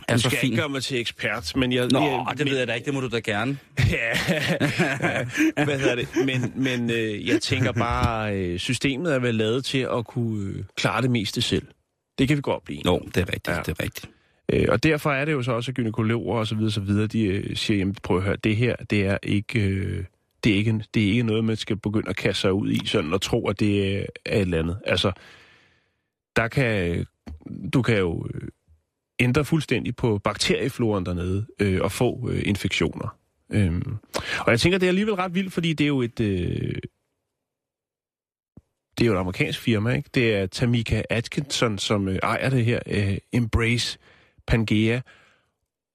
er 0.09 0.15
du 0.15 0.21
så 0.21 0.29
skal 0.29 0.41
fin? 0.41 0.51
ikke 0.51 0.61
gøre 0.63 0.69
mig 0.69 0.83
til 0.83 1.01
ekspert, 1.01 1.57
men 1.57 1.73
jeg... 1.73 1.89
Nå, 1.89 2.01
jeg, 2.01 2.39
det 2.39 2.51
ved 2.51 2.59
jeg 2.59 2.67
da 2.69 2.73
ikke. 2.73 2.85
Det 2.85 2.95
må 2.95 3.01
du 3.01 3.09
da 3.09 3.19
gerne. 3.19 3.59
ja, 3.91 4.15
hvad 5.65 5.79
hedder 5.79 5.95
det? 5.95 6.09
Men, 6.27 6.53
men 6.55 6.91
øh, 6.91 7.29
jeg 7.29 7.43
tænker 7.43 7.73
bare, 7.73 8.37
øh, 8.37 8.59
systemet 8.59 9.15
er 9.15 9.19
vel 9.19 9.35
lavet 9.35 9.65
til 9.65 9.79
at 9.79 10.07
kunne 10.07 10.51
øh, 10.51 10.65
klare 10.77 11.03
det 11.03 11.11
meste 11.11 11.43
selv. 11.43 11.67
Det 12.19 12.29
kan 12.29 12.37
vi 12.37 12.43
godt 12.43 12.65
blive. 12.65 12.83
Jo, 12.87 12.99
det 12.99 13.17
er 13.17 13.21
rigtigt. 13.33 13.49
Ja. 13.49 13.63
Det 13.63 13.69
er 13.69 13.83
rigtigt. 13.83 14.11
Øh, 14.53 14.67
og 14.69 14.83
derfor 14.83 15.13
er 15.13 15.25
det 15.25 15.33
jo 15.33 15.43
så 15.43 15.53
også, 15.53 15.71
at 15.71 15.75
gynekologer 15.75 16.39
og 16.39 16.47
så 16.47 16.55
videre, 16.55 16.71
så 16.71 16.81
videre, 16.81 17.07
de 17.07 17.25
øh, 17.25 17.57
siger, 17.57 17.79
jamen 17.79 17.95
prøv 18.03 18.17
at 18.17 18.23
høre, 18.23 18.37
det 18.37 18.57
her, 18.57 18.77
det 18.91 19.07
er 19.07 19.19
ikke... 19.23 19.61
Øh, 19.61 20.05
det 20.45 20.53
er, 20.53 20.57
ikke, 20.57 20.85
det 20.95 21.03
er 21.05 21.09
ikke 21.09 21.23
noget, 21.23 21.45
man 21.45 21.57
skal 21.57 21.77
begynde 21.77 22.09
at 22.09 22.17
kaste 22.17 22.41
sig 22.41 22.53
ud 22.53 22.71
i, 22.71 22.87
sådan 22.87 23.13
og 23.13 23.21
tro, 23.21 23.49
at 23.49 23.61
det 23.61 23.97
øh, 23.97 24.05
er 24.25 24.37
et 24.37 24.41
eller 24.41 24.59
andet. 24.59 24.81
Altså, 24.85 25.13
der 26.37 26.49
kan, 26.49 27.07
du 27.73 27.83
kan 27.83 27.99
jo 27.99 28.27
øh, 28.35 28.49
ændre 29.19 29.45
fuldstændig 29.45 29.97
på 29.97 30.19
bakteriefloren 30.19 31.07
dernede 31.07 31.47
øh, 31.61 31.81
og 31.83 31.93
få 31.93 32.31
øh, 32.31 32.43
infektioner. 32.47 33.19
Øhm, 33.53 33.97
og 34.41 34.51
jeg 34.51 34.61
tænker, 34.61 34.79
det 34.79 34.87
er 34.87 34.91
alligevel 34.91 35.15
ret 35.15 35.35
vildt, 35.35 35.53
fordi 35.53 35.73
det 35.73 35.85
er 35.85 35.89
jo 35.89 36.03
et... 36.03 36.21
Øh, 36.21 36.75
det 38.99 39.05
er 39.05 39.07
jo 39.07 39.15
et 39.15 39.19
amerikansk 39.19 39.61
firma, 39.61 39.91
ikke? 39.91 40.11
Det 40.15 40.35
er 40.35 40.47
Tamika 40.47 41.03
Atkinson, 41.11 41.79
som 41.79 42.09
øh, 42.09 42.19
ejer 42.23 42.51
det 42.51 42.65
her, 42.65 42.81
øh, 42.87 43.19
Embrace 43.33 43.99
Pangea. 44.47 45.01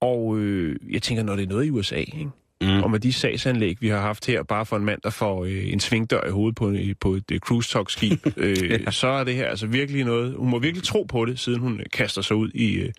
Og 0.00 0.38
øh, 0.38 0.76
jeg 0.90 1.02
tænker, 1.02 1.22
når 1.22 1.36
det 1.36 1.42
er 1.42 1.48
noget 1.48 1.66
i 1.66 1.70
USA, 1.70 1.96
ikke? 1.96 2.30
Mm. 2.62 2.82
Og 2.82 2.90
med 2.90 3.00
de 3.00 3.12
sagsanlæg, 3.12 3.76
vi 3.80 3.88
har 3.88 4.00
haft 4.00 4.26
her, 4.26 4.42
bare 4.42 4.66
for 4.66 4.76
en 4.76 4.84
mand, 4.84 5.00
der 5.04 5.10
får 5.10 5.44
øh, 5.44 5.72
en 5.72 5.80
svingdør 5.80 6.26
i 6.26 6.30
hovedet 6.30 6.56
på, 6.56 6.74
på 7.00 7.14
et 7.14 7.30
øh, 7.30 7.38
cruise-talk-skib, 7.38 8.26
øh, 8.36 8.70
ja. 8.70 8.90
så 8.90 9.06
er 9.06 9.24
det 9.24 9.34
her 9.34 9.46
altså 9.46 9.66
virkelig 9.66 10.04
noget... 10.04 10.34
Hun 10.34 10.50
må 10.50 10.58
virkelig 10.58 10.84
tro 10.84 11.02
på 11.02 11.24
det, 11.24 11.38
siden 11.38 11.60
hun 11.60 11.80
kaster 11.92 12.22
sig 12.22 12.36
ud 12.36 12.50
i, 12.54 12.72
øh, 12.74 12.92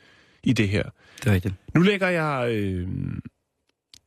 i 0.44 0.54
det 0.54 0.70
her. 0.70 0.84
Det 1.20 1.30
er 1.30 1.34
rigtigt. 1.34 1.56
Nu 1.76 1.82
lægger 1.82 2.08
jeg... 2.08 2.48
Øh, 2.52 2.88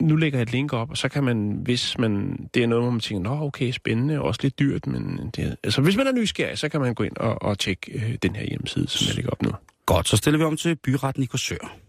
nu 0.01 0.17
lægger 0.17 0.39
jeg 0.39 0.43
et 0.43 0.53
link 0.53 0.73
op, 0.73 0.91
og 0.91 0.97
så 0.97 1.09
kan 1.09 1.25
man, 1.25 1.61
hvis 1.63 1.99
man, 1.99 2.39
det 2.55 2.63
er 2.63 2.67
noget, 2.67 2.85
hvor 2.85 2.91
man 2.91 3.01
tænker, 3.01 3.31
nå 3.31 3.47
okay, 3.47 3.71
spændende, 3.71 4.23
også 4.23 4.41
lidt 4.43 4.59
dyrt, 4.59 4.87
men 4.87 5.31
det, 5.37 5.57
altså, 5.65 5.81
hvis 5.81 5.97
man 5.97 6.07
er 6.07 6.13
nysgerrig, 6.13 6.59
så 6.59 6.69
kan 6.69 6.81
man 6.81 6.95
gå 6.95 7.05
ind 7.05 7.17
og, 7.17 7.43
og 7.43 7.59
tjekke 7.59 7.93
øh, 7.93 8.15
den 8.23 8.37
her 8.37 8.45
hjemmeside, 8.45 8.89
som 8.89 9.07
jeg 9.09 9.15
lægger 9.15 9.31
op 9.31 9.43
nu. 9.43 9.51
Godt, 9.87 10.09
så 10.09 10.16
stiller 10.16 10.38
vi 10.38 10.44
om 10.44 10.57
til 10.57 10.77
byretten 10.77 11.22
i 11.22 11.27
Korsør. 11.27 11.86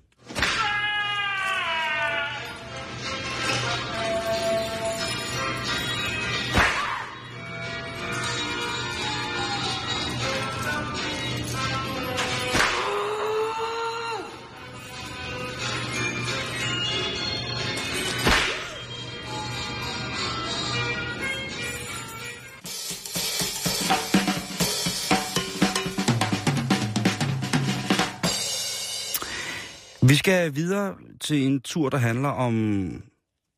Skal 30.28 30.56
videre 30.56 30.96
til 31.22 31.46
en 31.46 31.62
tur, 31.62 31.90
der 31.90 31.98
handler 31.98 32.30
om, 32.30 33.04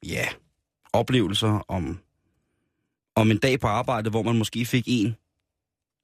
ja, 0.05 0.25
oplevelser, 0.93 1.65
om, 1.67 1.99
om 3.15 3.31
en 3.31 3.37
dag 3.37 3.59
på 3.59 3.67
arbejde, 3.67 4.09
hvor 4.09 4.23
man 4.23 4.37
måske 4.37 4.65
fik 4.65 4.83
en, 4.87 5.15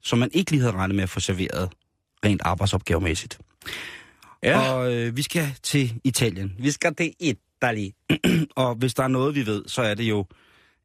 som 0.04 0.19
man 0.19 0.30
ikke 0.34 0.51
lige 0.51 0.62
havde 0.62 0.73
regnet 0.73 0.95
med 0.95 1.04
at 1.04 1.10
få 1.10 1.19
serveret, 1.19 1.69
rent 2.25 2.41
arbejdsopgavemæssigt. 2.45 3.39
Ja. 4.43 4.71
Og 4.71 4.93
øh, 4.93 5.17
vi 5.17 5.21
skal 5.21 5.56
til 5.63 6.01
Italien. 6.04 6.56
Vi 6.60 6.71
skal 6.71 6.95
til 6.95 7.15
Italien. 7.19 7.93
og 8.56 8.75
hvis 8.75 8.93
der 8.93 9.04
er 9.04 9.08
noget, 9.08 9.36
vi 9.36 9.45
ved, 9.45 9.63
så 9.67 9.82
er 9.82 9.93
det 9.93 10.04
jo, 10.04 10.25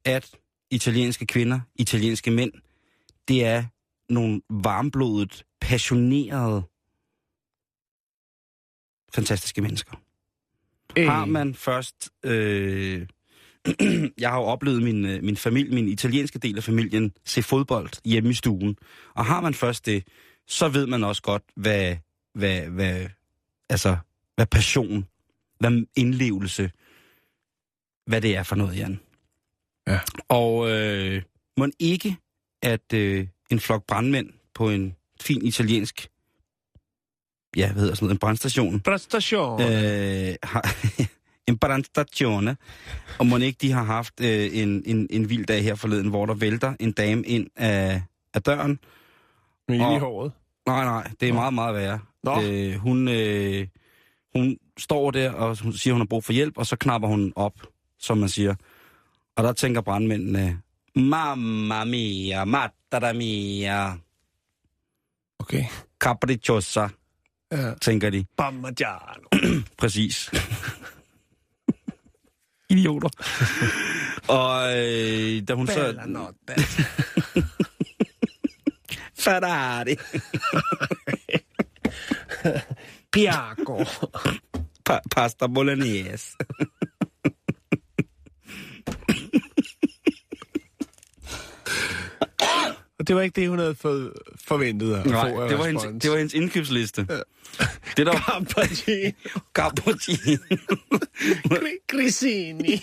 at 0.04 0.30
italienske 0.70 1.26
kvinder, 1.26 1.60
italienske 1.74 2.30
mænd, 2.30 2.52
det 3.28 3.44
er 3.44 3.64
nogle 4.08 4.40
varmblodet, 4.50 5.44
passionerede, 5.60 6.62
fantastiske 9.14 9.62
mennesker. 9.62 9.92
Øh, 10.96 11.06
Har 11.06 11.24
man 11.24 11.54
først... 11.54 12.10
Øh, 12.24 13.06
jeg 14.18 14.30
har 14.30 14.36
jo 14.36 14.44
oplevet 14.44 14.82
min, 14.82 15.04
øh, 15.04 15.22
min 15.22 15.36
familie, 15.36 15.74
min 15.74 15.88
italienske 15.88 16.38
del 16.38 16.56
af 16.56 16.64
familien, 16.64 17.12
se 17.24 17.42
fodbold 17.42 17.90
hjemme 18.04 18.30
i 18.30 18.34
stuen. 18.34 18.76
Og 19.14 19.24
har 19.24 19.40
man 19.40 19.54
først 19.54 19.86
det, 19.86 20.04
så 20.46 20.68
ved 20.68 20.86
man 20.86 21.04
også 21.04 21.22
godt, 21.22 21.42
hvad, 21.56 21.96
hvad, 22.34 22.60
hvad, 22.60 23.06
altså, 23.68 23.96
hvad 24.36 24.46
passion, 24.46 25.06
hvad 25.58 25.84
indlevelse, 25.96 26.70
hvad 28.06 28.20
det 28.20 28.36
er 28.36 28.42
for 28.42 28.56
noget, 28.56 28.76
Jan. 28.76 29.00
Ja. 29.86 30.00
Og 30.28 30.70
øh, 30.70 31.22
må 31.56 31.66
ikke, 31.78 32.16
at 32.62 32.92
øh, 32.94 33.26
en 33.50 33.60
flok 33.60 33.86
brandmænd 33.86 34.30
på 34.54 34.70
en 34.70 34.96
fin 35.20 35.44
italiensk, 35.44 36.08
ja, 37.56 37.72
hvad 37.72 37.80
hedder 37.82 37.94
sådan 37.94 38.04
noget, 38.06 38.14
en 38.14 38.18
brandstation, 38.18 38.80
Præstation. 38.80 39.60
øh, 39.62 40.34
har, 40.42 40.76
en 41.48 41.58
brandstatione, 41.58 42.56
og 43.18 43.26
må 43.26 43.36
ikke 43.36 43.58
de 43.60 43.72
har 43.72 43.82
haft 43.82 44.20
øh, 44.20 44.50
en, 44.52 44.82
en, 44.86 45.06
en 45.10 45.30
vild 45.30 45.46
dag 45.46 45.62
her 45.62 45.74
forleden, 45.74 46.08
hvor 46.08 46.26
der 46.26 46.34
vælter 46.34 46.74
en 46.80 46.92
dame 46.92 47.22
ind 47.26 47.46
af, 47.56 48.02
af 48.34 48.42
døren. 48.42 48.78
Med 49.68 49.76
i 49.76 49.98
håret. 49.98 50.32
Nej, 50.66 50.84
nej, 50.84 51.10
det 51.20 51.28
er 51.28 51.32
Nå. 51.32 51.40
meget, 51.40 51.54
meget 51.54 51.74
værre. 51.74 51.98
Nå. 52.24 52.42
Øh, 52.42 52.74
hun, 52.74 53.08
øh, 53.08 53.66
hun 54.34 54.56
står 54.78 55.10
der, 55.10 55.32
og 55.32 55.58
hun 55.62 55.72
siger, 55.72 55.94
hun 55.94 56.00
har 56.00 56.06
brug 56.06 56.24
for 56.24 56.32
hjælp, 56.32 56.58
og 56.58 56.66
så 56.66 56.76
knapper 56.76 57.08
hun 57.08 57.32
op, 57.36 57.52
som 57.98 58.18
man 58.18 58.28
siger. 58.28 58.54
Og 59.36 59.44
der 59.44 59.52
tænker 59.52 59.80
brandmændene, 59.80 60.60
Mamma 60.96 61.84
mia, 61.84 62.44
matta 62.44 63.12
mia, 63.12 63.92
Okay. 65.38 65.64
capricciosa, 66.00 66.88
Ja. 67.52 67.74
tænker 67.80 68.10
de. 68.10 68.24
Parmigiano. 68.38 69.28
Præcis. 69.78 70.30
Idioter. 72.70 73.08
og 74.38 74.78
øh, 74.78 75.42
da 75.48 75.54
hun 75.54 75.66
så... 75.66 76.00
notte. 76.06 76.36
Ferrari. 79.18 79.96
Piaco. 83.12 83.84
Pa- 84.90 85.00
pasta 85.10 85.46
bolognese. 85.46 86.36
Og 92.98 93.08
det 93.08 93.16
var 93.16 93.22
ikke 93.22 93.40
det, 93.40 93.48
hun 93.48 93.58
havde 93.58 93.74
fået 93.74 94.12
forventet 94.44 94.94
at 94.94 95.06
Nej, 95.06 95.30
få 95.30 95.48
det 95.48 95.58
var, 95.58 95.64
hendes, 95.66 95.84
det 96.02 96.10
var 96.10 96.16
hendes 96.16 96.34
indkøbsliste. 96.34 97.06
Det 97.96 98.06
der 98.06 98.12
var 98.12 98.44
Carpagini. 98.44 99.12
cappuccino. 99.54 100.38
Grisini. 101.88 102.80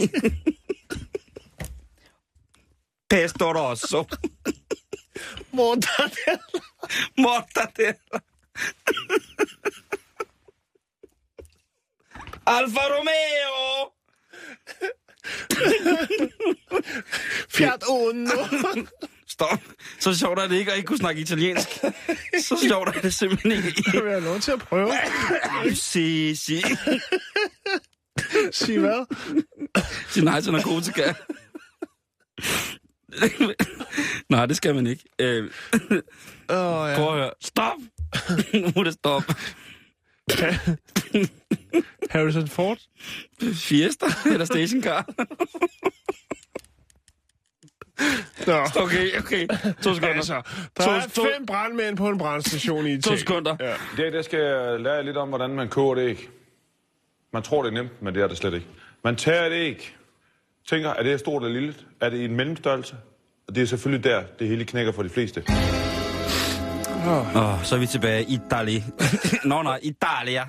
Pesto 3.10 3.52
rosso. 3.54 4.06
Mortadella. 5.52 6.62
Mortadella. 7.18 8.22
Alfa 12.46 12.80
Romeo. 12.90 13.92
Fiat 17.50 17.84
Uno. 17.84 18.32
Stop. 19.38 19.60
Så 20.00 20.18
sjovt 20.18 20.40
er 20.40 20.48
det 20.48 20.56
ikke 20.56 20.72
at 20.72 20.78
ikke 20.78 20.88
kunne 20.88 20.98
snakke 20.98 21.22
italiensk. 21.22 21.68
Så 22.40 22.66
sjovt 22.68 22.96
er 22.96 23.02
det 23.02 23.14
simpelthen 23.14 23.52
ikke. 23.52 23.84
Jeg 23.94 24.04
vil 24.04 24.12
have 24.12 24.24
lov 24.24 24.40
til 24.40 24.52
at 24.52 24.60
prøve. 24.60 24.92
Si, 25.74 26.36
si. 26.36 26.62
Sig 28.52 28.80
hvad? 28.80 29.06
Sig 30.10 30.24
nej 30.24 30.42
til 30.42 30.52
narkotika. 30.52 31.14
Nej, 34.30 34.46
det 34.46 34.58
skal 34.58 34.76
man 34.76 34.88
ikke. 34.88 35.04
Øh, 35.20 35.44
Åh, 35.44 35.50
ja. 36.50 36.96
prøv 36.96 37.08
at 37.08 37.20
høre. 37.20 37.32
Stop! 37.42 37.78
nu 38.54 38.72
må 38.76 38.84
det 38.84 38.94
stoppe. 38.94 39.36
Harrison 42.10 42.48
Ford. 42.48 42.78
Fiesta 43.54 44.06
eller 44.26 44.46
stationcar. 44.46 45.06
Nå. 48.48 48.54
Okay, 48.84 49.18
okay. 49.20 49.48
To 49.84 49.94
sekunder. 49.94 50.08
Altså, 50.16 50.42
der 50.78 50.84
To- 50.84 50.92
er 50.92 51.02
to- 51.16 51.24
fem 51.24 51.46
brandmænd 51.46 51.98
på 51.98 52.10
en 52.10 52.18
brandstation 52.18 52.78
i 52.86 52.94
Italien. 52.94 53.02
To 53.02 53.18
sekunder. 53.18 53.56
Ja. 53.60 53.74
Det, 54.04 54.14
der 54.14 54.22
skal 54.22 54.40
jeg 54.40 54.80
lære 54.80 55.06
lidt 55.06 55.18
om, 55.18 55.30
hvordan 55.30 55.50
man 55.50 55.70
koger 55.70 55.96
et 55.96 56.10
æg. 56.10 56.30
Man 57.34 57.44
tror, 57.44 57.64
det 57.64 57.70
er 57.70 57.74
nemt, 57.74 58.02
men 58.02 58.16
det 58.16 58.24
er 58.24 58.28
det 58.28 58.38
slet 58.38 58.54
ikke. 58.54 58.68
Man 59.04 59.16
tager 59.16 59.46
et 59.46 59.54
æg, 59.54 59.96
tænker, 60.70 60.90
er 60.90 61.04
det 61.04 61.20
stort 61.20 61.44
eller 61.44 61.60
lille? 61.60 61.76
Er 62.02 62.10
det 62.10 62.18
i 62.18 62.26
en 62.26 62.36
mellemstørrelse? 62.36 62.96
Og 63.48 63.56
det 63.56 63.64
er 63.64 63.68
selvfølgelig 63.68 64.04
der, 64.04 64.24
det 64.40 64.48
hele 64.48 64.66
knækker 64.66 64.92
for 64.92 65.04
de 65.04 65.10
fleste. 65.10 65.44
Åh, 67.36 67.64
så 67.64 67.76
er 67.76 67.80
vi 67.80 67.86
tilbage 67.88 68.24
i 68.24 68.34
Italia. 68.48 68.82
Nå, 69.46 69.62
nej, 69.64 69.80
Italia. 69.84 70.46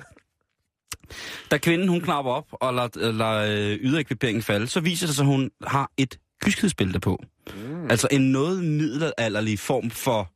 Da 1.51 1.57
kvinden, 1.57 1.87
hun 1.87 2.01
knapper 2.01 2.31
op 2.31 2.45
og 2.51 2.73
lader, 2.73 3.11
lader 3.11 3.71
øh, 3.71 3.77
yderekviperingen 3.81 4.41
falde, 4.43 4.67
så 4.67 4.79
viser 4.79 5.07
det 5.07 5.15
sig, 5.15 5.23
at 5.23 5.27
hun 5.27 5.51
har 5.67 5.91
et 5.97 6.17
kyskhedsbælte 6.41 6.99
på. 6.99 7.23
Mm. 7.53 7.89
Altså 7.89 8.07
en 8.11 8.31
noget 8.31 8.63
middelalderlig 8.63 9.59
form 9.59 9.89
for 9.89 10.31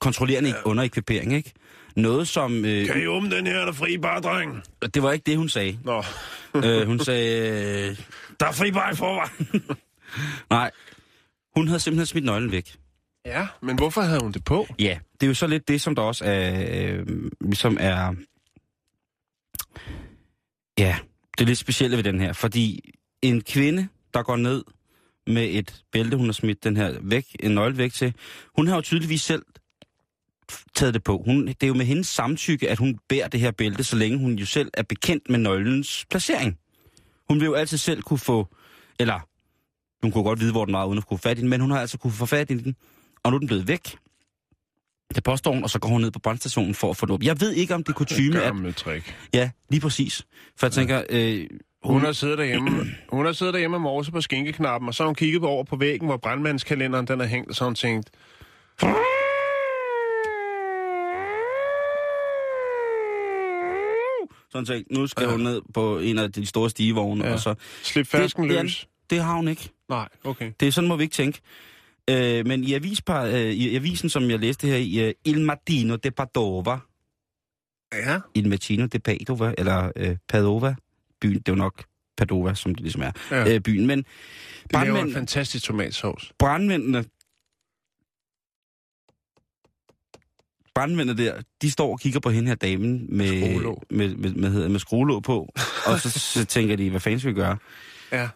kontrollerende 0.00 0.50
ja. 0.50 0.62
underekvipering, 0.64 1.32
ikke? 1.32 1.52
Noget 1.96 2.28
som... 2.28 2.64
Øh, 2.64 2.86
Kan 2.86 3.02
I 3.02 3.06
åbne 3.06 3.36
den 3.36 3.46
her, 3.46 3.58
der 3.58 3.66
er 3.66 3.72
fri 3.72 3.98
bar, 3.98 4.20
dreng? 4.20 4.62
det 4.94 5.02
var 5.02 5.12
ikke 5.12 5.22
det, 5.26 5.36
hun 5.36 5.48
sagde. 5.48 5.78
Nå. 5.84 6.02
øh, 6.64 6.86
hun 6.86 6.98
sagde, 6.98 7.88
øh, 7.90 7.96
der 8.40 8.46
er 8.46 8.52
fri 8.52 8.72
bar 8.72 8.92
i 8.92 8.96
forvejen. 8.96 9.62
Nej, 10.50 10.70
hun 11.56 11.68
havde 11.68 11.80
simpelthen 11.80 12.06
smidt 12.06 12.24
nøglen 12.24 12.52
væk. 12.52 12.76
Ja, 13.26 13.46
men 13.62 13.76
hvorfor 13.76 14.00
havde 14.00 14.20
hun 14.20 14.32
det 14.32 14.44
på? 14.44 14.66
Ja, 14.78 14.98
det 15.20 15.26
er 15.26 15.28
jo 15.28 15.34
så 15.34 15.46
lidt 15.46 15.68
det, 15.68 15.80
som 15.80 15.94
der 15.94 16.02
også 16.02 16.24
er, 16.24 16.64
øh, 16.90 17.06
ligesom 17.40 17.76
er, 17.80 18.14
ja, 20.78 20.96
det 21.38 21.44
er 21.44 21.46
lidt 21.46 21.58
specielle 21.58 21.96
ved 21.96 22.04
den 22.04 22.20
her, 22.20 22.32
fordi 22.32 22.92
en 23.22 23.42
kvinde, 23.42 23.88
der 24.14 24.22
går 24.22 24.36
ned 24.36 24.62
med 25.30 25.48
et 25.50 25.82
bælte, 25.92 26.16
hun 26.16 26.26
har 26.26 26.32
smidt 26.32 26.64
den 26.64 26.76
her 26.76 26.94
væk, 27.02 27.36
en 27.40 27.50
nøgle 27.50 27.76
væk 27.76 27.92
til, 27.92 28.14
hun 28.56 28.66
har 28.66 28.74
jo 28.74 28.80
tydeligvis 28.80 29.22
selv 29.22 29.42
taget 30.74 30.94
det 30.94 31.04
på. 31.04 31.22
Hun, 31.24 31.46
det 31.46 31.62
er 31.62 31.66
jo 31.66 31.74
med 31.74 31.86
hendes 31.86 32.06
samtykke, 32.06 32.70
at 32.70 32.78
hun 32.78 32.98
bærer 33.08 33.28
det 33.28 33.40
her 33.40 33.50
bælte, 33.50 33.84
så 33.84 33.96
længe 33.96 34.18
hun 34.18 34.34
jo 34.34 34.46
selv 34.46 34.70
er 34.74 34.82
bekendt 34.82 35.30
med 35.30 35.38
nøglens 35.38 36.06
placering. 36.10 36.58
Hun 37.28 37.40
vil 37.40 37.46
jo 37.46 37.54
altid 37.54 37.78
selv 37.78 38.02
kunne 38.02 38.18
få, 38.18 38.48
eller 38.98 39.20
hun 40.02 40.12
kunne 40.12 40.24
godt 40.24 40.40
vide, 40.40 40.52
hvor 40.52 40.64
den 40.64 40.74
var, 40.74 40.84
uden 40.84 40.98
at 40.98 41.06
kunne 41.06 41.18
få 41.18 41.22
fat 41.22 41.38
i 41.38 41.40
den, 41.40 41.48
men 41.48 41.60
hun 41.60 41.70
har 41.70 41.80
altså 41.80 41.98
kunne 41.98 42.12
få 42.12 42.26
fat 42.26 42.50
i 42.50 42.58
den, 42.58 42.76
og 43.22 43.30
nu 43.30 43.34
er 43.34 43.38
den 43.38 43.46
blevet 43.46 43.68
væk. 43.68 43.96
Det 45.14 45.24
påstår 45.24 45.52
hun, 45.52 45.62
og 45.62 45.70
så 45.70 45.78
går 45.78 45.88
hun 45.88 46.00
ned 46.00 46.10
på 46.10 46.18
brandstationen 46.18 46.74
for 46.74 46.90
at 46.90 46.96
få 46.96 47.06
det 47.06 47.14
op. 47.14 47.22
Jeg 47.22 47.40
ved 47.40 47.52
ikke, 47.52 47.74
om 47.74 47.84
det 47.84 47.92
er 47.92 47.96
kutume, 47.96 48.42
at... 48.42 48.76
Trick. 48.76 49.16
Ja, 49.34 49.50
lige 49.70 49.80
præcis. 49.80 50.26
For 50.56 50.66
jeg 50.66 50.72
tænker, 50.72 51.02
øh, 51.10 51.46
Hun 51.84 52.00
har 52.00 52.12
siddet 52.12 52.38
derhjemme, 52.38 52.70
hun 53.12 53.26
har 53.26 53.32
siddet 53.32 53.54
derhjemme 53.54 53.76
og 53.76 53.80
morset 53.80 54.14
på 54.14 54.20
skinkeknappen, 54.20 54.88
og 54.88 54.94
så 54.94 55.02
har 55.02 55.08
hun 55.08 55.14
kigget 55.14 55.42
over 55.44 55.64
på 55.64 55.76
væggen, 55.76 56.08
hvor 56.08 56.16
brandmandskalenderen 56.16 57.06
den 57.06 57.20
er 57.20 57.26
hængt, 57.26 57.48
og 57.50 57.54
så 57.54 57.64
har 57.64 57.68
hun 57.68 57.74
tænkt, 57.74 58.10
sådan 64.52 64.66
set, 64.66 64.84
nu 64.90 65.06
skal 65.06 65.24
Ja. 65.24 65.30
hun 65.30 65.40
ned 65.40 65.62
på 65.74 65.98
en 65.98 66.18
af 66.18 66.32
de 66.32 66.46
store 66.46 66.70
stigevogne, 66.70 67.24
Ja. 67.26 67.32
og 67.32 67.40
så... 67.40 67.54
slip 67.82 68.06
fersken 68.06 68.42
det, 68.50 68.62
løs. 68.62 68.78
Det, 68.80 69.10
det 69.10 69.20
har 69.24 69.34
hun 69.36 69.48
ikke. 69.48 69.68
Nej, 69.88 70.08
okay. 70.24 70.52
Det 70.60 70.68
er 70.68 70.72
sådan, 70.72 70.88
må 70.88 70.96
vi 70.96 71.02
ikke 71.02 71.12
tænke. 71.14 71.40
Øh, 72.10 72.46
men 72.46 72.64
i, 72.64 72.74
avispar, 72.74 73.24
øh, 73.24 73.34
i 73.40 73.76
avisen, 73.76 74.08
som 74.08 74.30
jeg 74.30 74.38
læste 74.38 74.66
her 74.66 74.76
i, 74.76 75.06
uh, 75.08 75.12
Il 75.24 75.40
Mattino 75.40 75.96
de 75.96 76.10
Padova, 76.10 76.78
Ja. 77.92 78.18
Il 78.34 78.48
Mattino 78.48 78.86
de 78.86 78.98
Padova, 78.98 79.54
eller 79.58 79.92
øh, 79.96 80.16
Padova, 80.28 80.74
byen, 81.20 81.38
det 81.38 81.48
er 81.48 81.52
jo 81.52 81.56
nok 81.56 81.84
Padova, 82.16 82.54
som 82.54 82.74
det 82.74 82.82
ligesom 82.82 83.02
er, 83.02 83.10
Ja. 83.30 83.54
øh, 83.54 83.60
byen, 83.60 83.86
men 83.86 83.98
De 83.98 84.04
laver 84.72 84.84
en 84.86 84.92
brandmænd, 84.92 85.12
fantastisk 85.14 85.64
tomatsauce. 85.64 86.32
brandmændene, 86.38 87.04
brandmændene 90.74 91.24
der, 91.24 91.42
de 91.62 91.70
står 91.70 91.92
og 91.92 92.00
kigger 92.00 92.20
på 92.20 92.30
hende 92.30 92.48
her 92.48 92.54
damen 92.54 93.16
med, 93.16 93.40
Skruelåg. 93.50 93.82
med, 93.90 94.14
med, 94.14 94.34
med, 94.34 94.50
med, 94.50 94.68
med 94.68 94.80
skruelåg 94.80 95.22
på, 95.22 95.48
og 95.86 96.00
så, 96.00 96.10
så 96.40 96.44
tænker 96.44 96.76
de, 96.76 96.90
hvad 96.90 97.00
fanden 97.00 97.20
skal 97.20 97.34
vi 97.34 97.40
gøre? 97.40 97.56
Ja. 98.12 98.28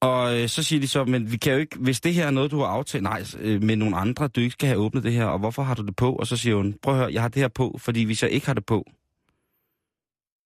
Og 0.00 0.40
øh, 0.40 0.48
så 0.48 0.62
siger 0.62 0.80
de 0.80 0.88
så, 0.88 1.04
men 1.04 1.32
vi 1.32 1.36
kan 1.36 1.52
jo 1.52 1.58
ikke, 1.58 1.78
hvis 1.78 2.00
det 2.00 2.14
her 2.14 2.26
er 2.26 2.30
noget, 2.30 2.50
du 2.50 2.58
har 2.58 2.66
aftalt, 2.66 3.02
nej, 3.02 3.24
øh, 3.40 3.62
med 3.62 3.76
nogle 3.76 3.96
andre, 3.96 4.28
du 4.28 4.40
ikke 4.40 4.52
skal 4.52 4.66
have 4.68 4.78
åbnet 4.80 5.02
det 5.04 5.12
her, 5.12 5.24
og 5.24 5.38
hvorfor 5.38 5.62
har 5.62 5.74
du 5.74 5.82
det 5.86 5.96
på? 5.96 6.12
Og 6.16 6.26
så 6.26 6.36
siger 6.36 6.56
hun, 6.56 6.74
prøv 6.82 6.94
at 6.94 7.00
høre, 7.00 7.12
jeg 7.12 7.22
har 7.22 7.28
det 7.28 7.40
her 7.42 7.48
på, 7.48 7.76
fordi 7.80 8.02
hvis 8.04 8.22
jeg 8.22 8.30
ikke 8.30 8.46
har 8.46 8.54
det 8.54 8.66
på, 8.66 8.84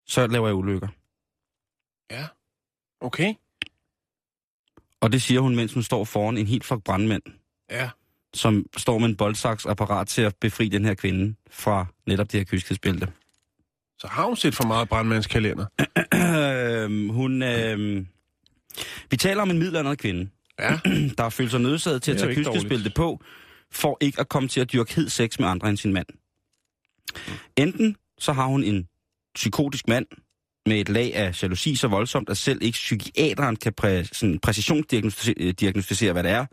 så 0.06 0.26
laver 0.26 0.48
jeg 0.48 0.54
ulykker. 0.54 0.88
Ja. 2.10 2.26
Okay. 3.00 3.34
Og 5.00 5.12
det 5.12 5.22
siger 5.22 5.40
hun, 5.40 5.56
mens 5.56 5.74
hun 5.74 5.82
står 5.82 6.04
foran 6.04 6.36
en 6.38 6.46
helt 6.46 6.64
flok 6.64 6.82
brandmænd, 6.84 7.22
Ja. 7.70 7.90
som 8.34 8.66
står 8.76 8.98
med 8.98 9.08
en 9.08 9.16
boldsaks 9.16 9.66
apparat 9.66 10.08
til 10.08 10.22
at 10.22 10.36
befri 10.40 10.68
den 10.68 10.84
her 10.84 10.94
kvinde 10.94 11.34
fra 11.50 11.86
netop 12.06 12.32
det 12.32 12.40
her 12.40 12.44
kyskhedsbælte. 12.44 13.12
Så 13.98 14.06
har 14.06 14.24
hun 14.26 14.36
set 14.36 14.54
for 14.54 14.64
meget 14.64 14.88
brandmandskalender. 14.88 15.66
øh, 16.14 17.08
hun, 17.14 17.42
øh, 17.42 18.06
vi 19.10 19.16
taler 19.16 19.42
om 19.42 19.50
en 19.50 19.58
middelaldrende 19.58 19.96
kvinde, 19.96 20.30
Ja. 20.58 20.78
der 21.18 21.22
har 21.22 21.30
følt 21.30 21.50
sig 21.50 21.60
nødsaget 21.60 22.02
til 22.02 22.12
at 22.12 22.18
tage 22.18 22.34
kyskhedsbælte 22.34 22.90
på, 22.96 23.20
for 23.70 23.98
ikke 24.00 24.20
at 24.20 24.28
komme 24.28 24.48
til 24.48 24.60
at 24.60 24.72
dyrke 24.72 24.94
hed 24.94 25.08
sex 25.08 25.38
med 25.38 25.48
andre 25.48 25.68
end 25.68 25.76
sin 25.76 25.92
mand. 25.92 26.06
Enten 27.56 27.96
så 28.18 28.32
har 28.32 28.46
hun 28.46 28.64
en 28.64 28.88
psykotisk 29.34 29.88
mand 29.88 30.06
med 30.68 30.80
et 30.80 30.88
lag 30.88 31.14
af 31.14 31.42
jalousi 31.42 31.76
så 31.76 31.88
voldsomt, 31.88 32.28
at 32.28 32.36
selv 32.36 32.62
ikke 32.62 32.76
psykiateren 32.76 33.56
kan 33.56 33.72
præ, 33.72 34.02
sådan 34.12 34.38
præcisionsdiagnostisere, 34.38 35.52
diagnostisere, 35.52 36.12
hvad 36.12 36.22
det 36.22 36.30
er. 36.30 36.46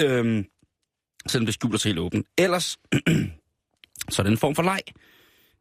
Øhm, 0.00 0.44
selvom 1.28 1.46
det 1.46 1.54
skjuler 1.54 1.78
sig 1.78 1.88
helt 1.88 1.98
åbent. 1.98 2.26
Ellers, 2.38 2.78
så 4.12 4.22
er 4.22 4.22
det 4.22 4.30
en 4.30 4.38
form 4.38 4.54
for 4.54 4.62
leg. 4.62 4.80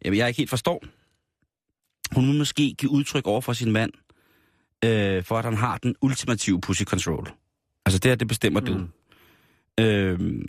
Jamen, 0.05 0.18
jeg 0.20 0.28
ikke 0.28 0.38
helt 0.38 0.49
forstår. 0.49 0.84
Hun 2.16 2.26
må 2.26 2.34
måske 2.34 2.76
give 2.78 2.91
udtryk 2.91 3.28
over 3.28 3.41
for 3.41 3.53
sin 3.53 3.72
mand, 3.72 3.91
øh, 4.86 5.24
for 5.24 5.38
at 5.38 5.45
han 5.45 5.53
har 5.57 5.78
den 5.78 5.95
ultimative 6.01 6.61
pussy 6.61 6.84
control. 6.84 7.32
Altså 7.86 7.99
det 7.99 8.11
her, 8.11 8.16
det 8.16 8.28
bestemmer 8.28 8.59
mm. 8.59 8.66
du. 8.66 8.88
Øhm, 9.84 10.45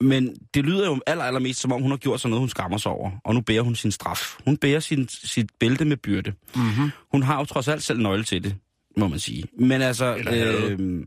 men 0.00 0.36
det 0.54 0.64
lyder 0.64 0.86
jo 0.86 1.00
aller, 1.06 1.24
allermest, 1.24 1.60
som 1.60 1.72
om 1.72 1.82
hun 1.82 1.90
har 1.90 1.98
gjort 1.98 2.20
sådan 2.20 2.30
noget, 2.30 2.40
hun 2.40 2.48
skammer 2.48 2.78
sig 2.78 2.92
over. 2.92 3.10
Og 3.24 3.34
nu 3.34 3.40
bærer 3.40 3.62
hun 3.62 3.74
sin 3.74 3.92
straf. 3.92 4.36
Hun 4.44 4.56
bærer 4.56 4.80
sin, 4.80 5.08
sit 5.08 5.46
bælte 5.60 5.84
med 5.84 5.96
byrde. 5.96 6.32
Mm-hmm. 6.56 6.90
Hun 7.12 7.22
har 7.22 7.38
jo 7.38 7.44
trods 7.44 7.68
alt 7.68 7.82
selv 7.82 8.00
nøgle 8.00 8.24
til 8.24 8.44
det, 8.44 8.56
må 8.96 9.08
man 9.08 9.18
sige. 9.18 9.44
Men 9.58 9.82
altså... 9.82 10.14
Eller 10.16 10.32
havde. 10.32 10.70
øhm, 10.70 11.04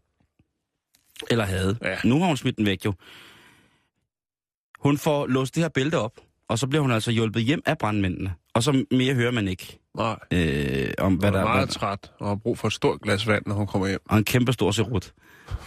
eller 1.30 1.46
havde. 1.46 1.78
Ja. 1.82 1.96
Nu 2.04 2.20
har 2.20 2.28
hun 2.28 2.38
smidt 2.38 2.58
den 2.58 2.66
væk 2.66 2.86
jo. 2.86 2.94
Hun 4.80 4.98
får 4.98 5.28
låst 5.28 5.56
det 5.56 5.64
her 5.64 5.70
bælte 5.70 5.98
op, 6.00 6.12
og 6.50 6.60
så 6.60 6.68
bliver 6.68 6.82
hun 6.82 6.92
altså 6.92 7.12
hjulpet 7.12 7.44
hjem 7.44 7.62
af 7.66 7.78
brandmændene. 7.78 8.34
Og 8.54 8.64
så 8.64 8.86
mere 8.92 9.14
hører 9.14 9.32
man 9.32 9.48
ikke 9.48 9.80
Nej. 9.98 10.16
øh, 10.34 10.92
om, 10.98 11.14
hvad 11.16 11.30
Hun 11.30 11.34
der 11.34 11.40
er 11.40 11.46
er. 11.46 11.54
meget 11.54 11.70
træt 11.70 12.12
og 12.20 12.28
har 12.28 12.36
brug 12.36 12.58
for 12.58 12.68
et 12.68 12.74
stort 12.74 13.02
glas 13.02 13.28
vand, 13.28 13.44
når 13.48 13.56
hun 13.56 13.68
kommer 13.68 13.88
hjem. 13.88 14.00
Og 14.10 14.18
en 14.18 14.24
kæmpe 14.24 14.54
stor 14.54 14.72
serut. 14.72 15.14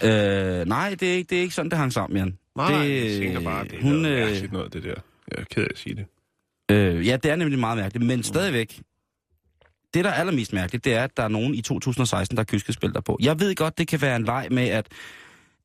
Øh, 0.04 0.66
nej, 0.66 0.94
det 1.00 1.10
er, 1.12 1.14
ikke, 1.16 1.30
det 1.30 1.38
er 1.38 1.42
ikke 1.42 1.54
sådan, 1.54 1.70
det 1.70 1.78
hang 1.78 1.92
sammen, 1.92 2.16
Jan. 2.16 2.38
Nej, 2.57 2.84
det, 2.84 3.12
jeg 3.12 3.20
tænker 3.22 3.40
bare, 3.40 3.64
det 3.64 3.74
er 3.78 3.82
hun, 3.82 3.92
noget 3.92 4.16
øh, 4.16 4.26
mærkeligt 4.26 4.52
noget, 4.52 4.72
det 4.72 4.82
der. 4.82 4.94
Jeg 5.30 5.38
er 5.38 5.44
ked 5.50 5.62
af 5.62 5.68
at 5.70 5.78
sige 5.78 5.94
det. 5.96 6.07
Øh, 6.70 7.07
ja, 7.07 7.16
det 7.16 7.30
er 7.30 7.36
nemlig 7.36 7.59
meget 7.59 7.78
mærkeligt, 7.78 8.07
men 8.07 8.22
stadigvæk. 8.22 8.80
Det, 9.94 10.05
der 10.05 10.11
er 10.11 10.14
allermest 10.14 10.52
mærkeligt, 10.52 10.84
det 10.84 10.94
er, 10.94 11.05
at 11.05 11.16
der 11.16 11.22
er 11.22 11.28
nogen 11.28 11.55
i 11.55 11.62
2016, 11.62 12.36
der 12.36 12.40
har 12.40 12.44
kyskespilter 12.44 13.00
på. 13.00 13.18
Jeg 13.22 13.40
ved 13.40 13.55
godt, 13.55 13.78
det 13.78 13.88
kan 13.88 14.00
være 14.02 14.16
en 14.16 14.24
leg 14.24 14.48
med, 14.50 14.68
at, 14.68 14.86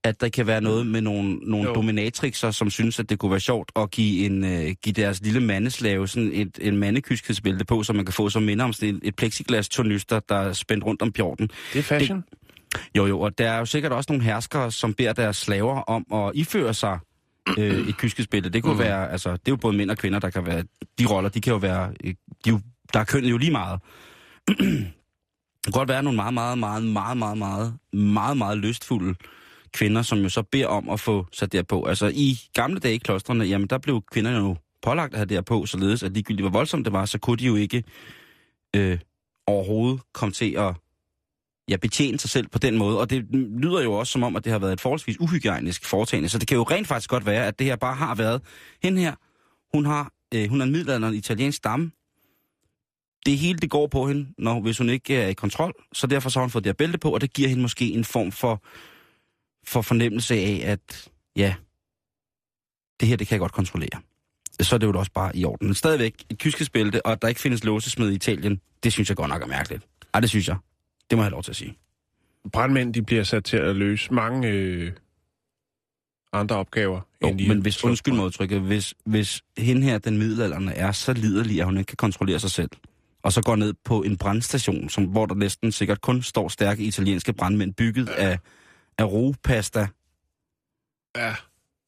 at 0.03 0.21
der 0.21 0.29
kan 0.29 0.47
være 0.47 0.61
noget 0.61 0.87
med 0.87 1.01
nogle, 1.01 1.35
nogle 1.35 1.67
Jo. 1.67 1.73
dominatrixer, 1.75 2.51
som 2.51 2.69
synes, 2.69 2.99
at 2.99 3.09
det 3.09 3.19
kunne 3.19 3.31
være 3.31 3.39
sjovt 3.39 3.71
at 3.75 3.91
give, 3.91 4.25
en, 4.25 4.43
øh, 4.43 4.75
give 4.83 4.93
deres 4.93 5.21
lille 5.21 5.39
mandeslave 5.39 6.07
sådan 6.07 6.31
et, 6.33 6.59
en 6.61 6.77
mandekyskhedsbælte 6.77 7.65
på, 7.65 7.83
så 7.83 7.93
man 7.93 8.05
kan 8.05 8.13
få 8.13 8.29
som 8.29 8.43
minder 8.43 8.65
om 8.65 8.73
sådan 8.73 8.95
et, 8.95 8.99
et 9.03 9.15
plexiglas 9.15 9.69
tornyster, 9.69 10.19
der 10.19 10.35
er 10.35 10.53
spændt 10.53 10.85
rundt 10.85 11.01
om 11.01 11.11
pjorten. 11.11 11.49
Det 11.73 11.79
er 11.79 11.83
fashion. 11.83 12.23
Jo, 12.95 13.05
jo, 13.05 13.19
og 13.19 13.37
der 13.37 13.49
er 13.49 13.57
jo 13.57 13.65
sikkert 13.65 13.91
også 13.91 14.11
nogle 14.11 14.25
herskere, 14.25 14.71
som 14.71 14.93
beder 14.93 15.13
deres 15.13 15.37
slaver 15.37 15.81
om 15.81 16.05
at 16.13 16.31
iføre 16.35 16.73
sig 16.73 16.99
øh, 17.57 17.87
et 17.89 17.97
kyskhedsbælte. 17.97 18.49
Det 18.49 18.63
kunne 18.63 18.73
mm. 18.73 18.79
være, 18.79 19.11
altså, 19.11 19.31
det 19.31 19.47
er 19.47 19.51
jo 19.51 19.55
både 19.55 19.77
mænd 19.77 19.91
og 19.91 19.97
kvinder, 19.97 20.19
der 20.19 20.29
kan 20.29 20.45
være, 20.45 20.63
de 20.99 21.05
roller, 21.05 21.29
de 21.29 21.41
kan 21.41 21.53
jo 21.53 21.57
være, 21.57 21.93
øh, 22.03 22.13
de 22.45 22.49
jo, 22.49 22.59
der 22.93 22.99
er 22.99 23.03
kønnet 23.03 23.31
jo 23.31 23.37
lige 23.37 23.51
meget. 23.51 23.79
det 24.47 24.63
kan 25.63 25.73
godt 25.73 25.89
være 25.89 26.03
nogle 26.03 26.15
meget, 26.15 26.33
meget, 26.33 26.57
meget, 26.57 26.83
meget, 26.83 27.17
meget, 27.17 27.37
meget, 27.37 27.73
meget, 27.93 28.37
meget 28.37 28.57
lystfulde 28.57 29.15
kvinder, 29.73 30.01
som 30.01 30.19
jo 30.19 30.29
så 30.29 30.43
beder 30.43 30.67
om 30.67 30.89
at 30.89 30.99
få 30.99 31.25
sat 31.31 31.51
der 31.51 31.63
på. 31.63 31.85
Altså 31.85 32.11
i 32.15 32.39
gamle 32.53 32.79
dage 32.79 32.95
i 32.95 32.97
klostrene, 32.97 33.45
jamen 33.45 33.67
der 33.67 33.77
blev 33.77 34.01
kvinderne 34.11 34.37
jo 34.37 34.55
pålagt 34.81 35.13
at 35.13 35.17
have 35.17 35.25
der 35.25 35.41
på, 35.41 35.65
således 35.65 36.03
at 36.03 36.11
ligegyldigt 36.11 36.43
hvor 36.43 36.49
voldsomt 36.49 36.85
det 36.85 36.93
var, 36.93 37.05
så 37.05 37.19
kunne 37.19 37.37
de 37.37 37.45
jo 37.45 37.55
ikke 37.55 37.83
øh, 38.75 38.99
overhovedet 39.47 40.01
komme 40.13 40.33
til 40.33 40.55
at 40.57 40.75
ja, 41.69 41.77
betjene 41.77 42.19
sig 42.19 42.29
selv 42.29 42.47
på 42.47 42.59
den 42.59 42.77
måde. 42.77 42.99
Og 42.99 43.09
det 43.09 43.25
lyder 43.57 43.81
jo 43.83 43.93
også 43.93 44.11
som 44.11 44.23
om, 44.23 44.35
at 44.35 44.43
det 44.43 44.51
har 44.51 44.59
været 44.59 44.73
et 44.73 44.81
forholdsvis 44.81 45.19
uhygiejnisk 45.19 45.85
foretagende. 45.85 46.29
Så 46.29 46.37
det 46.37 46.47
kan 46.47 46.57
jo 46.57 46.63
rent 46.63 46.87
faktisk 46.87 47.09
godt 47.09 47.25
være, 47.25 47.47
at 47.47 47.59
det 47.59 47.67
her 47.67 47.75
bare 47.75 47.95
har 47.95 48.15
været... 48.15 48.41
Hende 48.83 49.01
her, 49.01 49.15
hun, 49.73 49.85
har, 49.85 50.13
øh, 50.33 50.49
hun 50.49 50.61
er 50.61 50.65
en 50.65 50.71
middelalderen 50.71 51.15
italiensk 51.15 51.57
stamme. 51.57 51.91
Det 53.25 53.37
hele, 53.37 53.59
det 53.59 53.69
går 53.69 53.87
på 53.87 54.07
hende, 54.07 54.27
når, 54.37 54.61
hvis 54.61 54.77
hun 54.77 54.89
ikke 54.89 55.15
er 55.15 55.27
i 55.27 55.33
kontrol. 55.33 55.73
Så 55.93 56.07
derfor 56.07 56.29
så 56.29 56.39
har 56.39 56.43
hun 56.43 56.49
fået 56.49 56.63
det 56.63 56.69
her 56.69 56.73
bælte 56.73 56.97
på, 56.97 57.13
og 57.13 57.21
det 57.21 57.33
giver 57.33 57.49
hende 57.49 57.61
måske 57.61 57.91
en 57.91 58.03
form 58.03 58.31
for, 58.31 58.63
for 59.67 59.81
fornemmelse 59.81 60.35
af, 60.35 60.61
at 60.63 61.09
ja, 61.35 61.55
det 62.99 63.07
her, 63.07 63.17
det 63.17 63.27
kan 63.27 63.35
jeg 63.35 63.39
godt 63.39 63.51
kontrollere. 63.51 64.01
Så 64.61 64.75
er 64.75 64.77
det 64.77 64.87
jo 64.87 64.99
også 64.99 65.11
bare 65.11 65.37
i 65.37 65.45
orden. 65.45 65.67
Men 65.67 65.75
stadigvæk, 65.75 66.13
et 66.29 66.39
kyskesbælte, 66.39 67.05
og 67.05 67.11
at 67.11 67.21
der 67.21 67.27
ikke 67.27 67.41
findes 67.41 67.63
låsesmed 67.63 68.11
i 68.11 68.15
Italien, 68.15 68.61
det 68.83 68.93
synes 68.93 69.09
jeg 69.09 69.17
godt 69.17 69.29
nok 69.29 69.41
er 69.41 69.47
mærkeligt. 69.47 69.87
Ej, 70.13 70.19
det 70.19 70.29
synes 70.29 70.47
jeg. 70.47 70.57
Det 71.09 71.17
må 71.17 71.21
jeg 71.21 71.25
have 71.25 71.31
lov 71.31 71.43
til 71.43 71.51
at 71.51 71.55
sige. 71.55 71.77
Brandmænd, 72.53 72.93
de 72.93 73.01
bliver 73.01 73.23
sat 73.23 73.43
til 73.45 73.57
at 73.57 73.75
løse 73.75 74.13
mange 74.13 74.47
øh, 74.49 74.91
andre 76.33 76.55
opgaver. 76.55 77.01
Jo, 77.23 77.27
end 77.27 77.47
men 77.47 77.61
hvis, 77.61 77.83
undskyld 77.83 78.13
mig 78.13 78.25
udtrykket, 78.25 78.61
hvis, 78.61 78.93
hvis 79.05 79.41
hende 79.57 79.81
her, 79.81 79.97
den 79.97 80.17
middelalderne, 80.17 80.73
er 80.73 80.91
så 80.91 81.13
liderlig, 81.13 81.59
at 81.59 81.65
hun 81.65 81.77
ikke 81.77 81.87
kan 81.87 81.97
kontrollere 81.97 82.39
sig 82.39 82.51
selv, 82.51 82.69
og 83.23 83.33
så 83.33 83.41
går 83.41 83.55
ned 83.55 83.73
på 83.85 84.01
en 84.01 84.17
brandstation, 84.17 84.89
som, 84.89 85.03
hvor 85.05 85.25
der 85.25 85.35
næsten 85.35 85.71
sikkert 85.71 86.01
kun 86.01 86.21
står 86.21 86.47
stærke 86.47 86.83
italienske 86.83 87.33
brandmænd, 87.33 87.73
bygget 87.73 88.07
ja. 88.07 88.29
af, 88.29 88.39
af 88.97 89.05
ropasta 89.05 89.87
Ja, 91.17 91.35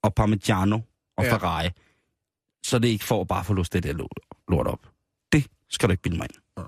og 0.04 0.16
parmigiano 0.16 0.76
og 1.18 1.24
Ja. 1.24 1.30
ja. 1.30 1.34
Ferrari. 1.34 1.70
så 2.66 2.80
det 2.80 2.88
ikke 2.88 3.06
for 3.06 3.22
at 3.22 3.28
bare 3.28 3.44
få 3.44 3.54
lyst 3.54 3.74
det 3.74 3.84
der 3.84 3.94
lort, 4.50 4.68
op. 4.68 4.80
Det 5.32 5.46
skal 5.70 5.90
du 5.90 5.92
ikke 5.92 6.04
bilde 6.04 6.18
mig 6.18 6.28
ind. 6.30 6.66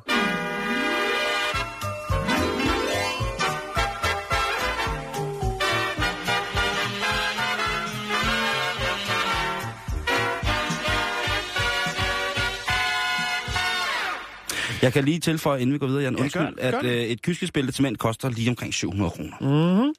Jeg 14.84 14.94
kan 14.94 15.04
lige 15.06 15.20
tilføje, 15.20 15.62
inden 15.62 15.74
vi 15.74 15.78
går 15.78 15.88
videre, 15.88 16.04
Jan, 16.04 16.16
Ja, 16.16 16.22
undskyld, 16.22 16.42
gør- 16.42 16.72
gør 16.72 16.78
at 16.80 16.86
øh, 16.86 16.92
et 17.04 17.22
kyskespil 17.22 17.72
til 17.74 17.84
mænd 17.84 17.98
koster 17.98 18.30
lige 18.30 18.50
omkring 18.50 18.74
700 18.74 19.12
kroner. 19.12 19.94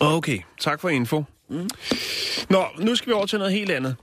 Okay, 0.00 0.38
tak 0.60 0.80
for 0.80 0.88
info. 0.88 1.24
Mm. 1.50 1.68
Nå, 2.50 2.64
nu 2.80 2.94
skal 2.94 3.08
vi 3.08 3.12
over 3.12 3.26
til 3.26 3.38
noget 3.38 3.52
helt 3.54 3.70
andet. 3.70 3.96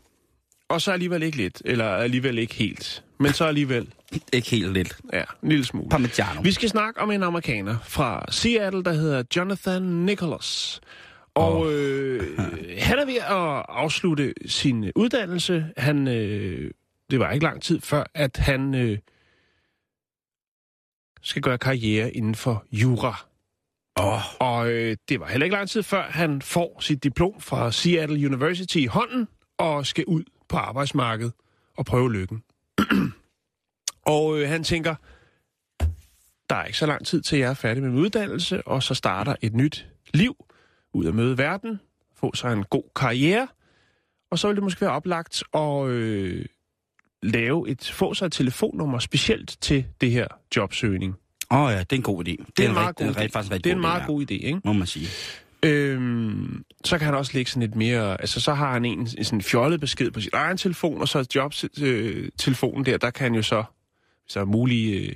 Og 0.69 0.81
så 0.81 0.91
alligevel 0.91 1.23
ikke 1.23 1.37
lidt, 1.37 1.61
eller 1.65 1.85
alligevel 1.85 2.37
ikke 2.37 2.53
helt, 2.55 3.03
men 3.19 3.33
så 3.33 3.45
alligevel, 3.45 3.87
Ikke 4.33 4.49
helt 4.49 4.73
lidt. 4.73 4.97
ja, 5.13 5.23
en 5.43 5.49
lille 5.49 5.65
smule. 5.65 5.89
Parmigiano. 5.89 6.41
Vi 6.41 6.51
skal 6.51 6.69
snakke 6.69 6.99
om 7.01 7.11
en 7.11 7.23
amerikaner 7.23 7.75
fra 7.83 8.25
Seattle, 8.31 8.83
der 8.83 8.93
hedder 8.93 9.23
Jonathan 9.35 9.81
Nicholas. 9.81 10.81
Og 11.35 11.73
øh, 11.73 12.37
han 12.87 12.99
er 12.99 13.05
ved 13.05 13.15
at 13.15 13.65
afslutte 13.69 14.33
sin 14.45 14.91
uddannelse. 14.95 15.65
Han, 15.77 16.07
øh, 16.07 16.71
det 17.11 17.19
var 17.19 17.31
ikke 17.31 17.45
lang 17.45 17.61
tid 17.61 17.81
før, 17.81 18.03
at 18.13 18.37
han 18.37 18.75
øh, 18.75 18.97
skal 21.23 21.41
gøre 21.41 21.57
karriere 21.57 22.11
inden 22.11 22.35
for 22.35 22.65
jura. 22.71 23.25
Åh, 23.99 24.21
Og 24.39 24.71
øh, 24.71 24.97
det 25.09 25.19
var 25.19 25.27
heller 25.27 25.45
ikke 25.45 25.55
lang 25.55 25.69
tid 25.69 25.83
før, 25.83 26.03
han 26.03 26.41
får 26.41 26.77
sit 26.79 27.03
diplom 27.03 27.41
fra 27.41 27.71
Seattle 27.71 28.25
University 28.25 28.77
i 28.77 28.85
hånden 28.85 29.27
og 29.57 29.85
skal 29.85 30.05
ud 30.05 30.23
på 30.49 30.57
arbejdsmarkedet 30.57 31.33
og 31.77 31.85
prøve 31.85 32.13
lykken. 32.13 32.43
og 34.05 34.39
øh, 34.39 34.49
han 34.49 34.63
tænker, 34.63 34.95
der 36.49 36.55
er 36.55 36.65
ikke 36.65 36.77
så 36.77 36.85
lang 36.85 37.05
tid 37.05 37.21
til, 37.21 37.39
jeg 37.39 37.49
er 37.49 37.53
færdig 37.53 37.83
med 37.83 37.91
min 37.91 37.99
uddannelse, 37.99 38.67
og 38.67 38.83
så 38.83 38.93
starter 38.93 39.35
et 39.41 39.53
nyt 39.53 39.87
liv 40.13 40.45
ud 40.93 41.05
at 41.05 41.15
møde 41.15 41.37
verden, 41.37 41.79
få 42.15 42.35
sig 42.35 42.53
en 42.53 42.63
god 42.63 42.83
karriere, 42.95 43.47
og 44.31 44.39
så 44.39 44.47
vil 44.47 44.55
det 44.55 44.63
måske 44.63 44.81
være 44.81 44.91
oplagt 44.91 45.43
at 45.53 45.87
øh, 45.87 46.45
lave 47.23 47.69
et, 47.69 47.91
få 47.93 48.13
sig 48.13 48.25
et 48.25 48.31
telefonnummer 48.31 48.99
specielt 48.99 49.57
til 49.61 49.85
det 50.01 50.11
her 50.11 50.27
jobsøgning. 50.55 51.15
oh, 51.49 51.71
ja, 51.71 51.79
det 51.79 51.91
er 51.91 51.95
en 51.95 52.01
god 52.01 52.27
idé. 52.27 52.31
Det, 52.31 52.57
Det 52.57 52.65
er 52.65 52.67
en 52.67 52.73
meget 52.73 52.95
er 52.99 53.05
god 53.05 53.15
idé. 53.15 53.57
Det 53.57 53.65
er 53.65 53.71
en 53.71 53.81
meget 53.81 54.03
god 54.07 54.21
idé, 54.21 54.33
ikke? 54.33 54.59
Må 54.63 54.73
man 54.73 54.87
sige. 54.87 55.07
Øhm, 55.65 56.63
så 56.85 56.97
kan 56.97 57.05
han 57.05 57.15
også 57.15 57.31
lægge 57.33 57.51
sådan 57.51 57.61
lidt 57.61 57.75
mere... 57.75 58.21
Altså, 58.21 58.39
så 58.41 58.53
har 58.53 58.73
han 58.73 58.85
en, 58.85 58.99
en 58.99 59.23
sådan 59.23 59.41
fjollet 59.41 59.79
besked 59.79 60.11
på 60.11 60.21
sin 60.21 60.31
egen 60.33 60.57
telefon, 60.57 61.01
og 61.01 61.07
så 61.07 61.27
jobtelefonen 61.35 62.85
der, 62.85 62.97
der 62.97 63.09
kan 63.09 63.23
han 63.23 63.35
jo 63.35 63.41
så... 63.41 63.63
Hvis 64.25 64.33
der 64.33 64.41
er 64.41 64.45
mulige 64.45 64.99
øh, 64.99 65.15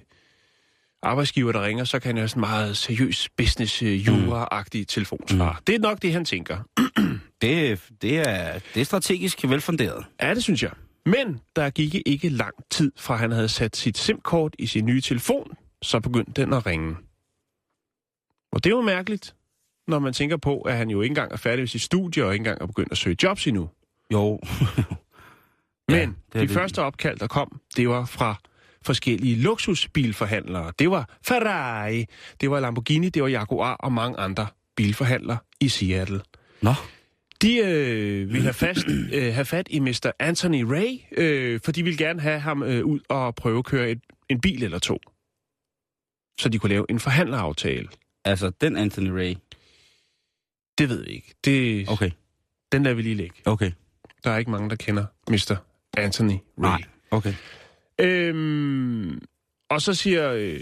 arbejdsgiver, 1.04 1.52
der 1.52 1.66
ringer, 1.66 1.84
så 1.84 2.00
kan 2.00 2.16
han 2.16 2.22
jo 2.22 2.28
sådan 2.28 2.44
en 2.44 2.50
meget 2.50 2.78
seriøs 2.78 3.30
business 3.38 3.82
øh, 3.82 4.08
jura-agtig 4.08 4.86
telefonsvar. 4.88 5.52
Mm. 5.52 5.64
Det 5.68 5.76
er 5.76 5.80
nok 5.80 6.02
det, 6.02 6.14
han 6.14 6.26
tænker. 6.26 6.58
Det, 7.42 7.80
det, 8.02 8.18
er, 8.18 8.60
det 8.74 8.82
er 8.82 8.86
strategisk 8.86 9.44
velfunderet. 9.44 10.06
Ja, 10.22 10.34
det 10.34 10.44
synes 10.44 10.64
jeg. 10.64 10.72
Men 11.08 11.40
der 11.56 11.70
gik 11.70 11.96
ikke 12.06 12.30
lang 12.30 12.56
tid 12.70 12.92
fra, 12.98 13.16
han 13.16 13.32
havde 13.32 13.50
sat 13.50 13.76
sit 13.76 13.98
SIM-kort 13.98 14.56
i 14.60 14.66
sin 14.68 14.86
nye 14.86 15.02
telefon, 15.02 15.58
så 15.82 16.00
begyndte 16.00 16.42
den 16.42 16.54
at 16.54 16.66
ringe. 16.66 16.96
Og 18.52 18.64
det 18.64 18.70
jo 18.70 18.82
mærkeligt, 18.82 19.36
når 19.88 20.00
man 20.00 20.14
tænker 20.14 20.38
på, 20.38 20.62
at 20.62 20.78
han 20.78 20.90
jo 20.90 21.02
ikke 21.02 21.12
engang 21.12 21.32
er 21.32 21.38
færdig 21.38 21.60
med 21.62 21.68
sit 21.68 21.82
studie, 21.82 22.26
og 22.26 22.34
ikke 22.34 22.42
engang 22.42 22.62
er 22.62 22.66
begyndt 22.66 22.92
at 22.92 22.98
søge 22.98 23.18
jobs 23.24 23.48
endnu. 23.48 23.70
Jo. 24.14 24.40
Men 25.90 26.00
Ja, 26.00 26.06
det 26.06 26.16
de 26.34 26.40
det. 26.40 26.50
første 26.50 26.82
opkald, 26.82 27.18
der 27.20 27.28
kom, 27.28 27.62
det 27.78 27.90
var 27.90 28.06
fra 28.06 28.36
forskellige 28.82 29.36
luksusbilforhandlere. 29.36 30.74
Det 30.80 30.92
var 30.92 31.18
Ferrari, 31.28 32.06
det 32.42 32.52
var 32.52 32.60
Lamborghini, 32.60 33.10
det 33.10 33.22
var 33.22 33.28
Jaguar 33.30 33.74
og 33.74 33.92
mange 33.92 34.18
andre 34.20 34.48
bilforhandlere 34.76 35.38
i 35.60 35.70
Seattle. 35.70 36.22
Nå, 36.62 36.74
De 37.42 37.58
øh, 37.58 38.30
ville 38.30 38.42
have, 38.42 38.54
fast, 38.54 38.86
øh, 39.14 39.34
have 39.34 39.46
fat 39.46 39.68
i 39.70 39.80
Mr. 39.80 40.12
Anthony 40.20 40.62
Ray, 40.64 41.00
øh, 41.18 41.60
for 41.66 41.72
de 41.72 41.84
ville 41.84 41.98
gerne 41.98 42.22
have 42.22 42.40
ham 42.40 42.64
øh, 42.64 42.86
ud 42.86 43.00
og 43.10 43.36
prøve 43.36 43.58
at 43.58 43.66
køre 43.66 43.92
et, 43.92 44.00
en 44.30 44.42
bil 44.42 44.64
eller 44.64 44.80
to. 44.80 45.00
Så 46.40 46.50
de 46.50 46.60
kunne 46.60 46.70
lave 46.70 46.86
en 46.90 47.00
forhandleraftale. 47.00 47.88
altså 48.26 48.50
den 48.62 48.78
Anthony 48.78 49.08
Ray. 49.10 49.36
Det 50.78 50.90
ved 50.90 51.04
vi 51.04 51.10
ikke. 51.12 51.34
Det, 51.46 51.90
Okay, 51.90 52.12
Den 52.72 52.86
der 52.86 52.94
vi 52.94 53.02
lige 53.02 53.16
lægge. 53.16 53.36
okay. 53.46 53.72
Der 54.24 54.32
er 54.32 54.38
ikke 54.38 54.52
mange, 54.52 54.70
der 54.70 54.76
kender 54.76 55.06
Mr. 55.30 55.56
Anthony 55.98 56.32
Ray. 56.32 56.40
Nej, 56.58 56.82
okay. 57.12 57.34
Øhm, 58.00 59.22
og 59.70 59.82
så 59.82 59.94
siger 59.94 60.32
øh, 60.32 60.60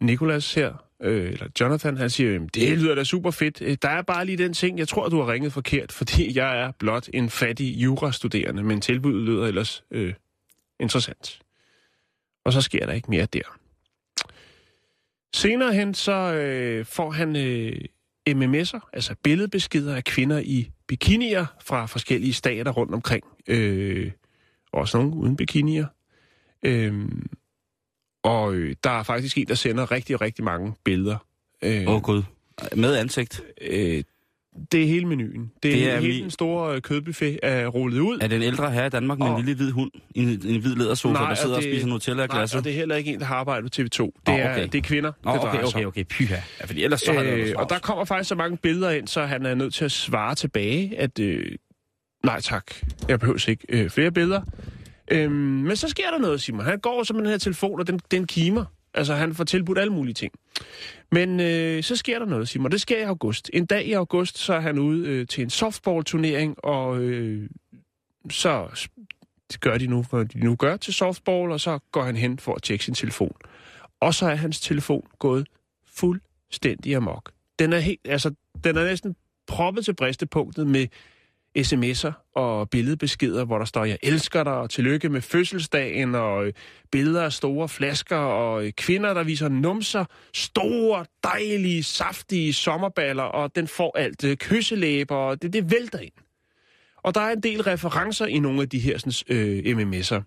Nicholas 0.00 0.54
her, 0.54 0.85
øh, 1.02 1.32
eller 1.32 1.46
Jonathan, 1.60 1.96
han 1.96 2.10
siger, 2.10 2.46
det 2.54 2.78
lyder 2.78 2.94
da 2.94 3.04
super 3.04 3.30
fedt. 3.30 3.62
Øh, 3.62 3.76
der 3.82 3.88
er 3.88 4.02
bare 4.02 4.24
lige 4.24 4.38
den 4.38 4.52
ting, 4.52 4.78
jeg 4.78 4.88
tror, 4.88 5.08
du 5.08 5.20
har 5.22 5.32
ringet 5.32 5.52
forkert, 5.52 5.92
fordi 5.98 6.38
jeg 6.38 6.60
er 6.60 6.72
blot 6.78 7.08
en 7.14 7.30
fattig 7.30 7.76
jurastuderende, 7.76 8.62
men 8.62 8.80
tilbuddet 8.80 9.22
lyder 9.22 9.46
ellers 9.46 9.84
øh, 9.90 10.14
interessant. 10.80 11.40
Og 12.44 12.52
så 12.52 12.60
sker 12.60 12.86
der 12.86 12.92
ikke 12.92 13.10
mere 13.10 13.26
der. 13.26 13.58
Senere 15.34 15.74
hen, 15.74 15.94
så 15.94 16.12
øh, 16.12 16.84
får 16.84 17.10
han 17.10 17.36
øh, 17.36 17.80
MMS'er, 18.28 18.90
altså 18.92 19.14
billedbeskeder 19.22 19.96
af 19.96 20.04
kvinder 20.04 20.38
i 20.38 20.70
bikinier 20.86 21.46
fra 21.64 21.86
forskellige 21.86 22.32
stater 22.32 22.72
rundt 22.72 22.94
omkring. 22.94 23.24
Øh, 23.46 24.10
også 24.72 24.98
nogle 24.98 25.14
uden 25.14 25.36
bikinier. 25.36 25.86
Øh, 26.62 27.08
og 28.26 28.54
øh, 28.54 28.76
der 28.84 28.90
er 28.90 29.02
faktisk 29.02 29.38
en, 29.38 29.48
der 29.48 29.54
sender 29.54 29.90
rigtig, 29.92 30.20
rigtig 30.20 30.44
mange 30.44 30.74
billeder. 30.84 31.16
Øh, 31.62 31.82
Åh 31.86 31.94
oh, 31.94 32.02
gud. 32.02 32.22
Med 32.76 32.96
ansigt. 32.96 33.42
øh, 33.60 34.02
det 34.72 34.82
er 34.82 34.86
hele 34.86 35.06
menuen. 35.06 35.40
Det, 35.62 35.72
Det 35.72 35.88
er, 35.88 35.92
er 35.92 36.00
hele 36.00 36.12
vi- 36.14 36.22
den 36.22 36.30
store 36.30 36.74
øh, 36.76 36.80
kødbuffet 36.82 37.38
er 37.42 37.66
rullet 37.66 38.00
ud. 38.00 38.18
Er 38.20 38.26
det 38.28 38.36
en 38.36 38.42
ældre 38.42 38.70
herre 38.70 38.86
i 38.86 38.90
Danmark 38.90 39.18
med 39.18 39.26
Og- 39.26 39.38
en 39.40 39.44
lille 39.46 39.56
hvid 39.56 39.70
hund 39.72 39.90
i 40.14 40.22
en, 40.22 40.28
en 40.28 40.60
hvid 40.60 40.74
lædersofa, 40.76 41.12
Nej, 41.12 41.22
der 41.22 41.30
og 41.30 41.36
sidder 41.36 41.56
og, 41.56 41.62
det- 41.62 41.72
spiser 41.72 41.86
Nutella 41.86 42.22
af 42.22 42.28
Nej, 42.28 42.38
glasset? 42.38 42.58
og 42.58 42.64
det 42.64 42.72
er 42.72 42.76
heller 42.76 42.96
ikke 42.96 43.12
en, 43.12 43.18
der 43.20 43.24
har 43.26 43.34
arbejdet 43.36 43.64
på 43.72 43.82
TV2. 43.82 43.86
Det, 44.26 44.34
er, 44.34 44.52
okay. 44.52 44.68
det 44.72 44.74
er 44.78 44.82
kvinder, 44.82 45.12
Nå, 45.24 45.32
det 45.32 45.40
okay, 45.40 45.62
okay, 45.62 45.84
okay. 45.84 46.04
Pyha. 46.04 46.36
Ja, 46.60 46.66
fordi 46.66 46.84
ellers 46.84 47.00
så 47.00 47.12
det 47.12 47.18
Øh, 47.18 47.26
været 47.26 47.54
og 47.54 47.70
der 47.70 47.78
kommer 47.78 48.04
faktisk 48.04 48.28
så 48.28 48.34
mange 48.34 48.56
billeder 48.56 48.90
ind, 48.90 49.08
så 49.08 49.22
han 49.24 49.46
er 49.46 49.54
nødt 49.54 49.74
til 49.74 49.84
at 49.84 49.92
svare 49.92 50.34
tilbage, 50.34 50.98
at 50.98 51.18
øh, 51.18 51.46
nej 52.24 52.40
tak, 52.40 52.66
jeg 53.08 53.20
behøver 53.20 53.48
ikke 53.50 53.64
øh, 53.68 53.90
flere 53.90 54.10
billeder. 54.10 54.40
Øhm, 55.10 55.32
men 55.32 55.76
så 55.76 55.88
sker 55.88 56.10
der 56.10 56.18
noget, 56.18 56.40
Simon. 56.42 56.64
Han 56.64 56.78
går 56.78 57.02
så 57.02 57.14
med 57.14 57.22
den 57.22 57.30
her 57.30 57.38
telefon, 57.38 57.80
og 57.80 57.86
den, 57.86 58.00
den 58.10 58.26
kimer. 58.26 58.64
Altså, 58.94 59.14
han 59.14 59.34
får 59.34 59.44
tilbudt 59.44 59.78
alle 59.78 59.92
mulige 59.92 60.14
ting. 60.14 60.32
Men 61.12 61.40
øh, 61.40 61.82
så 61.82 61.96
sker 61.96 62.18
der 62.18 62.26
noget, 62.26 62.48
Simon. 62.48 62.70
Det 62.70 62.80
sker 62.80 62.98
i 62.98 63.02
august. 63.02 63.50
En 63.52 63.66
dag 63.66 63.86
i 63.86 63.92
august, 63.92 64.38
så 64.38 64.54
er 64.54 64.60
han 64.60 64.78
ude 64.78 65.08
øh, 65.08 65.26
til 65.26 65.42
en 65.42 65.50
softball-turnering, 65.50 66.64
og 66.64 66.98
øh, 67.00 67.50
så 68.30 68.68
det 69.52 69.60
gør 69.60 69.78
de 69.78 69.86
nu, 69.86 70.04
hvad 70.10 70.24
de 70.24 70.38
nu 70.38 70.56
gør 70.56 70.76
til 70.76 70.94
softball, 70.94 71.52
og 71.52 71.60
så 71.60 71.78
går 71.92 72.02
han 72.02 72.16
hen 72.16 72.38
for 72.38 72.54
at 72.54 72.62
tjekke 72.62 72.84
sin 72.84 72.94
telefon. 72.94 73.36
Og 74.00 74.14
så 74.14 74.26
er 74.26 74.34
hans 74.34 74.60
telefon 74.60 75.06
gået 75.18 75.48
fuldstændig 75.94 76.96
amok. 76.96 77.32
Den 77.58 77.72
er, 77.72 77.78
helt, 77.78 78.00
altså, 78.04 78.34
den 78.64 78.76
er 78.76 78.84
næsten 78.84 79.16
proppet 79.46 79.84
til 79.84 79.94
bristepunktet 79.94 80.66
med 80.66 80.86
sms'er 81.56 82.32
og 82.34 82.70
billedbeskeder, 82.70 83.44
hvor 83.44 83.58
der 83.58 83.64
står, 83.64 83.84
jeg 83.84 83.98
elsker 84.02 84.44
dig, 84.44 84.52
og 84.52 84.70
tillykke 84.70 85.08
med 85.08 85.20
fødselsdagen, 85.20 86.14
og 86.14 86.46
øh, 86.46 86.52
billeder 86.92 87.22
af 87.22 87.32
store 87.32 87.68
flasker, 87.68 88.16
og 88.16 88.66
øh, 88.66 88.72
kvinder, 88.72 89.14
der 89.14 89.22
viser 89.22 89.48
numser, 89.48 90.04
store, 90.34 91.04
dejlige, 91.24 91.82
saftige 91.82 92.52
sommerballer, 92.52 93.22
og 93.22 93.56
den 93.56 93.68
får 93.68 93.98
alt 93.98 94.24
øh, 94.24 94.36
kysselæber, 94.36 95.16
og 95.16 95.42
det, 95.42 95.52
det 95.52 95.70
vælter 95.70 95.98
ind. 95.98 96.12
Og 96.96 97.14
der 97.14 97.20
er 97.20 97.32
en 97.32 97.42
del 97.42 97.62
referencer 97.62 98.26
i 98.26 98.38
nogle 98.38 98.62
af 98.62 98.68
de 98.68 98.78
her 98.78 98.98
sådan, 98.98 99.36
øh, 99.36 99.76
MMS'er. 99.76 100.22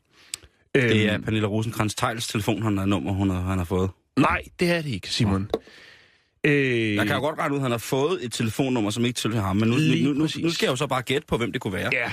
Det 0.75 1.07
er 1.07 1.13
Øhm, 1.13 1.23
Pernille 1.23 1.47
rosenkrantz 1.47 1.95
teils 1.95 2.27
telefon, 2.27 2.61
han 2.61 2.77
har, 2.77 2.85
nummer, 2.85 3.11
hun 3.11 3.29
har, 3.29 3.41
han 3.41 3.57
har 3.57 3.65
fået. 3.65 3.89
Nej, 4.17 4.41
det 4.59 4.71
er 4.71 4.81
det 4.81 4.89
ikke, 4.89 5.13
Simon. 5.13 5.49
Øh, 6.43 6.95
Jeg 6.95 7.07
kan 7.07 7.15
jo 7.15 7.21
godt 7.21 7.39
regne 7.39 7.53
ud, 7.53 7.59
at 7.59 7.61
han 7.61 7.71
har 7.71 7.77
fået 7.77 8.25
et 8.25 8.33
telefonnummer, 8.33 8.89
som 8.89 9.05
ikke 9.05 9.17
tilhører 9.17 9.43
ham. 9.43 9.55
Men 9.55 9.69
nu, 9.69 9.75
nu, 9.75 10.13
nu, 10.13 10.19
nu 10.19 10.27
skal 10.27 10.65
jeg 10.65 10.71
jo 10.71 10.75
så 10.75 10.87
bare 10.87 11.01
gætte 11.01 11.27
på, 11.27 11.37
hvem 11.37 11.51
det 11.51 11.61
kunne 11.61 11.73
være. 11.73 11.89
Ja. 11.93 12.11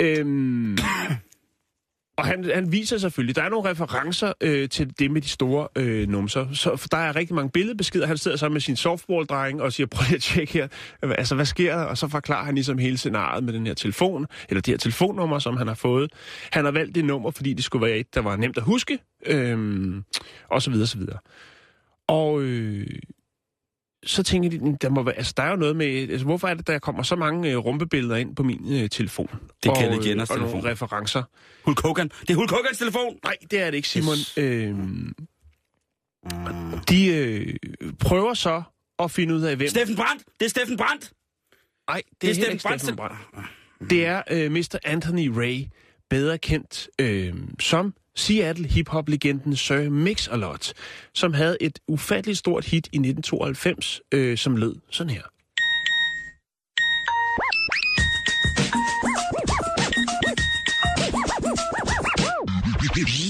Øhm, 0.00 0.78
og 2.18 2.26
han, 2.26 2.50
han 2.54 2.72
viser 2.72 2.98
selvfølgelig, 2.98 3.36
der 3.36 3.42
er 3.42 3.48
nogle 3.48 3.70
referencer 3.70 4.32
øh, 4.40 4.68
til 4.68 4.98
det 4.98 5.10
med 5.10 5.20
de 5.20 5.28
store 5.28 5.68
øh, 5.76 6.08
numser. 6.08 6.46
Så, 6.52 6.76
for 6.76 6.88
der 6.88 6.96
er 6.96 7.16
rigtig 7.16 7.34
mange 7.34 7.50
billedbeskeder. 7.50 8.06
Han 8.06 8.18
sidder 8.18 8.36
sammen 8.36 8.54
med 8.54 8.60
sin 8.60 8.76
softballdreng 8.76 9.62
og 9.62 9.72
siger, 9.72 9.86
prøv 9.86 10.04
lige 10.06 10.16
at 10.16 10.22
tjekke 10.22 10.52
her. 10.52 10.68
Altså, 11.02 11.34
hvad 11.34 11.44
sker 11.44 11.76
der? 11.76 11.84
Og 11.84 11.98
så 11.98 12.08
forklarer 12.08 12.44
han 12.44 12.54
ligesom 12.54 12.78
hele 12.78 12.98
scenariet 12.98 13.44
med 13.44 13.52
den 13.52 13.66
her 13.66 13.74
telefon, 13.74 14.26
eller 14.48 14.60
det 14.60 14.72
her 14.72 14.78
telefonnummer, 14.78 15.38
som 15.38 15.56
han 15.56 15.66
har 15.66 15.74
fået. 15.74 16.12
Han 16.52 16.64
har 16.64 16.72
valgt 16.72 16.94
det 16.94 17.04
nummer, 17.04 17.30
fordi 17.30 17.54
det 17.54 17.64
skulle 17.64 17.86
være 17.86 17.96
et, 17.96 18.14
der 18.14 18.20
var 18.20 18.36
nemt 18.36 18.56
at 18.56 18.62
huske, 18.62 18.98
øhm, 19.26 20.04
og 20.50 20.62
så 20.62 20.70
videre, 20.70 20.86
så 20.86 20.98
videre. 20.98 21.18
Og 22.08 22.42
øh, 22.42 22.86
så 24.06 24.22
tænker 24.22 24.50
de, 24.50 24.76
der, 24.80 24.88
må 24.88 25.02
være, 25.02 25.14
altså, 25.14 25.34
der 25.36 25.42
er 25.42 25.50
jo 25.50 25.56
noget 25.56 25.76
med, 25.76 26.10
altså, 26.10 26.24
hvorfor 26.26 26.48
er 26.48 26.54
det, 26.54 26.66
der 26.66 26.78
kommer 26.78 27.02
så 27.02 27.16
mange 27.16 27.50
øh, 27.50 27.56
rumpebilleder 27.56 28.16
ind 28.16 28.36
på 28.36 28.42
min 28.42 28.82
øh, 28.82 28.90
telefon? 28.90 29.28
Det 29.62 29.70
og, 29.70 29.76
Kylie 29.76 29.98
øh, 29.98 30.08
Jenners 30.08 30.30
og 30.30 30.38
nogle 30.38 30.52
telefon. 30.52 30.70
referencer. 30.70 31.22
Hulk 31.64 31.80
Hogan. 31.82 32.08
Det 32.20 32.30
er 32.30 32.34
Hulk 32.34 32.50
Hogans 32.50 32.78
telefon! 32.78 33.18
Nej, 33.24 33.36
det 33.50 33.60
er 33.60 33.66
det 33.70 33.76
ikke, 33.76 33.88
Simon. 33.88 34.14
Yes. 34.14 34.38
Øhm, 34.38 35.14
de 36.88 37.06
øh, 37.06 37.54
prøver 37.98 38.34
så 38.34 38.62
at 38.98 39.10
finde 39.10 39.34
ud 39.34 39.42
af, 39.42 39.56
hvem... 39.56 39.68
Steffen 39.68 39.96
Brandt! 39.96 40.24
Det 40.40 40.46
er 40.46 40.50
Steffen 40.50 40.76
Brandt! 40.76 41.12
Nej, 41.88 42.02
det, 42.10 42.22
det 42.22 42.28
er 42.28 42.30
er 42.30 42.34
Steffen 42.34 42.52
ikke 42.52 42.62
Brandt. 42.62 42.80
Steffen 42.82 42.96
Brandt. 42.96 43.90
Det 43.90 44.06
er 44.06 44.22
øh, 44.30 44.52
Mr. 44.52 44.78
Anthony 44.84 45.28
Ray, 45.28 45.64
bedre 46.10 46.38
kendt 46.38 46.88
øh, 46.98 47.34
som 47.60 47.94
Seattle 48.14 48.66
hip-hop-legenden 48.66 49.56
Sir 49.56 49.90
Mix-a-Lot, 49.90 50.72
som 51.14 51.34
havde 51.34 51.56
et 51.60 51.78
ufatteligt 51.88 52.38
stort 52.38 52.64
hit 52.64 52.88
i 52.92 52.98
1992, 52.98 54.00
øh, 54.12 54.38
som 54.38 54.56
lød 54.56 54.74
sådan 54.90 55.10
her. 55.10 55.22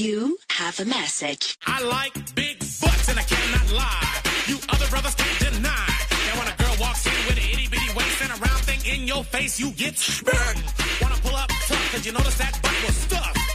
You 0.00 0.38
have 0.50 0.80
a 0.80 0.84
message. 0.84 1.56
I 1.66 1.82
like 1.82 2.14
big 2.34 2.58
butts 2.58 3.08
and 3.10 3.18
I 3.18 3.22
cannot 3.22 3.70
lie. 3.70 4.08
You 4.48 4.56
other 4.68 4.88
brothers 4.88 5.14
can't 5.14 5.38
deny. 5.38 5.88
And 6.28 6.38
when 6.38 6.48
a 6.48 6.56
girl 6.62 6.76
walks 6.80 7.06
in 7.06 7.12
with 7.26 7.38
an 7.42 7.46
itty 7.52 7.68
bitty 7.68 7.90
waist 7.96 8.20
and 8.22 8.32
a 8.32 8.38
round 8.46 8.62
thing 8.68 8.80
in 8.92 9.06
your 9.06 9.22
face, 9.24 9.60
you 9.60 9.70
get 9.72 9.96
spun. 9.96 10.54
Wanna 11.02 11.16
pull 11.22 11.36
up 11.36 11.50
tough, 11.68 11.92
cause 11.92 12.06
you 12.06 12.12
notice 12.12 12.38
that 12.38 12.58
butt 12.62 12.76
was 12.86 12.96
stuffed. 12.96 13.49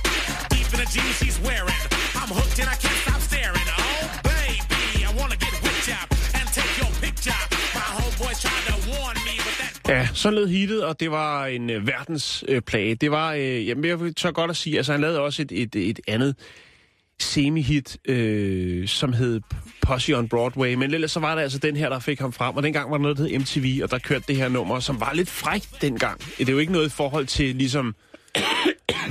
Deep 0.66 0.74
in 0.74 0.86
the 0.86 0.92
jeans 0.94 1.16
she's 1.22 1.40
wearing. 1.48 1.82
I'm 2.22 2.32
hooked 2.38 2.60
and 2.62 2.70
I 2.70 2.78
can't 2.84 3.00
stop 3.06 3.22
staring. 3.30 3.68
Oh, 3.78 4.04
baby, 4.24 5.06
I 5.10 5.12
wanna 5.20 5.38
get 5.46 5.54
whipped 5.64 5.90
up 6.00 6.08
and 6.38 6.46
take 6.58 6.74
your 6.82 6.92
picture. 7.06 7.42
My 7.78 7.88
homeboys 7.98 8.40
tried 8.44 8.66
to 8.72 8.76
warn 8.92 9.16
me, 9.28 9.34
but 9.46 9.56
that 9.60 9.90
Ja, 9.90 10.08
så 10.14 10.32
lød 10.32 10.48
hittet, 10.48 10.84
og 10.84 11.00
det 11.00 11.12
var 11.12 11.46
en 11.46 11.70
øh, 11.70 11.88
verdensplage. 11.88 12.92
øh. 12.92 12.98
Det 13.02 13.12
var, 13.12 13.34
øh, 13.34 13.68
jamen 13.68 13.86
jeg 13.86 14.16
tør 14.16 14.32
godt 14.32 14.52
at 14.52 14.58
sige, 14.58 14.78
altså 14.78 14.92
han 14.92 15.02
lavede 15.02 15.20
også 15.20 15.42
et, 15.42 15.52
et, 15.52 15.76
et 15.76 16.00
andet 16.08 16.36
semi-hit, 17.20 17.98
øh, 18.08 18.88
som 18.88 19.14
hed 19.14 19.42
Posse 19.82 20.18
on 20.18 20.30
Broadway, 20.30 20.74
men 20.74 20.94
ellers 20.94 21.12
så 21.12 21.20
var 21.20 21.36
det 21.36 21.42
altså 21.42 21.58
den 21.58 21.76
her, 21.76 21.90
der 21.90 22.00
fik 22.00 22.20
ham 22.20 22.34
frem, 22.34 22.56
og 22.58 22.64
dengang 22.64 22.92
var 22.92 22.98
der 22.98 23.02
noget, 23.02 23.18
der 23.18 23.24
hed 23.28 23.40
MTV, 23.40 23.80
og 23.84 23.92
der 23.92 23.98
kørte 24.00 24.26
det 24.28 24.36
her 24.36 24.50
nummer, 24.50 24.80
som 24.80 25.00
var 25.00 25.12
lidt 25.14 25.30
frækt 25.30 25.70
dengang. 25.82 26.22
Det 26.38 26.50
er 26.50 26.54
jo 26.54 26.60
ikke 26.60 26.72
noget 26.72 26.88
i 26.88 26.90
forhold 26.90 27.26
til 27.26 27.56
ligesom, 27.56 27.96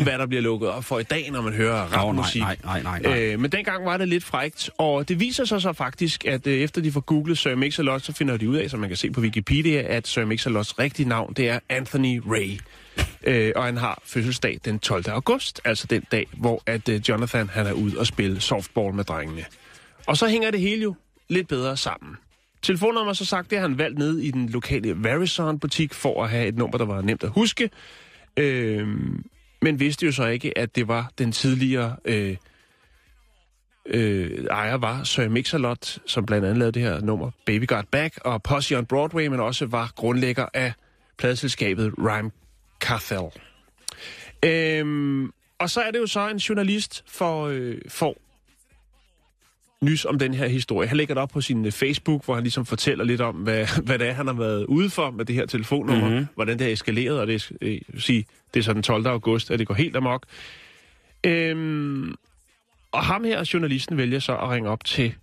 hvad 0.02 0.18
der 0.18 0.26
bliver 0.26 0.42
lukket 0.42 0.68
op 0.68 0.84
for 0.84 0.98
i 0.98 1.02
dag, 1.02 1.30
når 1.30 1.42
man 1.42 1.52
hører 1.52 1.82
rapmusik. 1.82 2.42
nej, 2.42 2.56
nej, 2.64 2.82
nej, 2.82 3.00
nej. 3.00 3.22
Øh, 3.22 3.40
men 3.40 3.52
dengang 3.52 3.84
var 3.84 3.96
det 3.96 4.08
lidt 4.08 4.24
frækt, 4.24 4.70
og 4.78 5.08
det 5.08 5.20
viser 5.20 5.44
sig 5.44 5.62
så 5.62 5.72
faktisk, 5.72 6.24
at 6.24 6.46
øh, 6.46 6.54
efter 6.54 6.80
de 6.80 6.92
får 6.92 7.00
googlet 7.00 7.38
Sir 7.38 7.54
Mix-a-Lot, 7.54 8.02
så 8.02 8.12
finder 8.12 8.36
de 8.36 8.48
ud 8.48 8.56
af, 8.56 8.70
som 8.70 8.80
man 8.80 8.88
kan 8.88 8.96
se 8.96 9.10
på 9.10 9.20
Wikipedia, 9.20 9.82
at 9.82 10.06
Sir 10.06 10.24
Mix-a-Lots 10.24 10.78
rigtige 10.78 11.08
navn, 11.08 11.32
det 11.32 11.48
er 11.48 11.58
Anthony 11.68 12.20
Ray. 12.26 12.58
Øh, 13.26 13.52
og 13.56 13.64
han 13.64 13.76
har 13.76 14.02
fødselsdag 14.04 14.60
den 14.64 14.78
12. 14.78 15.04
august, 15.08 15.60
altså 15.64 15.86
den 15.86 16.02
dag, 16.12 16.26
hvor 16.32 16.62
at 16.66 16.88
øh, 16.88 17.00
Jonathan 17.08 17.48
han 17.48 17.66
er 17.66 17.72
ude 17.72 17.98
og 17.98 18.06
spille 18.06 18.40
softball 18.40 18.94
med 18.94 19.04
drengene. 19.04 19.44
Og 20.06 20.16
så 20.16 20.26
hænger 20.28 20.50
det 20.50 20.60
hele 20.60 20.82
jo 20.82 20.94
lidt 21.28 21.48
bedre 21.48 21.76
sammen. 21.76 22.16
Telefonnummer, 22.62 23.12
så 23.12 23.24
sagt, 23.24 23.50
det 23.50 23.58
har 23.58 23.68
han 23.68 23.78
valgt 23.78 23.98
ned 23.98 24.18
i 24.18 24.30
den 24.30 24.48
lokale 24.48 24.94
Verizon-butik 24.96 25.94
for 25.94 26.24
at 26.24 26.30
have 26.30 26.46
et 26.46 26.56
nummer, 26.56 26.78
der 26.78 26.84
var 26.84 27.02
nemt 27.02 27.24
at 27.24 27.30
huske. 27.30 27.70
Øh, 28.36 28.88
men 29.64 29.80
vidste 29.80 30.06
jo 30.06 30.12
så 30.12 30.26
ikke, 30.26 30.58
at 30.58 30.76
det 30.76 30.88
var 30.88 31.12
den 31.18 31.32
tidligere 31.32 31.96
øh, 32.04 32.36
øh, 33.86 34.44
ejer 34.44 34.76
var 34.76 35.04
Sir 35.04 35.28
Mix-a-Lot, 35.28 35.98
som 36.06 36.26
blandt 36.26 36.44
andet 36.44 36.58
lavede 36.58 36.72
det 36.72 36.82
her 36.82 37.00
nummer 37.00 37.30
Baby 37.46 37.66
Got 37.66 37.88
Back 37.88 38.18
og 38.24 38.42
Posse 38.42 38.78
on 38.78 38.86
Broadway, 38.86 39.26
men 39.26 39.40
også 39.40 39.66
var 39.66 39.92
grundlægger 39.96 40.46
af 40.54 40.72
pladeselskabet 41.18 41.92
Rhyme 41.98 42.30
Carthel. 42.80 43.30
Øhm, 44.44 45.30
og 45.58 45.70
så 45.70 45.80
er 45.80 45.90
det 45.90 45.98
jo 45.98 46.06
så 46.06 46.28
en 46.28 46.36
journalist 46.36 47.04
for, 47.06 47.46
øh, 47.46 47.78
for 47.88 48.16
nys 49.84 50.04
om 50.04 50.18
den 50.18 50.34
her 50.34 50.48
historie. 50.48 50.88
Han 50.88 50.96
lægger 50.96 51.14
det 51.14 51.22
op 51.22 51.28
på 51.28 51.40
sin 51.40 51.66
øh, 51.66 51.72
Facebook, 51.72 52.24
hvor 52.24 52.34
han 52.34 52.42
ligesom 52.42 52.66
fortæller 52.66 53.04
lidt 53.04 53.20
om, 53.20 53.34
hvad, 53.34 53.66
hvad 53.86 53.98
det 53.98 54.08
er, 54.08 54.12
han 54.12 54.26
har 54.26 54.34
været 54.34 54.64
ude 54.64 54.90
for 54.90 55.10
med 55.10 55.24
det 55.24 55.34
her 55.34 55.46
telefonnummer, 55.46 56.08
mm-hmm. 56.08 56.26
hvordan 56.34 56.58
det 56.58 56.68
er 56.68 56.72
eskaleret, 56.72 57.20
og 57.20 57.26
det 57.26 57.52
øh, 57.60 57.80
sige, 57.98 58.26
det 58.54 58.60
er 58.60 58.64
så 58.64 58.72
den 58.72 58.82
12. 58.82 59.06
august, 59.06 59.50
at 59.50 59.58
det 59.58 59.66
går 59.66 59.74
helt 59.74 59.96
amok. 59.96 60.26
Øhm, 61.26 62.14
og 62.92 63.04
ham 63.04 63.24
her, 63.24 63.50
journalisten, 63.54 63.96
vælger 63.96 64.18
så 64.18 64.36
at 64.36 64.50
ringe 64.50 64.68
op 64.70 64.84
til 64.84 65.14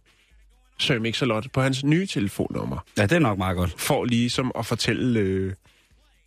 Sir 0.79 0.99
Mix-a-Lot 0.99 1.47
på 1.53 1.61
hans 1.61 1.83
nye 1.83 2.05
telefonnummer, 2.05 2.77
Ja, 2.97 3.03
det 3.03 3.11
er 3.11 3.19
nok 3.19 3.37
meget 3.37 3.57
godt. 3.57 3.73
for 3.77 4.05
ligesom 4.05 4.51
at 4.55 4.65
fortælle 4.65 5.19
øh, 5.19 5.53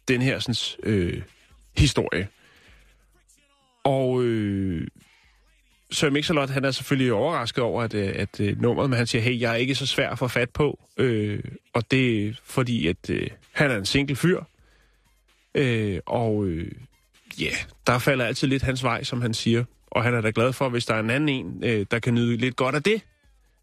den 0.08 0.22
her 0.22 0.38
sådan, 0.38 0.90
øh, 0.92 1.22
historie. 1.76 2.28
Og 3.84 4.22
øh, 4.22 4.86
Sir 5.94 6.10
Mix-a-Lot, 6.10 6.50
han 6.50 6.64
er 6.64 6.70
selvfølgelig 6.70 7.12
overrasket 7.12 7.64
over, 7.64 7.82
at, 7.82 7.94
øh, 7.94 8.12
at, 8.14 8.40
at 8.40 8.60
nummeret, 8.60 8.90
men 8.90 8.96
han 8.96 9.06
siger, 9.06 9.22
hey, 9.22 9.40
jeg 9.40 9.52
er 9.52 9.56
ikke 9.56 9.74
så 9.74 9.86
svær 9.86 10.10
at 10.10 10.18
få 10.18 10.28
fat 10.28 10.50
på, 10.50 10.78
øh, 10.96 11.40
og 11.72 11.90
det 11.90 12.26
er 12.26 12.32
fordi, 12.44 12.86
at 12.86 13.10
øh, 13.10 13.26
han 13.52 13.70
er 13.70 13.76
en 13.76 13.86
single 13.86 14.16
fyr, 14.16 14.42
øh, 15.54 16.00
og 16.06 16.46
øh, 16.46 16.72
ja, 17.40 17.44
yeah, 17.44 17.54
der 17.86 17.98
falder 17.98 18.24
altid 18.24 18.48
lidt 18.48 18.62
hans 18.62 18.84
vej, 18.84 19.04
som 19.04 19.22
han 19.22 19.34
siger, 19.34 19.64
og 19.90 20.02
han 20.02 20.14
er 20.14 20.20
da 20.20 20.32
glad 20.34 20.52
for, 20.52 20.68
hvis 20.68 20.86
der 20.86 20.94
er 20.94 21.00
en 21.00 21.10
anden 21.10 21.28
en, 21.28 21.64
øh, 21.64 21.86
der 21.90 21.98
kan 21.98 22.14
nyde 22.14 22.36
lidt 22.36 22.56
godt 22.56 22.74
af 22.74 22.82
det, 22.82 23.02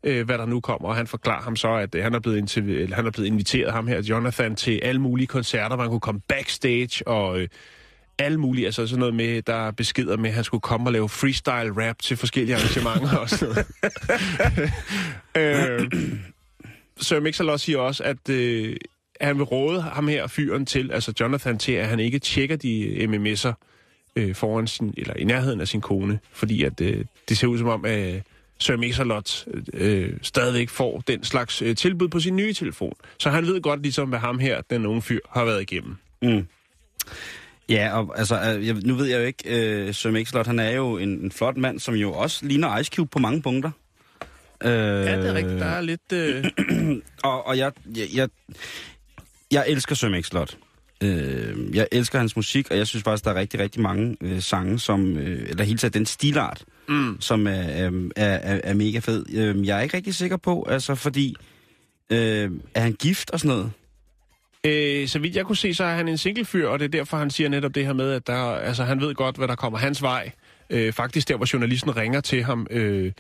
øh, 0.04 0.26
hvad 0.26 0.38
der 0.38 0.46
nu 0.46 0.60
kommer, 0.60 0.90
og 0.90 0.96
han 0.96 1.08
forklarer 1.08 1.42
ham 1.42 1.56
så, 1.56 1.74
at 1.74 1.96
øh, 1.96 2.04
han, 2.04 2.14
er 2.14 2.20
blevet 2.20 2.42
interv- 2.42 2.82
eller, 2.82 2.96
han 2.96 3.06
er 3.06 3.12
blevet 3.12 3.28
inviteret, 3.28 3.74
ham 3.74 3.88
her, 3.88 4.02
Jonathan, 4.02 4.56
til 4.56 4.80
alle 4.84 5.02
mulige 5.02 5.28
koncerter, 5.28 5.76
hvor 5.76 5.84
han 5.84 5.90
kunne 5.90 6.00
komme 6.00 6.22
backstage, 6.28 7.08
og 7.08 7.40
øh, 7.40 7.48
alle 8.22 8.38
mulige, 8.38 8.66
altså 8.66 8.88
sådan 8.88 9.00
noget 9.00 9.16
med, 9.16 9.42
der 9.42 9.68
er 9.68 9.72
beskeder 9.72 10.18
med, 10.18 10.30
at 10.30 10.36
han 10.36 10.44
skulle 10.44 10.62
komme 10.62 10.88
og 10.88 10.94
lave 10.94 11.10
freestyle 11.10 11.88
rap 11.88 12.00
til 12.02 12.18
forskellige 12.18 12.56
arrangementer 12.56 13.18
og 13.18 13.30
sådan 13.30 13.56
noget. 13.56 14.72
øh, 15.82 15.92
Sir 17.00 17.20
Mix-a-Lot 17.20 17.58
siger 17.58 17.80
også, 17.80 18.04
at 18.04 18.30
øh, 18.30 18.76
han 19.22 19.38
vil 19.38 19.44
råde 19.44 19.82
ham 19.82 20.08
her 20.08 20.28
fyren 20.28 20.66
til, 20.66 20.92
altså 20.92 21.14
Jonathan, 21.20 21.58
til 21.58 21.72
at 21.72 21.88
han 21.88 22.00
ikke 22.00 22.20
tjekker 22.20 22.56
de 22.56 23.08
MMS'er 23.10 23.54
øh, 24.16 24.36
foran 24.36 24.68
sin, 24.68 24.94
eller 24.98 25.14
i 25.14 25.24
nærheden 25.24 25.62
af 25.62 25.68
sin 25.68 25.82
kone, 25.82 26.20
fordi 26.32 26.64
at 26.64 26.82
øh, 26.82 27.06
det 27.30 27.38
ser 27.38 27.48
ud 27.48 27.58
som 27.58 27.68
om, 27.68 27.86
at 27.86 28.16
øh, 28.16 28.22
Sir 28.60 28.78
Mix-a-Lot 28.78 29.46
øh, 29.74 30.14
stadigvæk 30.22 30.70
får 30.70 31.04
den 31.08 31.24
slags 31.24 31.62
øh, 31.62 31.76
tilbud 31.76 32.08
på 32.08 32.20
sin 32.20 32.36
nye 32.36 32.54
telefon. 32.54 32.94
Så 33.18 33.30
han 33.30 33.46
ved 33.46 33.62
godt 33.62 33.82
ligesom, 33.82 34.10
hvad 34.10 34.20
ham 34.20 34.40
her, 34.40 34.62
den 34.70 34.86
unge 34.86 35.02
fyr, 35.02 35.20
har 35.30 35.46
været 35.46 35.62
igennem. 35.62 35.96
Mm. 36.22 36.48
Ja, 37.72 37.98
og 37.98 38.20
altså, 38.20 38.36
øh, 38.36 38.68
jeg, 38.68 38.76
nu 38.76 38.96
ved 38.96 39.06
jeg 39.06 39.20
jo 39.20 39.24
ikke, 39.24 39.44
øh, 39.46 39.94
Sir 39.94 40.12
Mix-a-Lot, 40.12 40.48
han 40.48 40.60
er 40.60 40.72
jo 40.72 40.98
en, 40.98 41.10
en 41.10 41.32
flot 41.32 41.58
mand, 41.58 41.80
som 41.80 41.94
jo 41.94 42.14
også 42.14 42.46
ligner 42.46 42.78
Ice 42.78 42.92
Cube 42.96 43.10
på 43.10 43.20
mange 43.20 43.42
punkter. 43.42 43.72
Øh, 44.64 44.72
Ja, 44.72 45.22
det 45.22 45.30
er 45.30 45.34
rigtigt. 45.34 45.60
Der 45.60 45.66
er 45.66 45.82
lidt... 45.82 46.12
Øh... 46.14 46.46
Og, 47.24 47.48
og 47.48 47.58
jeg, 47.58 47.72
jeg, 47.98 48.08
jeg, 48.14 48.30
jeg 49.52 49.66
elsker 49.68 49.96
Sir 49.96 50.10
Mix-a-Lot. 50.10 50.58
Øh, 51.04 51.76
jeg 51.76 51.88
elsker 51.92 52.20
hans 52.20 52.36
musik, 52.36 52.72
og 52.72 52.78
jeg 52.78 52.88
synes 52.88 53.04
faktisk, 53.04 53.26
der 53.26 53.32
er 53.32 53.36
rigtig, 53.36 53.60
rigtig 53.60 53.82
mange 53.82 54.18
øh, 54.22 54.42
sange, 54.42 54.80
som, 54.80 55.18
øh, 55.18 55.50
eller 55.50 55.64
helt 55.64 55.80
taget 55.80 55.94
den 55.94 56.06
stilart, 56.06 56.66
mm. 56.88 57.18
som 57.20 57.48
er, 57.48 57.52
er, 57.52 57.92
er, 58.16 58.60
er 58.64 58.74
mega 58.74 59.00
fed. 59.00 59.26
Øh, 59.34 59.68
jeg 59.68 59.78
er 59.78 59.82
ikke 59.82 59.98
rigtig 59.98 60.16
sikker 60.16 60.38
på, 60.38 60.66
altså 60.70 60.96
fordi, 60.96 61.36
øh, 62.10 62.52
er 62.76 62.82
han 62.82 62.94
gift 62.94 63.32
og 63.32 63.40
sådan 63.40 63.58
noget? 63.58 63.72
Øh, 64.66 65.08
så 65.08 65.20
vidt 65.20 65.36
jeg 65.36 65.46
kunne 65.46 65.58
se, 65.58 65.74
så 65.74 65.84
er 65.84 65.96
han 65.96 66.08
en 66.08 66.18
single 66.18 66.46
fyr, 66.46 66.68
og 66.68 66.80
det 66.80 66.86
er 66.86 66.90
derfor, 66.90 67.18
han 67.18 67.30
siger 67.30 67.50
netop 67.50 67.76
det 67.76 67.86
her 67.86 67.94
med, 67.94 68.12
at 68.12 68.28
der, 68.28 68.56
altså, 68.56 68.84
han 68.84 69.02
ved 69.02 69.16
godt, 69.16 69.38
hvad 69.38 69.48
der 69.48 69.56
kommer 69.56 69.80
hans 69.80 70.02
vej. 70.02 70.32
Øh, 70.70 70.94
faktisk 70.94 71.28
der, 71.28 71.38
hvor 71.38 71.54
journalisten 71.54 71.98
ringer 71.98 72.22
til 72.22 72.44
ham, 72.44 72.68
øh, 72.70 73.12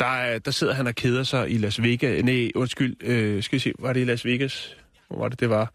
der, 0.00 0.38
der 0.38 0.50
sidder 0.50 0.74
han 0.74 0.86
og 0.86 0.94
keder 0.94 1.22
sig 1.22 1.50
i 1.50 1.58
Las 1.58 1.82
Vegas. 1.82 2.24
Nej, 2.24 2.50
undskyld, 2.54 2.96
øh, 3.02 3.42
skal 3.42 3.56
vi 3.56 3.60
se, 3.60 3.72
var 3.78 3.92
det 3.92 4.00
i 4.00 4.04
Las 4.04 4.24
Vegas? 4.24 4.76
Hvor 5.08 5.18
var 5.18 5.28
det, 5.28 5.40
det 5.40 5.50
var? 5.50 5.72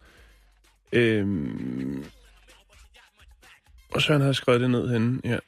Øh, 0.92 1.26
og 3.90 4.02
så 4.02 4.12
han 4.12 4.20
havde 4.20 4.34
skrevet 4.34 4.60
det 4.60 4.70
ned 4.70 4.88
henne, 4.92 5.20
ja. 5.24 5.38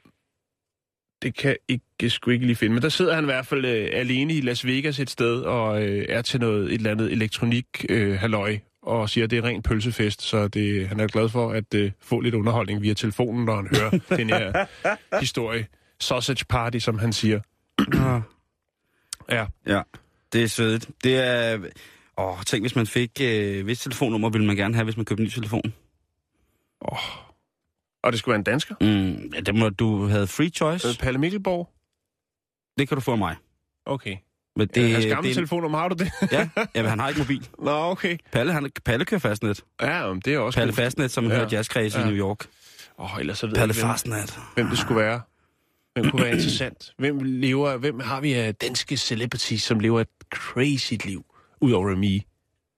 Det 1.21 1.35
kan 1.35 1.55
ikke 1.67 2.09
sgu 2.09 2.31
ikke 2.31 2.45
lige 2.45 2.55
finde. 2.55 2.73
Men 2.73 2.83
der 2.83 2.89
sidder 2.89 3.15
han 3.15 3.23
i 3.23 3.25
hvert 3.25 3.45
fald 3.45 3.65
øh, 3.65 3.89
alene 3.93 4.33
i 4.33 4.41
Las 4.41 4.65
Vegas 4.65 4.99
et 4.99 5.09
sted, 5.09 5.41
og 5.41 5.83
øh, 5.83 6.05
er 6.09 6.21
til 6.21 6.39
noget 6.39 6.65
et 6.65 6.73
eller 6.73 6.91
andet 6.91 7.11
elektronik 7.11 7.85
øh, 7.89 8.19
halløj, 8.19 8.57
og 8.87 9.09
siger, 9.09 9.23
at 9.23 9.31
det 9.31 9.37
er 9.37 9.43
ren 9.43 9.61
pølsefest, 9.61 10.21
så 10.21 10.47
det, 10.47 10.87
han 10.87 10.99
er 10.99 11.07
glad 11.07 11.29
for 11.29 11.51
at 11.51 11.73
øh, 11.73 11.91
få 11.99 12.19
lidt 12.19 12.35
underholdning 12.35 12.81
via 12.81 12.93
telefonen, 12.93 13.45
når 13.45 13.55
han 13.55 13.67
hører 13.75 13.99
den 14.19 14.29
her 14.29 14.65
historie. 15.19 15.67
Sausage 15.99 16.45
party, 16.45 16.77
som 16.77 16.99
han 16.99 17.13
siger. 17.13 17.39
Ja. 19.29 19.45
Ja, 19.67 19.81
det 20.33 20.43
er 20.43 20.47
svedigt. 20.47 20.89
Det 21.03 21.15
er... 21.15 21.59
Åh, 22.17 22.43
tænk, 22.43 22.63
hvis 22.63 22.75
man 22.75 22.87
fik... 22.87 23.11
Øh, 23.21 23.63
hvis 23.63 23.79
telefonnummer 23.79 24.29
ville 24.29 24.47
man 24.47 24.55
gerne 24.55 24.73
have, 24.75 24.83
hvis 24.83 24.97
man 24.97 25.05
købte 25.05 25.21
en 25.21 25.25
ny 25.25 25.29
telefon. 25.29 25.73
Og 28.03 28.11
det 28.11 28.19
skulle 28.19 28.33
være 28.33 28.39
en 28.39 28.43
dansker. 28.43 28.75
Mm, 28.81 29.31
ja, 29.33 29.39
det 29.39 29.55
må 29.55 29.69
du 29.69 30.07
have 30.07 30.27
free 30.27 30.49
choice. 30.49 30.87
Øh, 30.87 30.97
Palle 30.99 31.19
Mikkelborg. 31.19 31.69
Det 32.77 32.87
kan 32.87 32.95
du 32.95 33.01
få 33.01 33.11
af 33.11 33.17
mig. 33.17 33.35
Okay. 33.85 34.17
Men 34.57 34.67
Det, 34.67 34.75
det, 34.75 34.93
Hans 34.93 35.05
gamle 35.05 35.27
det, 35.27 35.35
telefonnummer, 35.35 35.77
har 35.77 35.87
du 35.89 35.95
det? 36.03 36.11
Ja, 36.31 36.49
ja, 36.75 36.81
men 36.81 36.85
han 36.85 36.99
har 36.99 37.09
ikke 37.09 37.21
mobil. 37.21 37.47
Nå, 37.65 37.71
okay. 37.71 38.17
Palle, 38.31 38.53
han, 38.53 38.69
Palle 38.85 39.05
kører 39.05 39.19
fastnet. 39.19 39.61
Ja, 39.81 40.07
men 40.13 40.21
det 40.25 40.33
er 40.33 40.39
også 40.39 40.59
Palle. 40.59 40.73
Fastnet, 40.73 41.11
som 41.11 41.23
Ja. 41.23 41.29
ja. 41.29 41.35
hører 41.35 41.49
jazzkreds 41.51 41.95
ja. 41.95 41.99
Ja. 41.99 42.05
i 42.05 42.09
New 42.09 42.19
York. 42.19 42.45
Åh, 42.99 43.13
oh, 43.13 43.19
ellers 43.19 43.37
så 43.37 43.47
ved 43.47 43.55
Palle 43.55 43.73
jeg 43.77 43.81
Fastnet. 43.89 44.39
hvem 44.55 44.67
det 44.67 44.77
skulle 44.77 45.01
være. 45.01 45.21
Hvem 45.95 46.11
kunne 46.11 46.21
være 46.23 46.31
interessant? 46.31 46.93
Hvem 46.97 47.19
lever, 47.23 47.77
hvem 47.77 47.99
har 47.99 48.21
vi 48.21 48.33
af 48.33 48.55
danske 48.55 48.97
celebrities, 48.97 49.63
som 49.63 49.79
lever 49.79 50.01
et 50.01 50.07
crazy 50.33 50.93
liv? 51.05 51.25
Udover 51.61 51.91
Remy. 51.91 52.21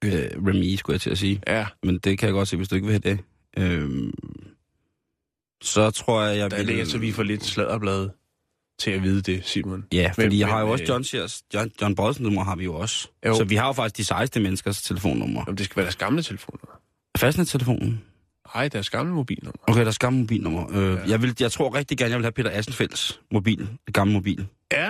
Øh, 0.06 0.30
Remy, 0.48 0.76
skulle 0.76 0.94
jeg 0.94 1.02
til 1.02 1.10
at 1.10 1.18
sige. 1.18 1.42
Ja, 1.48 1.66
Men 1.84 1.98
det 1.98 2.18
kan 2.20 2.28
jeg 2.28 2.34
godt 2.34 2.48
se, 2.48 2.58
hvis 2.58 2.68
du 2.68 2.76
ikke 2.76 2.88
vil 2.88 3.02
have 3.04 3.16
det. 3.16 3.20
Øhm, 3.58 4.12
så 5.62 5.92
tror 5.92 6.24
jeg, 6.24 6.38
jeg 6.38 6.52
der 6.52 6.58
vil... 6.58 6.66
læser 6.66 6.98
vi 6.98 7.12
for 7.12 7.24
lidt 7.24 7.46
sladderblad 7.46 8.10
til 8.80 8.92
at 8.92 9.04
vide 9.04 9.22
det, 9.22 9.42
Simon. 9.46 9.86
Ja, 9.94 10.12
fordi 10.14 10.28
Hvem- 10.28 10.40
jeg 10.40 10.48
har 10.48 10.60
jo 10.60 10.66
hvem, 10.66 10.72
også 10.72 10.84
øh, 10.84 10.90
John 10.90 11.04
Sears, 11.04 11.42
John, 11.54 11.72
John 11.82 11.96
Bodsen 11.96 12.24
nummer 12.24 12.44
har 12.44 12.56
vi 12.56 12.64
jo 12.64 12.76
også. 12.76 13.08
Jo. 13.26 13.36
Så 13.36 13.44
vi 13.44 13.56
har 13.56 13.68
jo 13.68 13.74
faktisk 13.74 13.98
de 13.98 14.06
sejeste 14.06 14.40
menneskers 14.40 14.82
telefonnummer. 14.82 15.46
Om 15.46 15.56
det 15.56 15.66
skal 15.66 15.76
være 15.76 15.84
deres 15.84 15.96
gamle 15.96 16.24
telefoner. 16.24 16.80
Fastnettelefonen. 17.18 18.02
Nej, 18.56 18.68
deres 18.68 18.90
gamle 18.90 19.14
mobilnummer. 19.14 19.58
Okay, 19.68 19.82
der 19.82 19.88
er 19.88 19.98
gamle 20.00 20.20
mobilnummer. 20.20 20.66
Øh, 20.72 20.94
ja. 20.94 21.10
jeg, 21.12 21.22
vil, 21.22 21.36
jeg 21.40 21.52
tror 21.52 21.76
rigtig 21.76 21.98
gerne, 21.98 22.10
jeg 22.12 22.18
vil 22.18 22.26
have 22.26 22.32
Peter 22.32 22.52
Assenfelds 22.54 23.20
mobil. 23.32 23.68
Gamle 23.94 24.14
mobil. 24.14 24.48
Ja, 24.72 24.90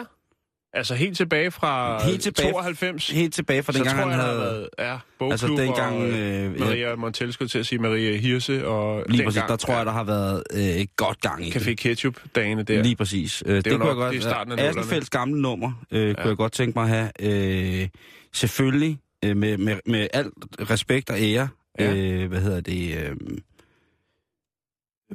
altså 0.74 0.96
helt 0.96 1.18
tilbage 1.18 1.52
fra 1.52 2.04
Helt 2.04 2.22
tilbage- 2.22 2.52
92. 2.52 3.10
Helt 3.10 3.34
tilbage 3.34 3.64
fra 3.64 3.74
dengang, 3.74 3.98
han 4.00 4.10
jeg, 4.10 4.18
havde... 4.18 4.38
været, 4.40 4.70
ja, 4.80 4.98
bogklub 5.20 5.32
Altså 5.32 5.48
dengang... 5.48 5.96
og 5.98 6.10
øh, 6.10 6.46
Øh, 6.46 6.60
ja, 6.60 6.66
Maria 6.66 6.96
Montel 6.96 7.34
skulle 7.34 7.50
til 7.50 7.60
at 7.60 7.66
sige 7.66 7.80
Maria 7.80 8.18
Hirse, 8.18 8.68
og 8.68 9.04
lige 9.10 9.24
præcis, 9.24 9.36
dengang, 9.36 9.50
der 9.50 9.56
tror 9.56 9.74
jeg, 9.78 9.86
der 9.86 9.92
har 9.92 10.04
været 10.04 10.44
øh, 10.54 10.86
godt 10.96 11.22
gang 11.22 11.48
i 11.48 11.50
det. 11.50 11.68
Café 11.68 11.74
Ketchup-dagene 11.74 12.64
der. 12.64 12.84
Lige 12.84 12.96
præcis. 12.96 13.44
Øh, 13.46 13.56
det, 13.58 13.68
jo 13.68 13.78
kunne 13.78 13.86
jeg 13.88 13.96
nok- 13.96 13.98
godt... 14.04 14.12
det 14.14 14.18
er 14.18 14.22
starten 14.30 14.60
af. 14.60 14.68
Assenfelds 14.70 15.10
gamle 15.10 15.42
nummer 15.42 15.72
øh, 15.92 16.08
ja. 16.10 16.14
kunne 16.14 16.28
jeg 16.30 16.38
godt 16.38 16.52
tænke 16.54 16.80
mig 16.80 16.84
at 16.84 17.12
have. 17.20 17.82
Øh, 17.82 17.88
selvfølgelig, 18.34 19.00
øh, 19.26 19.38
med, 19.38 19.58
med, 19.58 19.76
med 19.86 20.08
al 20.14 20.30
respekt 20.70 21.10
og 21.10 21.18
ære, 21.22 21.48
Ja. 21.80 21.92
ja. 21.92 21.96
øh, 21.98 22.28
hvad 22.30 22.42
hedder 22.42 22.62
det... 22.62 22.98
Øh, 22.98 23.16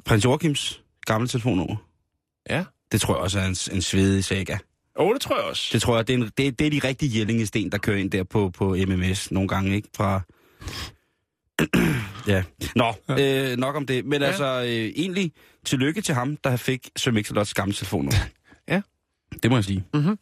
Prins 0.05 0.25
Joachims 0.25 0.83
gamle 1.07 1.29
telefonnummer. 1.29 1.77
Ja. 2.51 2.65
Det 2.93 3.01
tror 3.01 3.15
jeg 3.15 3.23
også 3.23 3.39
er 3.39 3.45
en, 3.45 3.57
en 3.77 3.83
svedig 3.83 4.25
saga. 4.25 4.57
Åh, 4.97 5.07
oh, 5.07 5.15
det 5.15 5.21
tror 5.21 5.37
jeg 5.37 5.45
også. 5.45 5.71
Det 5.73 5.83
tror 5.83 5.97
jeg, 5.97 6.09
det 6.09 6.15
er, 6.15 6.19
en, 6.19 6.31
det, 6.39 6.59
det 6.59 6.67
er 6.67 6.71
de 6.71 6.81
rigtige 6.89 7.19
jællingesten, 7.19 7.73
der 7.73 7.79
kører 7.79 7.97
ind 7.97 8.11
der 8.11 8.25
på, 8.25 8.51
på 8.51 8.77
MMS 8.89 9.31
nogle 9.31 9.49
gange, 9.49 9.75
ikke? 9.77 9.89
Fra... 9.97 10.21
ja. 12.33 12.43
Nå, 12.77 12.95
ja. 13.09 13.51
Øh, 13.53 13.57
nok 13.57 13.77
om 13.77 13.87
det. 13.87 14.05
Men 14.05 14.21
Ja. 14.21 14.27
altså, 14.27 14.45
øh, 14.63 14.69
egentlig 14.97 15.33
tillykke 15.65 16.01
til 16.01 16.15
ham, 16.15 16.37
der 16.37 16.57
fik 16.57 16.91
Sir 16.97 17.11
Mix-a-Lots 17.13 17.53
gamle 17.55 17.75
telefonnummer. 17.75 18.13
Ja. 18.69 18.81
Det 19.43 19.51
må 19.51 19.57
jeg 19.57 19.65
sige. 19.65 19.85
Mhm. 19.95 20.19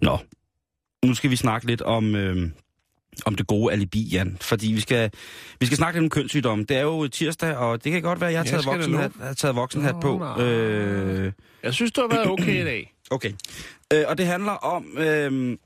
Nå, 0.00 0.18
nu 1.04 1.14
skal 1.14 1.30
vi 1.30 1.36
snakke 1.36 1.66
lidt 1.66 1.82
om, 1.82 2.14
øh, 2.14 2.50
om 3.26 3.34
det 3.34 3.46
gode 3.46 3.72
alibi, 3.72 4.02
Jan. 4.02 4.38
Fordi 4.40 4.72
vi 4.72 4.80
skal, 4.80 5.10
vi 5.60 5.66
skal 5.66 5.76
snakke 5.78 6.00
lidt 6.00 6.04
om 6.06 6.10
kønssygdomme. 6.10 6.64
Det 6.64 6.76
er 6.76 6.82
jo 6.82 7.08
tirsdag, 7.08 7.56
og 7.56 7.84
det 7.84 7.92
kan 7.92 8.02
godt 8.02 8.20
være, 8.20 8.30
at 8.30 8.34
jeg 8.34 8.40
har 8.40 8.46
taget, 8.46 8.62
skal 8.62 8.72
det 8.72 8.78
voksen 8.78 8.92
nu? 8.92 8.98
hat, 8.98 9.12
har 9.20 9.34
taget 9.34 9.56
voksenhat 9.56 9.94
på. 10.02 10.40
Øh, 10.42 11.32
Jeg 11.62 11.74
synes, 11.74 11.92
du 11.92 12.00
har 12.00 12.08
været 12.08 12.26
okay 12.30 12.60
i 12.60 12.64
dag. 12.64 12.90
Okay. 13.10 13.32
Øh, 13.92 14.04
og 14.08 14.18
det 14.18 14.26
handler 14.26 14.52
om, 14.52 14.98
øh, 14.98 15.56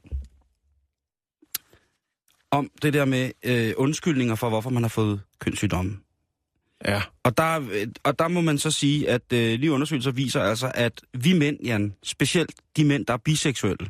om 2.50 2.70
det 2.82 2.92
der 2.94 3.04
med 3.04 3.30
øh, 3.44 3.72
undskyldninger 3.76 4.34
for, 4.34 4.48
hvorfor 4.48 4.70
man 4.70 4.82
har 4.82 4.88
fået 4.88 5.20
kønssygdomme. 5.40 5.96
Ja. 6.84 7.02
Og 7.24 7.36
der, 7.36 7.60
og 8.04 8.18
der 8.18 8.28
må 8.28 8.40
man 8.40 8.58
så 8.58 8.70
sige, 8.70 9.10
at 9.10 9.32
øh, 9.32 9.58
lige 9.60 9.72
undersøgelser 9.72 10.10
viser 10.10 10.40
altså, 10.42 10.72
at 10.74 11.00
vi 11.14 11.32
mænd, 11.32 11.58
Jan, 11.64 11.94
specielt 12.02 12.52
de 12.76 12.84
mænd, 12.84 13.06
der 13.06 13.12
er 13.12 13.18
biseksuelle, 13.18 13.88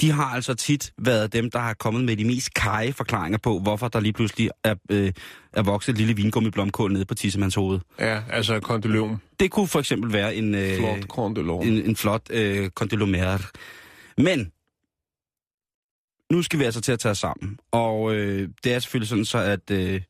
de 0.00 0.10
har 0.10 0.24
altså 0.24 0.54
tit 0.54 0.92
været 0.98 1.32
dem, 1.32 1.50
der 1.50 1.58
har 1.58 1.74
kommet 1.74 2.04
med 2.04 2.16
de 2.16 2.24
mest 2.24 2.54
kage 2.54 2.92
forklaringer 2.92 3.38
på, 3.38 3.58
hvorfor 3.58 3.88
der 3.88 4.00
lige 4.00 4.12
pludselig 4.12 4.50
er, 4.64 4.74
øh, 4.90 5.12
er 5.52 5.62
vokset 5.62 5.92
et 5.92 5.98
lille 5.98 6.16
vingummiblomkål 6.16 6.92
nede 6.92 7.04
på 7.04 7.14
tissemands 7.14 7.54
hoved. 7.54 7.80
Ja, 7.98 8.22
altså 8.30 8.60
kondylom. 8.60 9.18
Det 9.40 9.50
kunne 9.50 9.68
for 9.68 9.78
eksempel 9.78 10.12
være 10.12 10.34
en... 10.34 10.54
Øh, 10.54 10.76
Flot 10.76 11.08
kondylom. 11.08 11.66
en, 11.66 11.72
en 11.72 11.96
flot 11.96 12.22
øh, 12.30 12.70
kondylomer. 12.70 13.50
Men, 14.16 14.52
nu 16.32 16.42
skal 16.42 16.58
vi 16.58 16.64
altså 16.64 16.80
til 16.80 16.92
at 16.92 16.98
tage 16.98 17.10
os 17.10 17.18
sammen. 17.18 17.58
Og 17.72 18.14
øh, 18.14 18.48
det 18.64 18.74
er 18.74 18.78
selvfølgelig 18.78 19.08
sådan 19.08 19.24
så, 19.24 19.38
at 19.38 19.70
øh, 19.70 20.00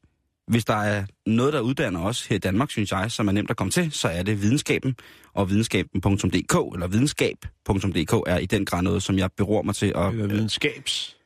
hvis 0.51 0.65
der 0.65 0.75
er 0.75 1.05
noget, 1.27 1.53
der 1.53 1.61
uddanner 1.61 2.01
os 2.01 2.27
her 2.27 2.37
i 2.37 2.39
Danmark, 2.39 2.71
synes 2.71 2.93
jeg, 2.93 3.11
som 3.11 3.29
er 3.29 3.33
nemt 3.33 3.51
at 3.51 3.57
komme 3.57 3.71
til, 3.71 3.93
så 3.93 4.09
er 4.09 4.23
det 4.23 4.43
videnskaben. 4.43 4.97
Og 5.33 5.51
videnskaben.dk, 5.51 6.75
eller 6.75 6.87
videnskab.dk, 6.87 8.13
er 8.27 8.39
i 8.39 8.47
den 8.47 8.65
grad 8.65 8.83
noget, 8.83 9.03
som 9.03 9.19
jeg 9.19 9.31
beror 9.37 9.63
mig 9.63 9.75
til. 9.75 9.97
Og 9.97 10.13
Eller 10.13 10.27
videnskabs. 10.27 11.17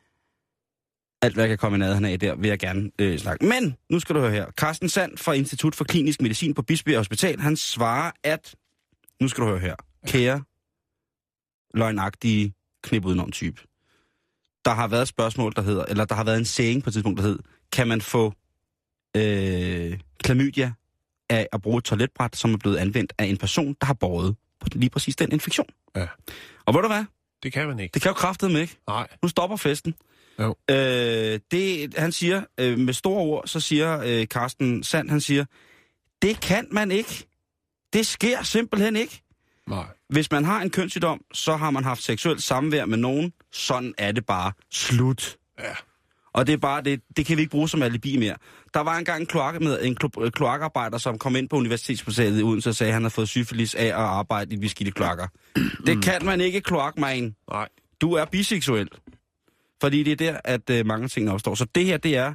alt, 1.23 1.35
hvad 1.35 1.45
jeg 1.45 1.49
kan 1.49 1.59
komme 1.59 1.77
i 1.77 1.79
nærheden 1.79 2.05
af 2.05 2.21
der, 2.21 2.35
vil 2.35 2.49
jeg 2.49 2.59
gerne 2.59 2.91
øh, 2.99 3.19
snakke. 3.19 3.47
Men, 3.47 3.77
nu 3.91 4.01
skal 4.01 4.15
du 4.15 4.21
høre 4.21 4.31
her. 4.31 4.47
Carsten 4.51 4.89
Sand 4.89 5.19
fra 5.19 5.33
Institut 5.33 5.75
for 5.75 5.85
Klinisk 5.85 6.23
Medicin 6.23 6.55
på 6.55 6.63
Bispebjerg 6.63 6.99
Hospital, 7.01 7.41
han 7.41 7.57
svarer, 7.57 8.11
at... 8.25 8.55
Nu 9.21 9.29
skal 9.29 9.45
du 9.45 9.49
høre 9.49 9.59
her. 9.59 9.75
Kære, 10.07 10.43
løgnagtige, 11.75 12.55
knip 12.83 13.05
udenom 13.05 13.31
type. 13.31 13.61
Der 14.65 14.71
har 14.71 14.89
været 14.89 15.03
et 15.03 15.09
spørgsmål, 15.09 15.53
der 15.57 15.63
hedder, 15.63 15.85
eller 15.85 16.05
der 16.05 16.15
har 16.15 16.25
været 16.25 16.39
en 16.39 16.45
saying 16.45 16.83
på 16.83 16.91
et 16.91 16.95
tidspunkt, 16.95 17.19
der 17.19 17.23
hedder, 17.23 17.43
kan 17.73 17.89
man 17.89 18.01
få 18.01 18.35
øh, 19.17 19.99
klamydia 20.25 20.73
af 21.31 21.49
at 21.53 21.63
bruge 21.63 21.79
et 21.79 21.85
toiletbræt, 21.85 22.37
som 22.37 22.55
er 22.55 22.59
blevet 22.59 22.77
anvendt 22.77 23.13
af 23.19 23.25
en 23.25 23.37
person, 23.37 23.77
der 23.81 23.87
har 23.87 23.95
båret 23.95 24.37
på 24.61 24.69
lige 24.73 24.91
præcis 24.91 25.17
den 25.17 25.33
infektion? 25.33 25.67
Ja. 25.97 26.07
Og 26.67 26.75
ved 26.75 26.83
du 26.83 26.89
hvad? 26.89 27.05
Det 27.43 27.53
kan 27.53 27.69
man 27.69 27.79
ikke. 27.79 27.93
Det 27.95 28.03
kan 28.03 28.09
jo 28.09 28.15
kraftedeme 28.15 28.61
ikke. 28.61 28.77
Nej. 28.89 29.07
Nu 29.23 29.29
stopper 29.29 29.57
festen. 29.57 29.95
Jo. 30.41 30.55
Øh, 30.71 31.41
det, 31.51 31.95
han 31.99 32.13
siger, 32.13 32.43
øh, 32.61 32.79
med 32.79 32.95
store 32.95 33.21
ord, 33.21 33.47
så 33.47 33.61
siger 33.61 34.01
øh, 34.05 34.27
Carsten 34.27 34.83
Sand, 34.83 35.11
han 35.11 35.21
siger, 35.21 35.45
det 36.23 36.41
kan 36.41 36.67
man 36.71 36.91
ikke. 36.91 37.27
Det 37.93 38.07
sker 38.07 38.43
simpelthen 38.43 38.97
ikke. 38.97 39.23
Nej. 39.69 39.87
Hvis 40.09 40.31
man 40.31 40.45
har 40.45 40.63
en 40.63 40.71
kønssygdom, 40.71 41.21
så 41.33 41.57
har 41.57 41.71
man 41.71 41.85
haft 41.85 42.03
seksuelt 42.03 42.43
samvær 42.43 42.85
med 42.85 42.99
nogen. 42.99 43.33
Sådan 43.53 43.95
er 43.99 44.13
det 44.13 44.27
bare. 44.27 44.53
Slut. 44.71 45.37
Ja. 45.59 45.75
Og 46.35 46.47
det 46.47 46.53
er 46.53 46.57
bare, 46.57 46.83
det, 46.83 47.01
det 47.17 47.27
kan 47.27 47.37
vi 47.37 47.43
ikke 47.43 47.51
bruge 47.51 47.69
som 47.69 47.83
alibi 47.83 48.17
mere. 48.17 48.37
Der 48.75 48.81
var 48.81 48.99
engang 48.99 49.21
en, 49.21 49.27
kloak 49.27 49.61
med, 49.61 49.83
en 49.83 49.97
klo- 50.05 50.31
kloakarbejder, 50.31 50.99
som 50.99 51.19
kom 51.19 51.37
ind 51.37 51.49
på 51.49 51.57
Universitetshospitalet 51.57 52.41
i 52.41 52.43
Odense 52.43 52.69
og 52.71 52.75
sagde, 52.75 52.89
at 52.91 52.95
han 52.95 53.03
havde 53.03 53.11
fået 53.11 53.29
syfilis 53.29 53.75
af 53.75 53.87
at 53.87 53.93
arbejde 53.93 54.55
i 54.55 54.59
de 54.59 54.69
skidte 54.69 54.93
kloakker. 54.93 55.27
det 55.87 56.03
kan 56.03 56.25
man 56.25 56.41
ikke, 56.41 56.61
kloakmagen. 56.61 57.37
Nej. 57.51 57.69
Du 58.01 58.13
er 58.13 58.25
biseksuel. 58.25 58.89
Fordi 59.81 60.03
det 60.03 60.13
er 60.13 60.17
der, 60.17 60.41
at 60.45 60.71
øh, 60.71 60.87
mange 60.87 61.09
ting 61.09 61.31
opstår. 61.31 61.55
Så 61.55 61.67
det 61.75 61.85
her, 61.85 61.97
det 61.97 62.17
er 62.17 62.35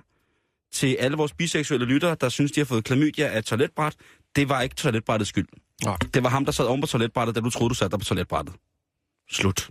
til 0.74 0.96
alle 1.00 1.18
vores 1.18 1.34
biseksuelle 1.34 1.86
lyttere, 1.86 2.16
der 2.22 2.30
synes, 2.30 2.52
de 2.52 2.60
har 2.60 2.66
fået 2.66 2.84
klamydia 2.84 3.28
af 3.28 3.38
et 3.40 3.46
toiletbræt. 3.46 3.96
Det 4.36 4.50
var 4.50 4.62
ikke 4.62 4.76
toiletbrættets 4.76 5.30
skyld. 5.30 5.48
Nej. 5.86 5.98
Det 6.14 6.24
var 6.24 6.30
ham, 6.30 6.46
der 6.46 6.52
sad 6.52 6.66
oven 6.66 6.82
på 6.82 6.88
toiletbrættet, 6.88 7.36
da 7.36 7.42
du 7.42 7.50
troede, 7.50 7.70
du 7.70 7.76
satte 7.76 7.92
dig 7.92 8.00
på 8.00 8.06
toiletbrættet. 8.06 8.56
Slut. 9.32 9.70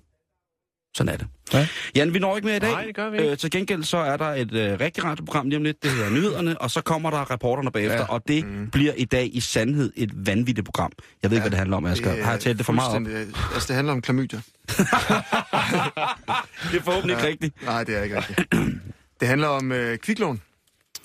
Sådan 0.99 1.13
er 1.13 1.17
det. 1.17 1.27
Ja. 1.53 1.67
Jan, 1.95 2.15
vi 2.15 2.19
når 2.19 2.37
ikke 2.37 2.47
mere 2.47 2.57
i 2.57 2.61
dag. 2.61 2.71
Nej, 2.71 2.85
det 2.85 2.95
gør 2.97 3.11
vi 3.11 3.19
ikke. 3.19 3.31
Øh, 3.31 3.39
til 3.39 3.51
gengæld 3.51 3.83
så 3.83 3.97
er 3.97 4.17
der 4.17 4.25
et 4.25 4.53
øh, 4.53 4.81
rigtig 4.81 5.05
radioprogram 5.05 5.49
lige 5.49 5.57
om 5.57 5.63
lidt. 5.63 5.83
Det 5.83 5.91
hedder 5.91 6.11
Nyhederne, 6.11 6.61
og 6.61 6.71
så 6.71 6.81
kommer 6.81 7.11
der 7.11 7.31
reporterne 7.31 7.71
bagefter. 7.71 7.95
Ja. 7.97 8.01
Ja. 8.03 8.09
Og 8.09 8.23
det 8.29 8.47
mm. 8.47 8.71
bliver 8.71 8.93
i 8.97 9.05
dag 9.05 9.31
i 9.33 9.41
sandhed 9.41 9.93
et 9.97 10.27
vanvittigt 10.27 10.65
program. 10.65 10.93
Jeg 11.23 11.31
ved 11.31 11.37
ikke, 11.37 11.43
hvad 11.43 11.51
det 11.51 11.59
handler 11.59 11.77
om, 11.77 11.85
Asger. 11.87 12.25
Har 12.25 12.31
jeg 12.31 12.41
talt 12.41 12.59
det 12.59 12.67
for 12.67 12.73
meget 12.73 12.91
op? 12.97 13.03
fuldstændig- 13.03 13.35
Altså, 13.55 13.67
det 13.69 13.77
handler 13.77 13.93
om 13.93 14.03
klamydia. 14.03 14.41
Det 16.73 16.79
er 16.79 16.83
forhåbentlig 16.85 17.17
ikke 17.17 17.27
rigtigt. 17.29 17.65
Nej, 17.65 17.85
det 17.85 17.97
er 17.99 18.03
ikke 18.03 18.17
rigtigt. 18.17 18.41
Det 19.21 19.29
handler 19.29 19.49
om 19.49 19.73
øh, 19.73 19.99
kviklån. 19.99 20.41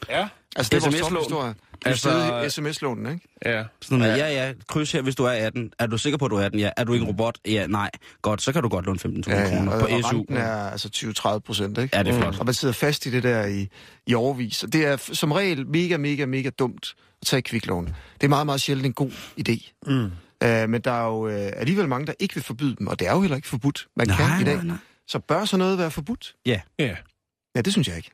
Ja. 0.10 0.28
Altså, 0.56 0.70
det 0.70 0.86
er 0.86 0.90
vores 0.90 1.00
tophistorie. 1.02 1.54
Altså- 1.86 2.46
sms-lånen, 2.50 3.14
ikke? 3.14 3.28
Ja. 3.46 3.64
Sådan 3.82 3.98
noget, 3.98 4.18
ja. 4.18 4.28
ja, 4.28 4.46
ja, 4.48 4.54
kryds 4.68 4.92
her, 4.92 5.02
hvis 5.02 5.16
du 5.16 5.24
er 5.24 5.30
18. 5.32 5.72
Er 5.80 5.88
du 5.88 5.98
sikker 5.98 6.18
på, 6.18 6.26
at 6.26 6.32
du 6.32 6.36
er 6.36 6.46
18? 6.46 6.60
Ja. 6.60 6.70
Er 6.78 6.84
du 6.84 6.94
ikke 6.94 7.04
en 7.04 7.10
robot? 7.10 7.38
Ja, 7.46 7.68
nej. 7.68 7.90
Godt, 8.22 8.42
så 8.42 8.52
kan 8.54 8.64
du 8.64 8.70
godt 8.70 8.86
låne 8.86 9.00
15.000 9.00 9.32
Ja, 9.32 9.42
ja. 9.42 9.50
kroner 9.50 9.72
Og, 9.72 9.80
på 9.80 9.86
og 9.86 10.02
SU. 10.04 10.18
renten 10.18 10.38
er 10.38 10.54
altså 10.70 10.90
20-30 11.38 11.40
procent, 11.40 11.78
ikke? 11.78 11.98
Ja, 11.98 12.04
det 12.04 12.14
er 12.14 12.20
flot. 12.22 12.40
Og 12.40 12.46
man 12.46 12.54
sidder 12.54 12.74
fast 12.74 13.06
i 13.06 13.12
det 13.12 13.24
der 13.24 13.46
i, 13.46 13.68
i 14.08 14.14
overvis. 14.14 14.64
Og 14.64 14.74
det 14.74 14.86
er 14.86 14.98
som 14.98 15.32
regel 15.32 15.68
mega, 15.68 15.98
mega, 15.98 16.26
mega 16.26 16.50
dumt 16.50 16.96
at 17.22 17.28
tage 17.28 17.42
kviklån. 17.42 17.86
Det 17.86 18.24
er 18.24 18.28
meget, 18.28 18.46
meget 18.46 18.62
sjældent 18.62 18.86
en 18.86 18.94
god 18.94 19.12
idé. 19.50 19.72
Mm. 19.88 20.04
Uh, 20.46 20.70
men 20.70 20.82
der 20.82 20.92
er 20.92 21.06
jo 21.06 21.26
uh, 21.28 21.32
alligevel 21.34 21.88
mange, 21.88 22.08
der 22.08 22.14
ikke 22.20 22.34
vil 22.36 22.44
forbyde 22.44 22.76
dem, 22.80 22.88
og 22.88 23.00
det 23.00 23.08
er 23.08 23.12
jo 23.14 23.22
heller 23.22 23.36
ikke 23.36 23.48
forbudt. 23.48 23.88
Man 23.96 24.08
Nej, 24.08 24.18
kan 24.18 24.42
i 24.42 24.44
dag. 24.44 24.56
nej, 24.56 24.64
nej. 24.66 24.78
Så 25.08 25.20
bør 25.20 25.46
så 25.46 25.58
noget 25.58 25.78
være 25.78 25.92
forbudt? 25.92 26.36
Ja. 26.46 26.62
Ja, 26.80 27.62
det 27.62 27.72
synes 27.74 27.88
jeg 27.88 27.98
ikke. 27.98 28.12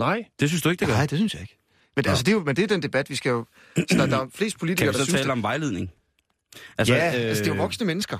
Nej. 0.00 0.24
Det 0.40 0.48
synes 0.48 0.62
du 0.62 0.68
ikke, 0.68 0.80
det 0.80 0.88
gør? 0.88 0.94
Nej, 0.94 1.06
det 1.06 1.18
synes 1.18 1.34
jeg 1.34 1.42
ikke. 1.42 1.56
Men, 1.96 2.08
altså, 2.08 2.22
det 2.24 2.32
er 2.32 2.36
jo, 2.36 2.42
men 2.44 2.56
det 2.56 2.62
er 2.62 2.66
den 2.66 2.82
debat, 2.82 3.10
vi 3.10 3.14
skal 3.14 3.30
jo... 3.30 3.44
Så 3.76 3.84
der, 3.90 4.06
der 4.06 4.16
er 4.16 4.26
flest 4.34 4.56
Kan 4.56 4.60
politikere, 4.60 4.88
vi 4.88 4.92
der 4.92 4.98
så 4.98 5.04
synes, 5.04 5.20
tale 5.20 5.24
det, 5.24 5.32
om 5.32 5.42
vejledning? 5.42 5.90
Altså, 6.78 6.94
ja, 6.94 7.08
øh, 7.08 7.28
altså 7.28 7.44
det 7.44 7.50
er 7.50 7.54
jo 7.54 7.62
voksne 7.62 7.86
mennesker. 7.86 8.18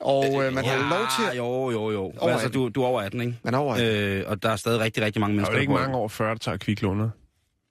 Og 0.00 0.44
øh, 0.44 0.52
man 0.52 0.64
har 0.64 0.76
jo 0.76 0.82
lov 0.82 1.06
til 1.18 1.30
at... 1.30 1.36
Jo, 1.36 1.70
jo, 1.70 1.90
jo. 1.90 2.12
Over 2.18 2.32
altså, 2.32 2.46
18. 2.46 2.60
du, 2.60 2.68
du 2.68 2.82
er 2.82 2.86
over 2.86 3.02
18, 3.02 3.20
ikke? 3.20 3.38
Man 3.44 3.54
er 3.54 3.58
over 3.58 3.74
18. 3.74 3.88
Øh, 3.88 4.24
og 4.26 4.42
der 4.42 4.48
er 4.48 4.54
ikke 4.54 4.84
rigtig, 4.84 5.02
rigtig 5.02 5.20
mange 5.20 5.36
Der 5.36 5.46
er 5.46 5.50
mennesker, 5.50 5.54
jo 5.54 5.60
ikke 5.60 5.72
der 5.72 5.80
mange 5.80 5.96
over 5.96 6.08
40, 6.08 6.30
der 6.30 6.38
tager 6.38 6.56
kviklånet. 6.56 7.12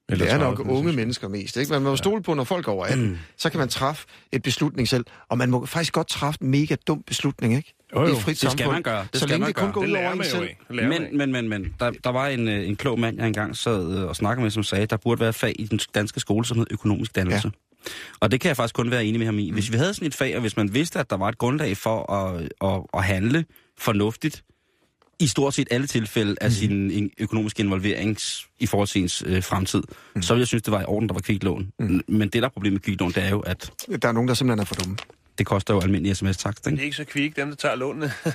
Eller 0.10 0.26
det 0.26 0.34
er 0.34 0.38
30, 0.38 0.56
nok 0.56 0.70
unge 0.70 0.93
mennesker 0.93 1.28
mest. 1.28 1.58
Ikke? 1.58 1.72
Man 1.72 1.82
må 1.82 1.89
jo 1.89 1.95
stole 1.95 2.24
på, 2.24 2.34
når 2.34 2.43
folk 2.43 2.68
er 2.68 2.72
over 2.72 2.86
18, 2.86 3.20
så 3.38 3.50
kan 3.50 3.60
man 3.60 3.70
træffe 3.70 4.08
et 4.32 4.43
beslutning 4.43 4.88
selv. 4.88 5.06
Og 5.30 5.38
man 5.38 5.50
må 5.50 5.66
faktisk 5.66 5.93
godt 5.93 6.08
træffe 6.08 6.39
en 6.41 6.50
mega 6.50 6.76
dum 6.88 7.04
beslutning, 7.04 7.56
ikke? 7.56 7.74
Jo, 7.96 8.02
jo. 8.02 8.08
I 8.08 8.12
et 8.12 8.18
frit 8.18 8.42
Det 8.42 8.52
skal 8.52 8.68
man 8.68 8.84
gøre. 8.84 9.02
Det 9.02 9.10
så 9.14 9.20
skal 9.20 9.30
længe 9.30 9.40
man 9.40 9.48
det 9.48 9.56
kun 9.56 9.64
gøre. 9.66 9.74
går 9.74 9.82
Det 9.82 9.90
ud 9.90 9.96
over 9.96 10.12
en 10.12 10.24
selv. 10.24 10.50
Men, 10.70 11.18
men, 11.18 11.32
men, 11.32 11.50
men, 11.50 11.74
der, 11.80 11.92
der 12.04 12.10
var 12.10 12.28
en, 12.28 12.48
øh, 12.48 12.68
en 12.68 12.76
klog 12.76 13.00
mand, 13.00 13.18
jeg 13.18 13.28
engang 13.28 13.58
sad 13.58 13.98
øh, 13.98 14.04
og 14.06 14.16
snakkede 14.16 14.44
med, 14.44 14.52
som 14.52 14.64
sagde, 14.64 14.82
at 14.84 14.90
der 14.90 14.98
burde 14.98 15.20
være 15.20 15.30
et 15.30 15.36
fag 15.36 15.56
i 15.60 15.66
den 15.66 15.80
danske 15.96 16.20
skole, 16.20 16.46
som 16.46 16.58
hed 16.58 16.68
økonomisk 16.72 17.16
dannelse. 17.16 17.52
Ja. 17.86 17.90
Og 18.20 18.32
det 18.32 18.42
kan 18.42 18.48
jeg 18.48 18.56
faktisk 18.58 18.76
kun 18.76 18.92
være 18.92 19.06
enig 19.06 19.20
med 19.20 19.26
ham 19.26 19.40
i. 19.40 19.52
Hvis 19.52 19.72
vi 19.72 19.78
havde 19.78 19.94
sådan 19.94 20.08
et 20.08 20.16
fag, 20.16 20.36
og 20.36 20.42
hvis 20.42 20.58
man 20.58 20.74
vidste, 20.74 21.00
at 21.00 21.10
der 21.10 21.18
var 21.18 21.30
et 21.30 21.38
grundlag 21.38 21.78
for 21.78 22.14
at, 22.14 22.50
at, 22.62 22.82
at 22.94 23.04
handle 23.04 23.46
fornuftigt, 23.78 24.44
i 25.22 25.28
stort 25.28 25.54
set 25.54 25.68
alle 25.72 25.88
tilfælde 25.88 26.36
af 26.42 26.52
sin 26.52 26.92
en- 26.92 27.12
økonomiske 27.18 27.64
involvering 27.64 28.18
i 28.60 28.66
forhold 28.66 28.88
til 28.88 29.02
ens 29.02 29.24
øh, 29.26 29.44
fremtid, 29.44 29.84
mm. 30.16 30.22
så 30.22 30.34
ville 30.34 30.42
jeg 30.42 30.48
synes, 30.48 30.64
det 30.64 30.72
var 30.72 30.82
i 30.82 30.86
orden, 30.86 31.10
der 31.10 31.14
var 31.14 31.22
kviklån. 31.22 31.72
Mm. 31.80 32.02
Men 32.08 32.22
det, 32.22 32.34
der 32.34 32.44
er 32.46 32.50
problemet 32.50 32.74
med 32.74 32.80
kviklån, 32.82 33.12
det 33.12 33.24
er 33.24 33.30
jo, 33.30 33.40
at 33.40 33.72
Der 34.02 34.08
er 34.08 34.12
nogen, 34.12 34.28
der 34.28 34.34
simpelthen 34.34 34.60
er 34.60 34.66
for 34.66 34.76
dumme. 34.76 34.98
Det 35.40 35.46
koster 35.48 35.74
jo 35.74 35.82
almindelig 35.82 36.18
sms-takst, 36.20 36.66
Det 36.66 36.72
ikke? 36.72 36.82
er 36.82 36.86
ikke 36.86 36.98
så 36.98 37.06
kvik, 37.10 37.36
dem 37.36 37.50
der 37.50 37.56
tager 37.56 37.76
lånene. 37.76 38.12